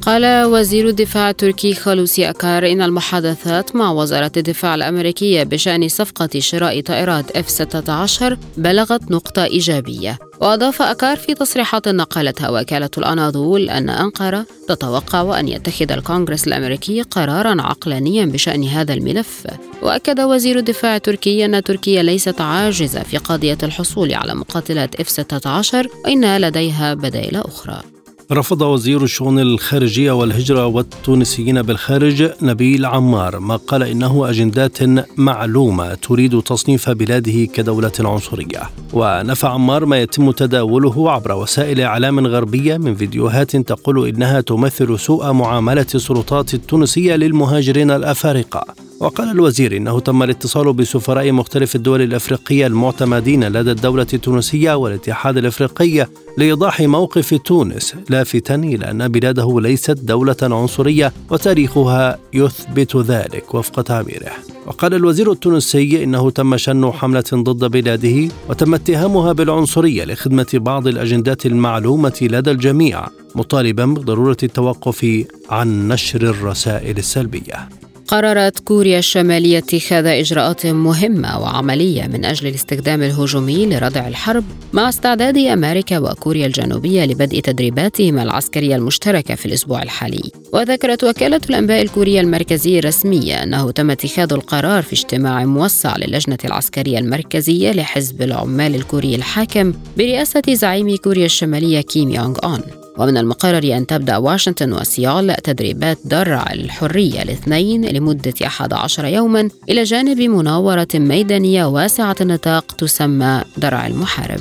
قال 0.07 0.43
وزير 0.45 0.87
الدفاع 0.87 1.29
التركي 1.29 1.73
خالوسي 1.73 2.29
أكار 2.29 2.71
إن 2.71 2.81
المحادثات 2.81 3.75
مع 3.75 3.91
وزارة 3.91 4.31
الدفاع 4.37 4.75
الأمريكية 4.75 5.43
بشأن 5.43 5.87
صفقة 5.87 6.29
شراء 6.39 6.81
طائرات 6.81 7.37
F-16 7.37 8.33
بلغت 8.57 9.11
نقطة 9.11 9.43
إيجابية. 9.43 10.19
وأضاف 10.41 10.81
أكار 10.81 11.17
في 11.17 11.33
تصريحات 11.33 11.87
نقلتها 11.87 12.49
وكالة 12.49 12.89
الأناضول 12.97 13.69
أن 13.69 13.89
أنقرة 13.89 14.45
تتوقع 14.67 15.39
أن 15.39 15.47
يتخذ 15.47 15.91
الكونغرس 15.91 16.47
الأمريكي 16.47 17.01
قرارا 17.01 17.61
عقلانيا 17.61 18.25
بشأن 18.25 18.63
هذا 18.63 18.93
الملف. 18.93 19.47
وأكد 19.81 20.19
وزير 20.19 20.57
الدفاع 20.57 20.95
التركي 20.95 21.45
أن 21.45 21.63
تركيا 21.63 22.03
ليست 22.03 22.41
عاجزة 22.41 23.03
في 23.03 23.17
قضية 23.17 23.57
الحصول 23.63 24.13
على 24.13 24.35
مقاتلات 24.35 25.01
F-16 25.01 25.87
وإن 26.05 26.37
لديها 26.37 26.93
بدائل 26.93 27.35
أخرى. 27.35 27.96
رفض 28.31 28.61
وزير 28.61 29.03
الشؤون 29.03 29.39
الخارجية 29.39 30.11
والهجرة 30.11 30.65
والتونسيين 30.65 31.61
بالخارج 31.61 32.31
نبيل 32.41 32.85
عمار 32.85 33.39
ما 33.39 33.55
قال 33.55 33.83
إنه 33.83 34.29
أجندات 34.29 34.77
معلومة 35.17 35.93
تريد 35.93 36.41
تصنيف 36.41 36.89
بلاده 36.89 37.45
كدولة 37.45 37.91
عنصرية. 37.99 38.61
ونفى 38.93 39.47
عمار 39.47 39.85
ما 39.85 40.01
يتم 40.01 40.31
تداوله 40.31 41.11
عبر 41.11 41.31
وسائل 41.31 41.81
إعلام 41.81 42.27
غربية 42.27 42.77
من 42.77 42.95
فيديوهات 42.95 43.55
تقول 43.55 44.07
إنها 44.07 44.41
تمثل 44.41 44.99
سوء 44.99 45.31
معاملة 45.31 45.87
السلطات 45.95 46.53
التونسية 46.53 47.15
للمهاجرين 47.15 47.91
الأفارقة. 47.91 48.86
وقال 48.99 49.31
الوزير 49.31 49.77
إنه 49.77 49.99
تم 49.99 50.23
الاتصال 50.23 50.73
بسفراء 50.73 51.31
مختلف 51.31 51.75
الدول 51.75 52.01
الأفريقية 52.01 52.67
المعتمدين 52.67 53.43
لدى 53.43 53.71
الدولة 53.71 54.07
التونسية 54.13 54.73
والاتحاد 54.73 55.37
الأفريقي 55.37 56.07
لإيضاح 56.37 56.81
موقف 56.81 57.33
تونس 57.33 57.95
لافتا 58.09 58.55
إلى 58.55 58.91
أن 58.91 59.07
بلاده 59.07 59.59
ليست 59.61 59.91
دولة 59.91 60.35
عنصرية 60.41 61.13
وتاريخها 61.29 62.17
يثبت 62.33 62.95
ذلك 62.95 63.53
وفق 63.53 63.81
تعبيره. 63.81 64.31
وقال 64.67 64.93
الوزير 64.93 65.31
التونسي 65.31 66.03
إنه 66.03 66.29
تم 66.29 66.57
شن 66.57 66.91
حملة 66.91 67.23
ضد 67.33 67.71
بلاده 67.71 68.33
وتم 68.49 68.73
اتهامها 68.73 69.33
بالعنصرية 69.33 70.05
لخدمة 70.05 70.47
بعض 70.53 70.87
الأجندات 70.87 71.45
المعلومة 71.45 72.17
لدى 72.21 72.51
الجميع 72.51 73.07
مطالبا 73.35 73.85
بضرورة 73.85 74.37
التوقف 74.43 75.25
عن 75.49 75.87
نشر 75.87 76.21
الرسائل 76.21 76.97
السلبية. 76.97 77.86
قررت 78.07 78.59
كوريا 78.59 78.99
الشمالية 78.99 79.57
اتخاذ 79.57 80.05
إجراءات 80.05 80.65
مهمة 80.65 81.39
وعملية 81.39 82.07
من 82.07 82.25
أجل 82.25 82.47
الاستخدام 82.47 83.03
الهجومي 83.03 83.65
لردع 83.65 84.07
الحرب 84.07 84.43
مع 84.73 84.89
استعداد 84.89 85.37
أمريكا 85.37 85.99
وكوريا 85.99 86.45
الجنوبية 86.45 87.05
لبدء 87.05 87.39
تدريباتهما 87.39 88.23
العسكرية 88.23 88.75
المشتركة 88.75 89.35
في 89.35 89.45
الأسبوع 89.45 89.83
الحالي. 89.83 90.31
وذكرت 90.53 91.03
وكالة 91.03 91.41
الأنباء 91.49 91.81
الكورية 91.81 92.21
المركزية 92.21 92.79
الرسمية 92.79 93.43
أنه 93.43 93.71
تم 93.71 93.91
اتخاذ 93.91 94.33
القرار 94.33 94.83
في 94.83 94.93
اجتماع 94.93 95.45
موسع 95.45 95.97
للجنة 95.97 96.37
العسكرية 96.45 96.99
المركزية 96.99 97.71
لحزب 97.71 98.21
العمال 98.21 98.75
الكوري 98.75 99.15
الحاكم 99.15 99.73
برئاسة 99.97 100.43
زعيم 100.49 100.95
كوريا 100.95 101.25
الشمالية 101.25 101.81
كيم 101.81 102.09
يونغ 102.09 102.37
أون. 102.43 102.61
ومن 102.97 103.17
المقرر 103.17 103.77
أن 103.77 103.87
تبدأ 103.87 104.17
واشنطن 104.17 104.73
وسيول 104.73 105.33
تدريبات 105.35 105.97
درع 106.05 106.45
الحرية 106.53 107.21
الاثنين 107.21 107.85
لمدة 107.85 108.33
11 108.45 109.05
يوما 109.05 109.49
إلى 109.69 109.83
جانب 109.83 110.21
مناورة 110.21 110.87
ميدانية 110.95 111.65
واسعة 111.65 112.15
النطاق 112.21 112.65
تسمى 112.71 113.41
درع 113.57 113.87
المحارب. 113.87 114.39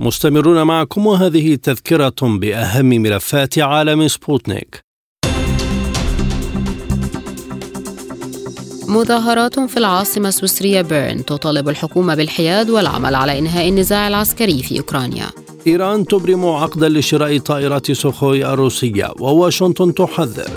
مستمرون 0.00 0.62
معكم 0.62 1.06
وهذه 1.06 1.54
تذكرة 1.54 2.14
بأهم 2.22 2.86
ملفات 2.86 3.58
عالم 3.58 4.08
سبوتنيك. 4.08 4.84
مظاهرات 8.94 9.60
في 9.60 9.76
العاصمة 9.76 10.28
السويسرية 10.28 10.82
بيرن 10.82 11.24
تطالب 11.24 11.68
الحكومة 11.68 12.14
بالحياد 12.14 12.70
والعمل 12.70 13.14
على 13.14 13.38
إنهاء 13.38 13.68
النزاع 13.68 14.08
العسكري 14.08 14.62
في 14.62 14.78
أوكرانيا. 14.78 15.26
إيران 15.66 16.06
تبرم 16.06 16.46
عقدا 16.46 16.88
لشراء 16.88 17.38
طائرات 17.38 17.92
سوخوي 17.92 18.46
الروسية 18.46 19.12
وواشنطن 19.20 19.94
تحذر. 19.94 20.50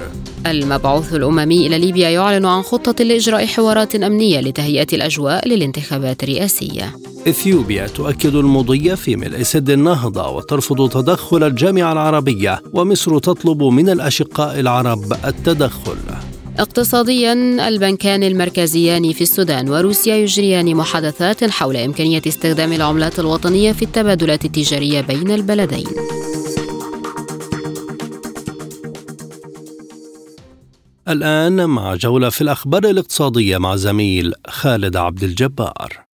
المبعوث 0.46 1.14
الأممي 1.14 1.68
إلى 1.68 1.80
ليبيا 1.80 2.10
يعلن 2.10 2.46
عن 2.46 2.62
خطة 2.62 3.04
لإجراء 3.04 3.46
حوارات 3.46 3.96
أمنية 3.96 4.40
لتهيئة 4.40 4.88
الأجواء 4.94 5.48
للانتخابات 5.48 6.24
الرئاسية. 6.24 6.96
إثيوبيا 7.28 7.88
تؤكد 7.88 8.36
المضي 8.36 8.96
في 8.96 9.16
ملء 9.16 9.44
سد 9.44 9.70
النهضة 9.70 10.30
وترفض 10.30 10.90
تدخل 10.90 11.44
الجامعة 11.44 11.92
العربية 11.92 12.62
ومصر 12.74 13.20
تطلب 13.20 13.64
من 13.64 13.90
الأشقاء 13.90 14.60
العرب 14.60 15.14
التدخل. 15.26 15.98
اقتصاديا 16.60 17.34
البنكان 17.68 18.24
المركزيان 18.24 19.14
في 19.14 19.22
السودان 19.22 19.70
وروسيا 19.70 20.16
يجريان 20.16 20.76
محادثات 20.76 21.44
حول 21.44 21.78
إمكانية 21.78 22.22
استخدام 22.28 22.74
العملات 22.74 23.20
الوطنية 23.20 23.72
في 23.72 23.82
التبادلات 23.82 24.46
التجارية 24.46 25.02
بين 25.02 25.32
البلدين. 25.32 25.88
الآن 31.08 31.70
مع 31.70 31.96
جولة 31.96 32.30
في 32.30 32.42
الأخبار 32.42 32.84
الاقتصادية 32.84 33.58
مع 33.58 33.76
زميل 33.76 34.34
خالد 34.48 34.98
عبد 34.98 35.24
الجبار. 35.24 36.07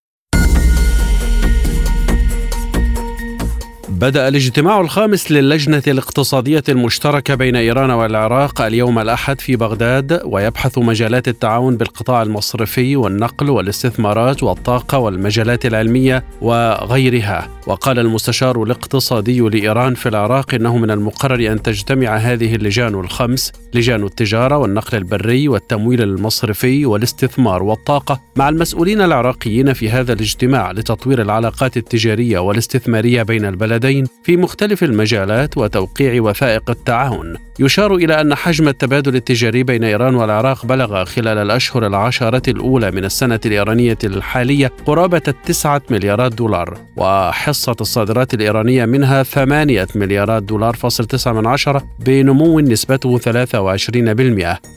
بدأ 4.04 4.28
الاجتماع 4.28 4.82
الخامس 4.82 5.32
للجنة 5.32 5.84
الاقتصادية 5.88 6.64
المشتركة 6.70 7.36
بين 7.36 7.56
إيران 7.56 7.92
والعراق 7.92 8.62
اليوم 8.62 9.00
الأحد 9.00 9.42
في 9.42 9.56
بغداد 9.56 10.22
ويبحث 10.26 10.78
مجالات 10.78 11.28
التعاون 11.28 11.78
بالقطاع 11.78 12.22
المصرفي 12.22 12.96
والنقل 12.96 13.50
والاستثمارات 13.50 14.44
والطاقة 14.44 14.98
والمجالات 14.98 15.66
العلمية 15.66 16.24
وغيرها. 16.42 17.50
وقال 17.68 18.00
المستشار 18.00 18.64
الاقتصادي 18.64 19.40
لإيران 19.40 19.94
في 19.94 20.10
العراق 20.10 20.54
إنه 20.54 20.78
من 20.78 20.92
المقرر 20.92 21.52
أن 21.52 21.62
تجتمع 21.62 22.16
هذه 22.16 22.56
اللجان 22.56 22.96
الخمس 22.96 23.52
لجان 23.74 24.04
التجارة 24.04 24.58
والنقل 24.58 24.98
البري 24.98 25.48
والتمويل 25.48 26.02
المصرفي 26.02 26.86
والاستثمار 26.86 27.64
والطاقة 27.64 28.22
مع 28.36 28.50
المسؤولين 28.50 29.02
العراقيين 29.02 29.74
في 29.74 29.90
هذا 29.90 30.14
الاجتماع 30.14 30.72
لتطوير 30.72 31.22
العلاقات 31.22 31.78
التجارية 31.78 32.40
والاستثمارية 32.40 33.24
بين 33.24 33.46
البلدين. 33.46 33.93
البلدين 33.94 34.24
في 34.24 34.38
مختلف 34.38 34.84
المجالات 34.84 35.58
وتوقيع 35.58 36.22
وثائق 36.22 36.70
التعاون. 36.70 37.38
يشار 37.60 37.96
إلى 37.96 38.22
أن 38.22 38.36
حجم 38.36 38.68
التبادل 38.68 39.16
التجاري 39.16 39.64
بين 39.64 39.84
إيران 39.84 40.16
والعراق 40.16 40.66
بلغ 40.66 41.06
خلال 41.06 41.38
الأشهر 41.38 41.88
العشرة 41.88 42.50
الأولى 42.50 42.92
من 42.92 43.06
السنة 43.06 43.40
الإيرانية 43.46 43.98
الحالية 44.04 44.72
قرابة 44.86 45.22
التسعة 45.28 45.82
مليارات 45.90 46.34
دولار 46.34 46.78
وحصة 46.98 47.76
الصادرات 47.82 48.34
الإيرانية 48.34 48.86
منها 48.86 49.24
ثمانية 49.24 49.88
مليارات 49.96 50.44
دولار 50.44 50.76
فاصل 50.76 51.06
تسعة 51.06 51.34
من 51.34 51.48
عشرة 51.48 51.84
بنمو 52.00 52.60
نسبته 52.60 53.18
23% 53.18 53.22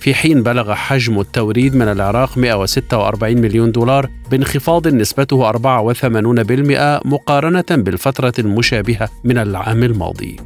في 0.01 0.15
حين 0.15 0.43
بلغ 0.43 0.75
حجم 0.75 1.21
التوريد 1.21 1.77
من 1.77 1.89
العراق 1.89 2.39
146 2.39 3.37
مليون 3.37 3.73
دولار 3.73 4.11
بانخفاض 4.31 4.89
نسبته 4.89 5.53
84% 5.53 7.07
مقارنة 7.07 7.65
بالفترة 7.71 8.33
المشابهة 8.39 9.06
من 9.25 9.39
العام 9.39 9.83
الماضي. 9.83 10.37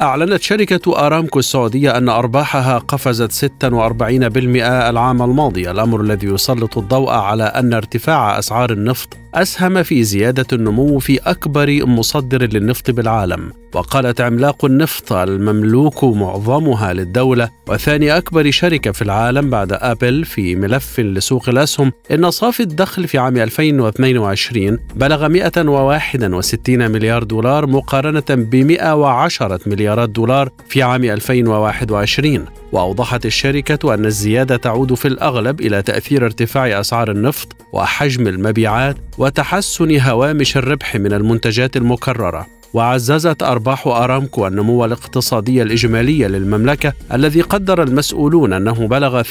أعلنت 0.00 0.42
شركة 0.42 1.06
أرامكو 1.06 1.38
السعودية 1.38 1.96
أن 1.98 2.08
أرباحها 2.08 2.78
قفزت 2.78 3.32
46% 3.32 4.88
العام 4.88 5.22
الماضي. 5.22 5.70
الأمر 5.70 6.00
الذي 6.00 6.26
يسلط 6.26 6.78
الضوء 6.78 7.10
على 7.10 7.44
أن 7.44 7.74
ارتفاع 7.74 8.38
أسعار 8.38 8.72
النفط 8.72 9.16
أسهم 9.34 9.82
في 9.82 10.04
زيادة 10.04 10.46
النمو 10.52 10.98
في 10.98 11.18
أكبر 11.18 11.86
مصدر 11.86 12.42
للنفط 12.42 12.90
بالعالم. 12.90 13.52
وقالت 13.74 14.20
عملاق 14.20 14.64
النفط 14.64 15.12
المملوك 15.12 16.04
معظمها 16.04 16.92
للدولة 16.92 17.48
وثاني 17.68 18.16
أكبر 18.16 18.50
شركة 18.50 18.92
في 18.92 19.02
العالم 19.02 19.50
بعد 19.50 19.72
أبل 19.72 20.24
في 20.24 20.56
ملف 20.56 21.00
لسوق 21.00 21.48
الأسهم 21.48 21.92
إن 22.12 22.30
صافي 22.30 22.60
الدخل 22.60 23.08
في 23.08 23.18
عام 23.18 23.36
2022 23.36 24.78
بلغ 24.96 25.28
161 25.28 26.90
مليار 26.90 27.22
دولار 27.22 27.66
مقارنة 27.66 28.24
ب 28.30 28.56
110 28.56 29.60
مليارات 29.66 30.08
دولار 30.08 30.50
في 30.68 30.82
عام 30.82 31.04
2021 31.04 32.44
وأوضحت 32.72 33.26
الشركة 33.26 33.94
أن 33.94 34.04
الزيادة 34.06 34.56
تعود 34.56 34.94
في 34.94 35.08
الأغلب 35.08 35.60
إلى 35.60 35.82
تأثير 35.82 36.24
ارتفاع 36.24 36.80
أسعار 36.80 37.10
النفط 37.10 37.56
وحجم 37.72 38.28
المبيعات 38.28 38.96
وتحسن 39.18 40.00
هوامش 40.00 40.56
الربح 40.56 40.96
من 40.96 41.12
المنتجات 41.12 41.76
المكررة. 41.76 42.57
وعززت 42.74 43.42
أرباح 43.42 43.86
أرامكو 43.86 44.46
النمو 44.46 44.84
الاقتصادي 44.84 45.62
الإجمالي 45.62 46.28
للمملكة 46.28 46.92
الذي 47.12 47.40
قدر 47.40 47.82
المسؤولون 47.82 48.52
أنه 48.52 48.86
بلغ 48.86 49.22
8.7% 49.22 49.26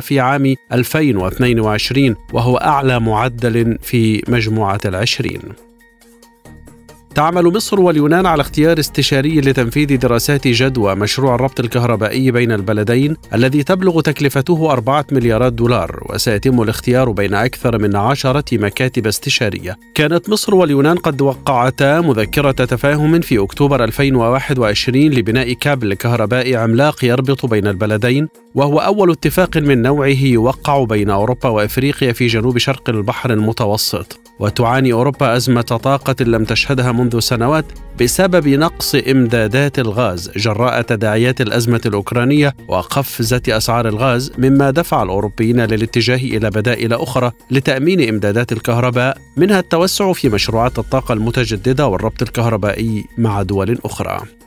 في 0.00 0.20
عام 0.20 0.54
2022 0.72 2.16
وهو 2.32 2.56
أعلى 2.56 3.00
معدل 3.00 3.78
في 3.82 4.22
مجموعة 4.28 4.80
العشرين. 4.84 5.67
تعمل 7.18 7.44
مصر 7.44 7.80
واليونان 7.80 8.26
على 8.26 8.40
اختيار 8.40 8.78
استشاري 8.78 9.40
لتنفيذ 9.40 9.98
دراسات 9.98 10.48
جدوى 10.48 10.94
مشروع 10.94 11.34
الربط 11.34 11.60
الكهربائي 11.60 12.30
بين 12.30 12.52
البلدين 12.52 13.16
الذي 13.34 13.62
تبلغ 13.62 14.00
تكلفته 14.00 14.72
أربعة 14.72 15.06
مليارات 15.12 15.52
دولار 15.52 16.06
وسيتم 16.10 16.62
الاختيار 16.62 17.10
بين 17.10 17.34
أكثر 17.34 17.78
من 17.78 17.96
عشرة 17.96 18.44
مكاتب 18.52 19.06
استشارية. 19.06 19.76
كانت 19.94 20.30
مصر 20.30 20.54
واليونان 20.54 20.96
قد 20.96 21.22
وقعتا 21.22 22.00
مذكرة 22.00 22.50
تفاهم 22.50 23.20
في 23.20 23.38
أكتوبر 23.38 23.84
2021 23.84 25.02
لبناء 25.02 25.52
كابل 25.52 25.94
كهربائي 25.94 26.56
عملاق 26.56 27.04
يربط 27.04 27.46
بين 27.46 27.66
البلدين 27.66 28.28
وهو 28.54 28.78
أول 28.78 29.10
اتفاق 29.10 29.56
من 29.56 29.82
نوعه 29.82 30.22
يوقع 30.22 30.84
بين 30.84 31.10
أوروبا 31.10 31.48
وأفريقيا 31.48 32.12
في 32.12 32.26
جنوب 32.26 32.58
شرق 32.58 32.90
البحر 32.90 33.32
المتوسط. 33.32 34.20
وتعاني 34.40 34.92
أوروبا 34.92 35.36
أزمة 35.36 35.60
طاقة 35.60 36.24
لم 36.24 36.44
تشهدها 36.44 36.92
منذ 36.92 37.07
سنوات 37.16 37.64
بسبب 38.00 38.48
نقص 38.48 38.94
إمدادات 38.94 39.78
الغاز 39.78 40.30
جراء 40.36 40.82
تداعيات 40.82 41.40
الأزمة 41.40 41.80
الأوكرانية 41.86 42.54
وقفزة 42.68 43.42
أسعار 43.48 43.88
الغاز 43.88 44.32
مما 44.38 44.70
دفع 44.70 45.02
الأوروبيين 45.02 45.60
للاتجاه 45.60 46.16
إلى 46.16 46.50
بدائل 46.50 46.92
أخرى 46.92 47.32
لتأمين 47.50 48.08
إمدادات 48.08 48.52
الكهرباء 48.52 49.18
منها 49.36 49.60
التوسع 49.60 50.12
في 50.12 50.28
مشروعات 50.28 50.78
الطاقة 50.78 51.12
المتجددة 51.12 51.86
والربط 51.86 52.22
الكهربائي 52.22 53.04
مع 53.18 53.42
دول 53.42 53.78
أخرى. 53.84 54.37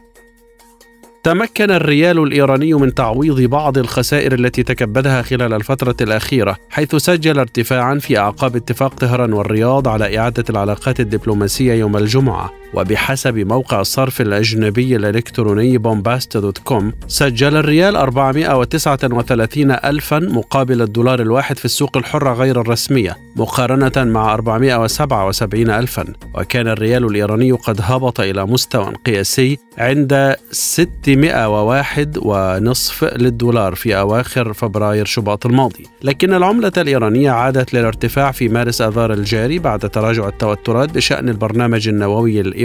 تمكن 1.23 1.71
الريال 1.71 2.19
الإيراني 2.19 2.73
من 2.73 2.93
تعويض 2.93 3.41
بعض 3.41 3.77
الخسائر 3.77 4.33
التي 4.33 4.63
تكبدها 4.63 5.21
خلال 5.21 5.53
الفترة 5.53 5.95
الأخيرة 6.01 6.57
حيث 6.69 6.95
سجل 6.95 7.39
ارتفاعا 7.39 7.95
في 7.95 8.17
أعقاب 8.17 8.55
اتفاق 8.55 8.93
طهران 8.93 9.33
والرياض 9.33 9.87
على 9.87 10.17
إعادة 10.17 10.43
العلاقات 10.49 10.99
الدبلوماسية 10.99 11.73
يوم 11.73 11.97
الجمعة. 11.97 12.60
وبحسب 12.73 13.37
موقع 13.37 13.81
الصرف 13.81 14.21
الأجنبي 14.21 14.95
الإلكتروني 14.95 15.77
بونباست 15.77 16.37
دوت 16.37 16.57
كوم 16.57 16.93
سجل 17.07 17.57
الريال 17.57 17.95
439 17.95 19.71
ألفا 19.71 20.19
مقابل 20.19 20.81
الدولار 20.81 21.21
الواحد 21.21 21.57
في 21.57 21.65
السوق 21.65 21.97
الحرة 21.97 22.33
غير 22.33 22.61
الرسمية 22.61 23.17
مقارنة 23.35 23.91
مع 23.97 24.33
477 24.33 25.69
ألفا. 25.69 26.05
وكان 26.35 26.67
الريال 26.67 27.05
الإيراني 27.05 27.51
قد 27.51 27.79
هبط 27.81 28.19
إلى 28.19 28.45
مستوى 28.45 28.93
قياسي 29.05 29.57
عند 29.77 30.35
601 30.51 32.17
ونصف 32.21 33.03
للدولار 33.03 33.75
في 33.75 33.97
أواخر 33.97 34.53
فبراير 34.53 35.05
شباط 35.05 35.45
الماضي. 35.45 35.85
لكن 36.03 36.33
العملة 36.33 36.71
الإيرانية 36.77 37.31
عادت 37.31 37.73
للارتفاع 37.73 38.31
في 38.31 38.49
مارس 38.49 38.81
آذار 38.81 39.13
الجاري 39.13 39.59
بعد 39.59 39.79
تراجع 39.79 40.27
التوترات 40.27 40.91
بشأن 40.91 41.29
البرنامج 41.29 41.87
النووي 41.87 42.41
الإيراني. 42.41 42.60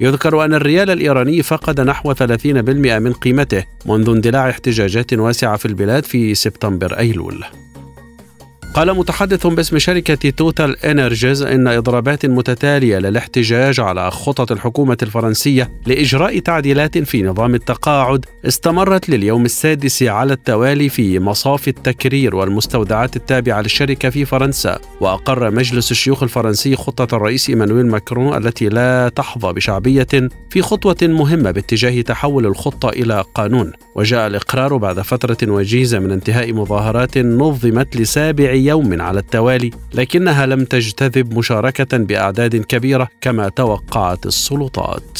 يذكر 0.00 0.44
أن 0.44 0.54
الريال 0.54 0.90
الإيراني 0.90 1.42
فقد 1.42 1.80
نحو 1.80 2.14
30% 2.14 2.46
من 2.46 3.12
قيمته 3.12 3.64
منذ 3.86 4.08
اندلاع 4.08 4.50
احتجاجات 4.50 5.14
واسعة 5.14 5.56
في 5.56 5.66
البلاد 5.66 6.04
في 6.04 6.34
سبتمبر 6.34 6.98
أيلول. 6.98 7.44
قال 8.74 8.96
متحدث 8.96 9.46
باسم 9.46 9.78
شركة 9.78 10.30
توتال 10.30 10.84
إنرجيز 10.84 11.42
إن 11.42 11.68
إضرابات 11.68 12.26
متتالية 12.26 12.98
للاحتجاج 12.98 13.80
على 13.80 14.10
خطط 14.10 14.52
الحكومة 14.52 14.96
الفرنسية 15.02 15.70
لإجراء 15.86 16.38
تعديلات 16.38 16.98
في 16.98 17.22
نظام 17.22 17.54
التقاعد 17.54 18.26
استمرت 18.46 19.08
لليوم 19.08 19.44
السادس 19.44 20.02
على 20.02 20.32
التوالي 20.32 20.88
في 20.88 21.18
مصاف 21.18 21.68
التكرير 21.68 22.36
والمستودعات 22.36 23.16
التابعة 23.16 23.60
للشركة 23.60 24.10
في 24.10 24.24
فرنسا. 24.24 24.78
وأقر 25.00 25.50
مجلس 25.50 25.90
الشيوخ 25.90 26.22
الفرنسي 26.22 26.76
خطة 26.76 27.16
الرئيس 27.16 27.50
إيمانويل 27.50 27.86
ماكرون 27.86 28.36
التي 28.36 28.68
لا 28.68 29.08
تحظى 29.08 29.52
بشعبية 29.52 30.28
في 30.50 30.62
خطوة 30.62 30.96
مهمة 31.02 31.50
باتجاه 31.50 32.00
تحول 32.00 32.46
الخطة 32.46 32.88
إلى 32.88 33.24
قانون. 33.34 33.72
وجاء 33.94 34.26
الإقرار 34.26 34.76
بعد 34.76 35.00
فترة 35.00 35.52
وجيزة 35.52 35.98
من 35.98 36.10
انتهاء 36.10 36.52
مظاهرات 36.52 37.18
نظمت 37.18 37.96
لسابع 37.96 38.59
يوم 38.64 39.02
على 39.02 39.20
التوالي 39.20 39.70
لكنها 39.94 40.46
لم 40.46 40.64
تجتذب 40.64 41.38
مشاركة 41.38 41.96
بأعداد 41.96 42.56
كبيرة 42.56 43.08
كما 43.20 43.48
توقعت 43.48 44.26
السلطات. 44.26 45.18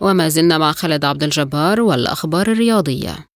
وما 0.00 0.28
زلنا 0.28 0.58
مع 0.58 0.72
خالد 0.72 1.04
عبد 1.04 1.22
الجبار 1.22 1.80
والأخبار 1.80 2.46
الرياضية. 2.52 3.29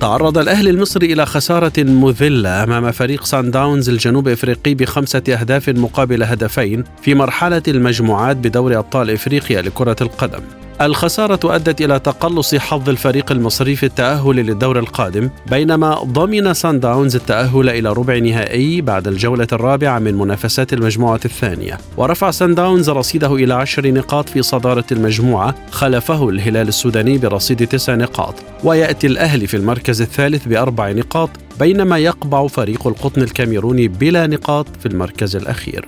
تعرض 0.00 0.38
الأهلي 0.38 0.70
المصري 0.70 1.12
إلى 1.12 1.26
خسارة 1.26 1.72
مذلة 1.78 2.64
أمام 2.64 2.90
فريق 2.90 3.24
سان 3.24 3.50
داونز 3.50 3.88
الجنوب 3.88 4.28
إفريقي 4.28 4.74
بخمسة 4.74 5.22
أهداف 5.28 5.68
مقابل 5.68 6.22
هدفين 6.22 6.84
في 7.02 7.14
مرحلة 7.14 7.62
المجموعات 7.68 8.36
بدوري 8.36 8.76
أبطال 8.76 9.10
إفريقيا 9.10 9.62
لكرة 9.62 9.96
القدم. 10.00 10.40
الخسارة 10.80 11.54
أدت 11.54 11.80
إلى 11.80 11.98
تقلص 11.98 12.54
حظ 12.54 12.88
الفريق 12.88 13.32
المصري 13.32 13.76
في 13.76 13.86
التأهل 13.86 14.36
للدور 14.36 14.78
القادم 14.78 15.30
بينما 15.50 15.94
ضمن 15.94 16.54
سان 16.54 16.80
داونز 16.80 17.16
التأهل 17.16 17.68
إلى 17.68 17.92
ربع 17.92 18.18
نهائي 18.18 18.80
بعد 18.80 19.08
الجولة 19.08 19.46
الرابعة 19.52 19.98
من 19.98 20.14
منافسات 20.14 20.72
المجموعة 20.72 21.20
الثانية. 21.24 21.78
ورفع 21.96 22.30
سان 22.30 22.54
داونز 22.54 22.90
رصيده 22.90 23.34
إلى 23.34 23.54
عشر 23.54 23.90
نقاط 23.90 24.28
في 24.28 24.42
صدارة 24.42 24.84
المجموعة 24.92 25.54
خلفه 25.70 26.28
الهلال 26.28 26.68
السوداني 26.68 27.18
برصيد 27.18 27.66
تسع 27.66 27.94
نقاط. 27.94 28.34
ويأتي 28.64 29.06
الأهلي 29.06 29.46
في 29.46 29.56
المركز 29.56 30.02
الثالث 30.02 30.48
بأربع 30.48 30.90
نقاط 30.90 31.30
بينما 31.58 31.98
يقبع 31.98 32.46
فريق 32.46 32.86
القطن 32.86 33.22
الكاميروني 33.22 33.88
بلا 33.88 34.26
نقاط 34.26 34.66
في 34.80 34.86
المركز 34.86 35.36
الأخير. 35.36 35.84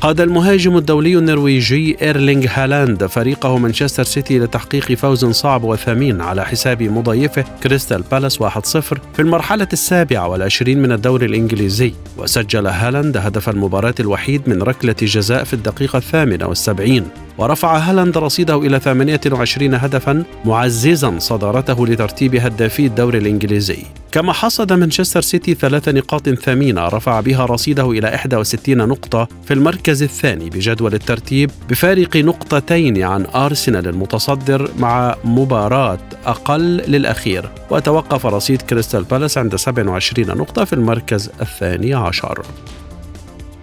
قاد 0.00 0.20
المهاجم 0.20 0.76
الدولي 0.76 1.18
النرويجي 1.18 1.96
إيرلينغ 2.02 2.46
هالاند 2.48 3.06
فريقه 3.06 3.58
مانشستر 3.58 4.04
سيتي 4.04 4.38
لتحقيق 4.38 4.92
فوز 4.92 5.24
صعب 5.24 5.64
وثمين 5.64 6.20
على 6.20 6.44
حساب 6.44 6.82
مضيفه 6.82 7.44
كريستال 7.62 8.02
بالاس 8.02 8.42
1-0 8.42 8.46
في 8.80 9.18
المرحلة 9.18 9.68
السابعة 9.72 10.28
والعشرين 10.28 10.82
من 10.82 10.92
الدوري 10.92 11.26
الإنجليزي. 11.26 11.92
وسجل 12.18 12.66
هالاند 12.66 13.16
هدف 13.16 13.48
المباراة 13.48 13.94
الوحيد 14.00 14.48
من 14.48 14.62
ركلة 14.62 14.96
جزاء 15.02 15.44
في 15.44 15.52
الدقيقة 15.54 15.96
الثامنة 15.96 16.46
والسبعين. 16.46 17.04
ورفع 17.38 17.78
هالاند 17.78 18.18
رصيده 18.18 18.58
إلى 18.58 18.80
28 18.80 19.74
هدفا 19.74 20.24
معززا 20.44 21.18
صدارته 21.18 21.86
لترتيب 21.86 22.34
هدافي 22.36 22.86
الدوري 22.86 23.18
الإنجليزي. 23.18 23.78
كما 24.12 24.32
حصد 24.32 24.72
مانشستر 24.72 25.20
سيتي 25.20 25.54
ثلاث 25.54 25.88
نقاط 25.88 26.28
ثمينة 26.28 26.88
رفع 26.88 27.20
بها 27.20 27.46
رصيده 27.46 27.90
إلى 27.90 28.08
61 28.08 28.76
نقطة 28.76 29.28
في 29.44 29.54
المركز 29.54 30.02
الثاني 30.02 30.50
بجدول 30.50 30.94
الترتيب 30.94 31.50
بفارق 31.70 32.16
نقطتين 32.16 33.02
عن 33.02 33.26
أرسنال 33.34 33.88
المتصدر 33.88 34.70
مع 34.78 35.16
مباراة 35.24 35.98
أقل 36.26 36.76
للأخير. 36.76 37.50
وتوقف 37.70 38.26
رصيد 38.26 38.62
كريستال 38.62 39.04
بالاس 39.04 39.38
عند 39.38 39.56
27 39.56 40.28
نقطة 40.38 40.64
في 40.64 40.72
المركز 40.72 41.30
الثاني 41.40 41.94
عشر. 41.94 42.42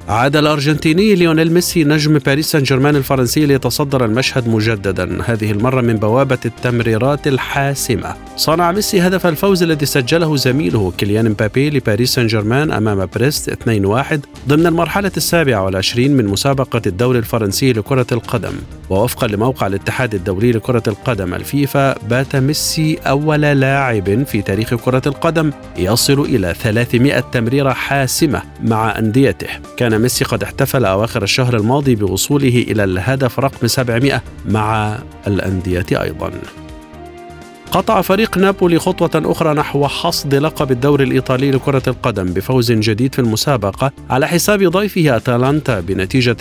عاد 0.10 0.36
الأرجنتيني 0.36 1.16
ليونيل 1.16 1.54
ميسي 1.54 1.84
نجم 1.84 2.18
باريس 2.18 2.52
سان 2.52 2.64
جيرمان 2.64 2.96
الفرنسي 2.96 3.46
ليتصدر 3.46 4.06
المشهد 4.06 4.48
مجددا. 4.48 5.22
هذه 5.26 5.52
المرة 5.52 5.82
من 5.82 5.96
بوابة 5.96 6.38
التمريرات 6.46 7.28
الحاسمة. 7.28 8.16
صنع 8.38 8.72
ميسي 8.72 9.02
هدف 9.02 9.28
الفوز 9.28 9.64
الذي 9.64 9.86
سجله 9.86 10.36
زميله 10.36 10.94
كيليان 10.98 11.30
مبابي 11.30 11.70
لباريس 11.70 12.14
سان 12.14 12.28
جيرمان 12.28 12.72
أمام 12.72 13.10
بريست 13.16 13.50
2-1 13.50 14.20
ضمن 14.48 14.68
المرحلة 14.68 15.12
السابعة 15.18 15.64
والعشرين 15.64 16.18
من 16.18 16.26
مسابقة 16.26 16.82
الدوري 16.88 17.20
الفرنسي 17.20 17.74
لكرة 17.74 18.08
القدم. 18.12 18.54
ووفقا 18.94 19.28
لموقع 19.28 19.68
الاتحاد 19.68 20.16
الدولي 20.16 20.52
لكرة 20.52 20.84
القدم 20.88 21.34
الفيفا 21.34 21.96
بات 22.10 22.36
ميسي 22.36 22.98
أول 22.98 23.42
لاعب 23.42 24.24
في 24.24 24.42
تاريخ 24.42 24.76
كرة 24.76 25.02
القدم 25.06 25.52
يصل 25.78 26.22
إلى 26.22 26.54
300 26.54 27.20
تمريرة 27.20 27.74
حاسمة 27.74 28.42
مع 28.64 29.00
أنديته. 29.00 29.48
كان 29.78 30.02
ميسي 30.02 30.26
قد 30.26 30.44
احتفل 30.44 30.86
أواخر 30.86 31.24
الشهر 31.24 31.56
الماضي 31.56 31.96
بوصوله 31.96 32.66
إلى 32.68 32.84
الهدف 32.84 33.40
رقم 33.40 33.68
700 33.68 34.22
مع 34.46 34.98
الأندية 35.28 35.86
أيضاً. 35.92 36.32
قطع 37.74 38.02
فريق 38.02 38.38
نابولي 38.38 38.80
خطوة 38.80 39.32
أخرى 39.32 39.54
نحو 39.54 39.88
حصد 39.88 40.36
لقب 40.36 40.72
الدوري 40.72 41.04
الإيطالي 41.04 41.52
لكرة 41.52 41.82
القدم 41.88 42.26
بفوز 42.26 42.72
جديد 42.72 43.16
في 43.16 43.20
المسابقة 43.20 43.92
على 44.10 44.28
حساب 44.28 44.64
ضيفه 44.64 45.16
أتلانتا 45.16 45.80
بنتيجة 45.80 46.36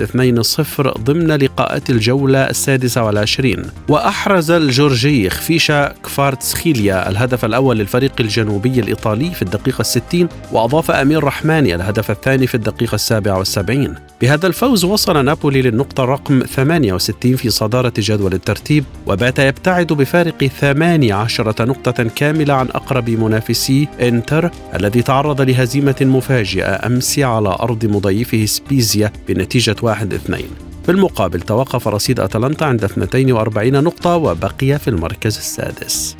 2-0 0.80 0.98
ضمن 0.98 1.32
لقاءات 1.32 1.90
الجولة 1.90 2.38
السادسة 2.50 3.04
والعشرين. 3.04 3.62
وأحرز 3.88 4.50
الجورجي 4.50 5.30
خفيشا 5.30 5.94
كفارتسخيليا 6.04 7.08
الهدف 7.08 7.44
الأول 7.44 7.78
للفريق 7.78 8.12
الجنوبي 8.20 8.80
الإيطالي 8.80 9.30
في 9.30 9.42
الدقيقة 9.42 9.80
الستين 9.80 10.28
وأضاف 10.52 10.90
أمير 10.90 11.24
رحماني 11.24 11.74
الهدف 11.74 12.10
الثاني 12.10 12.46
في 12.46 12.54
الدقيقة 12.54 12.94
السابعة 12.94 13.38
والسبعين. 13.38 13.94
بهذا 14.20 14.46
الفوز 14.46 14.84
وصل 14.84 15.24
نابولي 15.24 15.62
للنقطة 15.62 16.04
رقم 16.04 16.42
68 16.42 17.36
في 17.36 17.50
صدارة 17.50 17.92
جدول 17.98 18.32
الترتيب 18.32 18.84
وبات 19.06 19.38
يبتعد 19.38 19.86
بفارق 19.86 20.44
18 21.28 21.66
نقطة 21.68 22.02
كاملة 22.02 22.54
عن 22.54 22.68
أقرب 22.68 23.10
منافسي 23.10 23.88
إنتر 24.00 24.50
الذي 24.74 25.02
تعرض 25.02 25.40
لهزيمة 25.40 25.96
مفاجئة 26.00 26.86
أمس 26.86 27.18
على 27.18 27.48
أرض 27.48 27.84
مضيفه 27.86 28.44
سبيزيا 28.44 29.12
بنتيجة 29.28 29.76
1-2 29.82 29.82
في 30.84 30.88
المقابل 30.88 31.40
توقف 31.40 31.88
رصيد 31.88 32.20
أتلانتا 32.20 32.64
عند 32.64 32.84
42 32.84 33.84
نقطة 33.84 34.16
وبقي 34.16 34.78
في 34.78 34.88
المركز 34.88 35.36
السادس. 35.36 36.16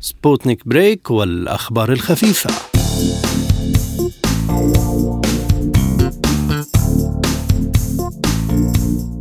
سبوتنيك 0.00 0.68
بريك 0.68 1.10
والأخبار 1.10 1.92
الخفيفة. 1.92 2.50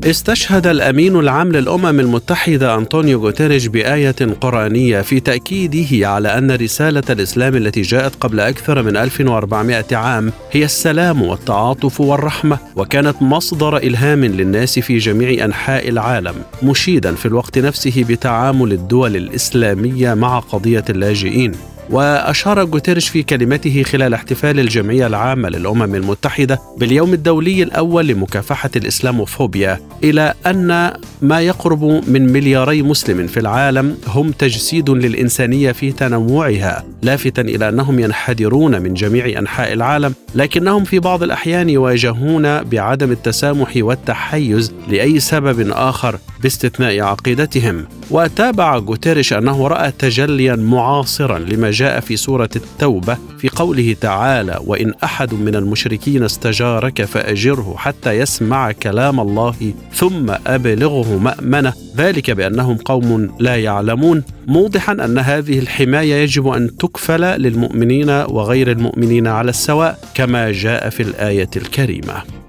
استشهد 0.06 0.68
الأمين 0.68 1.16
العام 1.20 1.52
للأمم 1.52 2.00
المتحدة 2.00 2.76
أنطونيو 2.76 3.20
غوتيريش 3.20 3.68
بآية 3.68 4.16
قرآنية 4.42 5.02
في 5.02 5.20
تأكيده 5.20 6.08
على 6.08 6.38
أن 6.38 6.52
رسالة 6.52 7.04
الإسلام 7.10 7.56
التي 7.56 7.82
جاءت 7.82 8.16
قبل 8.16 8.40
أكثر 8.40 8.82
من 8.82 8.98
1400 8.98 9.86
عام 9.92 10.32
هي 10.52 10.66
السلام 10.66 11.22
والتعاطف 11.22 12.02
والرحمة 12.02 12.58
وكانت 12.76 13.22
مصدر 13.22 13.78
إلهام 13.78 14.26
للناس 14.26 14.80
في 14.80 14.98
جميع 14.98 15.46
أنحاء 15.46 15.90
العالم 15.90 16.36
مشيدا 16.64 17.16
في 17.16 17.26
الوقت 17.26 17.58
نفسه 17.58 18.06
بتعامل 18.10 18.72
الدول 18.72 19.16
الإسلامية 19.16 20.14
مع 20.14 20.40
قضية 20.40 20.86
اللاجئين. 20.90 21.52
وأشار 21.90 22.64
غوتيريش 22.64 23.10
في 23.10 23.24
كلمته 23.24 23.84
خلال 23.84 24.14
احتفال 24.14 24.60
الجمعية 24.60 25.08
العامة 25.08 25.50
للأمم 25.50 25.96
المتحدة 25.96 26.60
باليوم 26.78 27.14
الدولي 27.14 27.64
الأول 27.64 28.08
لمكافحة 28.08 28.70
الإسلاموفوبيا 28.76 29.80
إلى 30.04 30.34
أن 30.46 30.94
ما 31.22 31.42
يقرب 31.42 31.84
من 32.08 32.34
ملياري 32.34 32.82
مسلم 32.82 33.28
في 33.28 33.40
العالم 33.40 33.98
هم 34.08 34.32
تجسيد 34.32 34.90
للإنسانية 34.90 35.72
في 35.72 35.92
تنوعها 35.92 36.84
لافتا 37.02 37.42
إلى 37.42 37.70
أنهم 37.70 38.00
ينحدرون 38.00 38.82
من 38.82 38.94
جميع 38.94 39.40
أنحاء 39.40 39.74
العالم 39.74 40.14
لكنهم 40.36 40.84
في 40.84 41.00
بعض 41.00 41.24
الأحيان 41.24 41.70
يواجهون 41.70 42.64
بعدم 42.64 43.12
التسامح 43.12 43.74
والتحيز 43.76 44.74
لأي 44.90 45.20
سبب 45.20 45.70
آخر 45.72 46.20
باستثناء 46.42 47.00
عقيدتهم. 47.00 47.86
وتابع 48.12 48.78
غوتيريش 48.78 49.34
أنه 49.34 49.68
رأى 49.68 49.92
تجليا 50.00 50.56
معاصرا 50.56 51.40
لما 51.40 51.72
جاء 51.74 52.00
في 52.00 52.16
سورة 52.16 52.50
التوبة 52.56 53.18
في 53.38 53.50
قوله 53.50 53.96
تعالى 54.02 54.60
وإن 54.66 54.94
أحد 55.04 55.34
من 55.34 55.56
المشركين 55.56 56.24
استجارك 56.24 57.06
فأجره 57.06 57.76
حتى 57.78 58.12
يسمع 58.12 58.72
كلام 58.72 59.20
الله 59.20 59.74
ثم 59.94 60.32
أبلغه 60.48 61.18
مأمنة 61.18 61.74
ذلك 61.98 62.32
بأنهم 62.32 62.78
قوم 62.78 63.36
لا 63.40 63.56
يعلمون. 63.56 64.24
موضحا 64.48 64.94
أن 64.94 65.18
هذه 65.18 65.60
الحماية 65.60 66.16
يجب 66.16 66.48
أن 66.48 66.78
تكفل 66.78 67.22
للمؤمنين 67.22 68.10
وغير 68.10 68.72
المؤمنين 68.72 69.28
على 69.28 69.50
السواء 69.50 70.00
كما 70.16 70.52
جاء 70.52 70.90
في 70.90 71.04
الآية 71.04 71.50
الكريمة. 71.56 72.43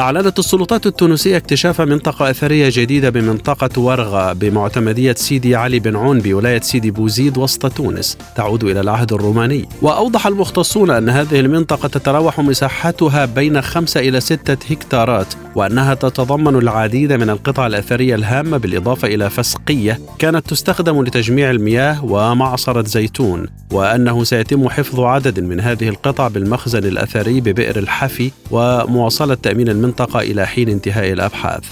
أعلنت 0.00 0.38
السلطات 0.38 0.86
التونسية 0.86 1.36
اكتشاف 1.36 1.80
منطقة 1.80 2.30
أثرية 2.30 2.68
جديدة 2.72 3.10
بمنطقة 3.10 3.80
ورغة 3.80 4.32
بمعتمدية 4.32 5.14
سيدي 5.14 5.56
علي 5.56 5.78
بن 5.78 5.96
عون 5.96 6.18
بولاية 6.18 6.60
سيدي 6.60 6.90
بوزيد 6.90 7.38
وسط 7.38 7.66
تونس. 7.66 8.18
تعود 8.36 8.64
إلى 8.64 8.80
العهد 8.80 9.12
الروماني. 9.12 9.68
وأوضح 9.82 10.26
المختصون 10.26 10.90
أن 10.90 11.08
هذه 11.08 11.40
المنطقة 11.40 11.88
تتراوح 11.88 12.40
مساحتها 12.40 13.24
بين 13.24 13.62
خمسة 13.62 14.00
إلى 14.00 14.20
ستة 14.20 14.72
هكتارات 14.72 15.34
وأنها 15.54 15.94
تتضمن 15.94 16.56
العديد 16.56 17.12
من 17.12 17.30
القطع 17.30 17.66
الأثرية 17.66 18.14
الهامة 18.14 18.56
بالإضافة 18.56 19.08
إلى 19.08 19.30
فسقية 19.30 20.00
كانت 20.18 20.50
تستخدم 20.50 21.02
لتجميع 21.02 21.50
المياه 21.50 22.04
ومعصرة 22.04 22.82
زيتون 22.82 23.46
وأنه 23.72 24.24
سيتم 24.24 24.68
حفظ 24.68 25.00
عدد 25.00 25.40
من 25.40 25.60
هذه 25.60 25.88
القطع 25.88 26.28
بالمخزن 26.28 26.84
الأثري 26.84 27.40
ببئر 27.40 27.78
الحفي 27.78 28.30
ومواصلة 28.50 29.34
تأمين 29.34 29.68
المنطقة 29.68 29.89
إلى 30.14 30.46
حين 30.46 30.68
انتهاء 30.68 31.12
الأبحاث. 31.12 31.64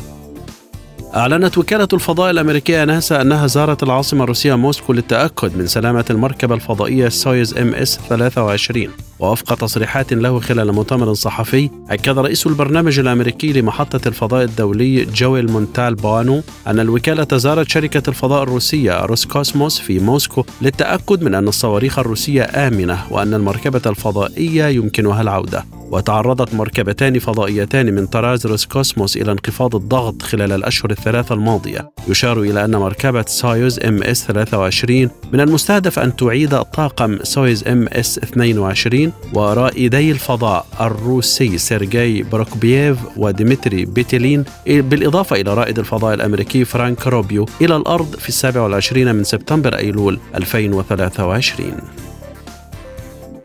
أعلنت 1.17 1.59
وكالة 1.59 1.89
الفضاء 1.93 2.31
الأمريكية 2.31 2.85
ناسا 2.85 3.21
أنها 3.21 3.47
زارت 3.47 3.83
العاصمة 3.83 4.23
الروسية 4.25 4.55
موسكو 4.55 4.93
للتأكد 4.93 5.57
من 5.57 5.67
سلامة 5.67 6.05
المركبة 6.11 6.55
الفضائية 6.55 7.09
سويوز 7.09 7.59
إم 7.59 7.75
إس 7.75 7.99
23 8.09 8.89
ووفق 9.21 9.55
تصريحات 9.55 10.13
له 10.13 10.41
خلال 10.41 10.73
مؤتمر 10.73 11.15
صحفي 11.15 11.71
أكد 11.91 12.19
رئيس 12.19 12.47
البرنامج 12.47 12.99
الأمريكي 12.99 13.53
لمحطة 13.53 14.09
الفضاء 14.09 14.45
الدولي 14.45 15.05
جويل 15.05 15.51
مونتالبانو 15.51 16.43
أن 16.67 16.81
الوكالة 16.81 17.39
زارت 17.39 17.69
شركة 17.69 18.03
الفضاء 18.09 18.43
الروسية 18.43 19.01
روسكوسموس 19.01 19.79
في 19.79 19.99
موسكو 19.99 20.45
للتأكد 20.63 21.23
من 21.23 21.35
أن 21.35 21.49
الصواريخ 21.49 21.99
الروسية 21.99 22.43
آمنة 22.43 22.99
وأن 23.11 23.35
المركبة 23.35 23.83
الفضائية 23.87 24.67
يمكنها 24.67 25.23
العودة. 25.23 25.65
وتعرضت 25.91 26.55
مركبتان 26.55 27.19
فضائيتان 27.19 27.95
من 27.95 28.07
طراز 28.07 28.47
روسكوسموس 28.47 29.17
إلى 29.17 29.33
انخفاض 29.33 29.75
الضغط 29.75 30.23
خلال 30.23 30.53
الأشهر 30.53 30.91
الثلاثة 30.91 31.35
الماضية. 31.35 31.91
يشار 32.09 32.41
إلى 32.41 32.65
أن 32.65 32.77
مركبة 32.77 33.25
سويوز 33.27 33.79
إم 33.79 34.03
إس 34.03 34.25
23 34.25 35.11
من 35.33 35.41
المستهدف 35.41 35.99
أن 35.99 36.17
تعيد 36.17 36.59
طاقم 36.61 37.19
سويوز 37.23 37.69
إم 37.69 37.89
إس 37.89 38.19
22 38.19 39.08
ورائدي 39.35 40.11
الفضاء 40.11 40.67
الروسي 40.81 41.59
سيرجي 41.59 42.23
بروكوبييف 42.23 42.99
وديمتري 43.17 43.85
بيتيلين 43.85 44.45
بالإضافة 44.67 45.37
إلى 45.37 45.55
رائد 45.55 45.79
الفضاء 45.79 46.15
الأمريكي 46.15 46.65
فرانك 46.65 47.07
روبيو 47.07 47.47
إلى 47.61 47.77
الأرض 47.77 48.17
في 48.17 48.29
السابع 48.29 48.61
والعشرين 48.61 49.15
من 49.15 49.25
سبتمبر 49.25 49.77
أيلول 49.77 50.21
2023 50.35 52.08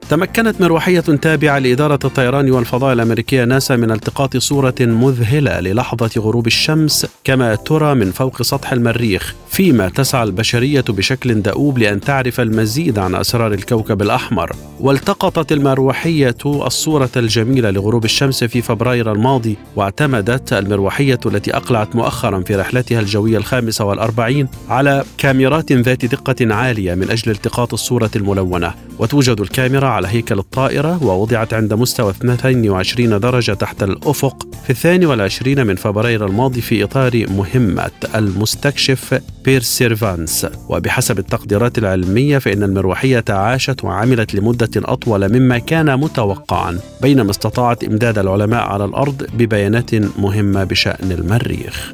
تمكنت 0.10 0.62
مروحية 0.62 1.00
تابعة 1.00 1.60
لإدارة 1.60 2.00
الطيران 2.06 2.52
والفضاء 2.52 2.94
الأمريكية 2.94 3.44
ناسا 3.44 3.76
من 3.76 3.92
التقاط 3.92 4.38
صورة 4.38 4.76
مذهلة 4.80 5.60
للحظة 5.60 6.12
غروب 6.18 6.48
الشمس 6.48 7.08
كما 7.24 7.56
ترى 7.56 7.96
من 7.96 8.12
فوق 8.12 8.42
سطح 8.42 8.72
المريخ 8.74 9.36
فيما 9.50 9.90
تسعى 9.90 10.24
البشرية 10.24 10.84
بشكل 10.90 11.42
دؤوب 11.42 11.78
لأن 11.78 12.02
تعرف 12.02 12.40
المزيد 12.40 13.00
عن 13.00 13.16
أسرار 13.16 13.54
الكوكب 13.54 14.02
الأحمر. 14.02 14.56
والتقطت 14.80 15.52
المروحية 15.52 16.36
الصورة 16.46 17.10
الجميلة 17.18 17.70
لغروب 17.70 18.06
الشمس 18.06 18.44
في 18.44 18.62
فبراير 18.62 19.12
الماضي 19.12 19.58
واعتمدت 19.76 20.54
المروحية 20.54 21.20
التي 21.26 21.56
أقلعت 21.56 21.96
مؤخرا 21.96 22.42
في 22.42 22.56
رحلتها 22.56 23.00
الجوية 23.00 23.38
الخامسة 23.38 23.86
والأربعين 23.86 24.48
على 24.70 25.04
كاميرات 25.18 25.72
ذات 25.72 26.06
دقة 26.06 26.54
عالية 26.56 26.96
من 26.96 27.12
أجل 27.12 27.32
التقاط 27.32 27.74
الصورة 27.74 28.12
الملونة. 28.16 28.74
وتوجد 29.00 29.42
الكاميرا 29.42 29.88
على 29.94 30.08
هيكل 30.08 30.40
الطائرة 30.40 31.04
ووضعت 31.04 31.54
عند 31.54 31.74
مستوى 31.74 32.10
22 32.12 33.20
درجة 33.20 33.52
تحت 33.52 33.84
الأفق 33.84 34.48
في 34.64 34.70
الثاني 34.70 35.06
والعشرين 35.06 35.68
من 35.68 35.76
فبراير 35.76 36.26
الماضي 36.26 36.62
في 36.62 36.84
إطار 36.84 37.26
مهمة 37.30 37.92
المستكشف 38.16 39.22
بيرسيرفانس. 39.46 40.48
وبحسب 40.70 41.20
التقديرات 41.20 41.78
العلمية 41.78 42.38
فإن 42.38 42.64
المروحية 42.64 43.26
عاشت 43.30 43.84
وعملت 43.84 44.36
لمدة 44.36 44.70
أطول 44.76 45.40
مما 45.40 45.58
كان 45.58 46.00
متوقعا 46.00 46.80
بينما 47.02 47.32
استطاعت 47.32 47.84
إمداد 47.84 48.18
العلماء 48.18 48.64
على 48.64 48.86
الأرض 48.86 49.28
ببيانات 49.34 49.96
مهمة 50.20 50.64
بشأن 50.64 51.12
المريخ. 51.12 51.94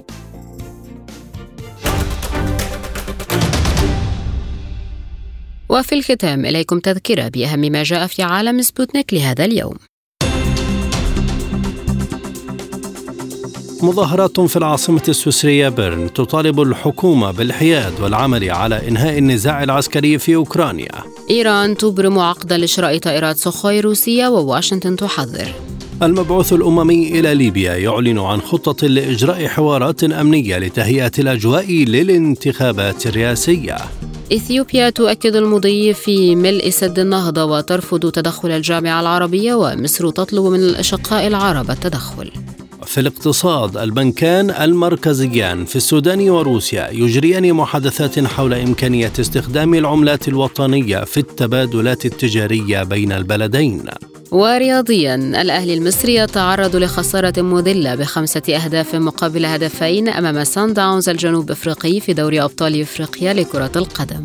وفي 5.71 5.95
الختام 5.95 6.45
إليكم 6.45 6.79
تذكرة 6.79 7.27
بأهم 7.27 7.59
ما 7.59 7.83
جاء 7.83 8.07
في 8.07 8.23
عالم 8.23 8.61
سبوتنيك 8.61 9.13
لهذا 9.13 9.45
اليوم. 9.45 9.75
مظاهرات 13.81 14.39
في 14.39 14.57
العاصمة 14.57 15.03
السويسرية 15.07 15.69
بيرن 15.69 16.13
تطالب 16.13 16.61
الحكومة 16.61 17.31
بالحياد 17.31 17.99
والعمل 17.99 18.51
على 18.51 18.87
إنهاء 18.87 19.17
النزاع 19.17 19.63
العسكري 19.63 20.17
في 20.17 20.35
أوكرانيا. 20.35 21.03
إيران 21.29 21.77
تبرم 21.77 22.19
عقدا 22.19 22.57
لشراء 22.57 22.97
طائرات 22.97 23.37
سوخوي 23.37 23.79
روسية 23.79 24.27
وواشنطن 24.27 24.95
تحذر. 24.95 25.53
المبعوث 26.03 26.53
الأممي 26.53 27.19
إلى 27.19 27.35
ليبيا 27.35 27.75
يعلن 27.75 28.19
عن 28.19 28.41
خطة 28.41 28.87
لإجراء 28.87 29.47
حوارات 29.47 30.03
أمنية 30.03 30.57
لتهيئة 30.57 31.11
الأجواء 31.19 31.71
للانتخابات 31.71 33.07
الرئاسية. 33.07 33.77
إثيوبيا 34.33 34.89
تؤكد 34.89 35.35
المضي 35.35 35.93
في 35.93 36.35
ملء 36.35 36.69
سد 36.69 36.99
النهضة 36.99 37.45
وترفض 37.45 38.11
تدخل 38.11 38.51
الجامعة 38.51 39.01
العربية 39.01 39.53
ومصر 39.53 40.09
تطلب 40.09 40.45
من 40.45 40.59
الأشقاء 40.59 41.27
العرب 41.27 41.71
التدخل. 41.71 42.31
في 42.85 42.99
الاقتصاد 42.99 43.77
البنكان 43.77 44.49
المركزيان 44.49 45.65
في 45.65 45.75
السودان 45.75 46.29
وروسيا 46.29 46.89
يجريان 46.91 47.53
محادثات 47.53 48.19
حول 48.19 48.53
إمكانية 48.53 49.13
استخدام 49.19 49.73
العملات 49.73 50.27
الوطنية 50.27 51.03
في 51.03 51.17
التبادلات 51.17 52.05
التجارية 52.05 52.83
بين 52.83 53.11
البلدين. 53.11 53.83
ورياضيا 54.31 55.15
الأهلي 55.15 55.73
المصري 55.73 56.15
يتعرض 56.15 56.75
لخسارة 56.75 57.41
مذلة 57.41 57.95
بخمسة 57.95 58.41
أهداف 58.55 58.95
مقابل 58.95 59.45
هدفين 59.45 60.09
أمام 60.09 60.43
سان 60.43 60.73
داونز 60.73 61.09
الجنوب 61.09 61.51
أفريقي 61.51 61.99
في 61.99 62.13
دوري 62.13 62.41
أبطال 62.41 62.81
أفريقيا 62.81 63.33
لكرة 63.33 63.71
القدم. 63.75 64.23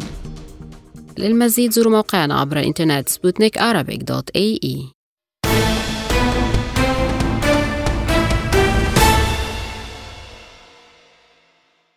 للمزيد 1.18 1.72
زوروا 1.72 1.92
موقعنا 1.92 2.40
عبر 2.40 2.58
الإنترنت 2.58 3.08
سبوتنيك 3.08 3.58
dot 4.02 4.30
ae. 4.36 4.84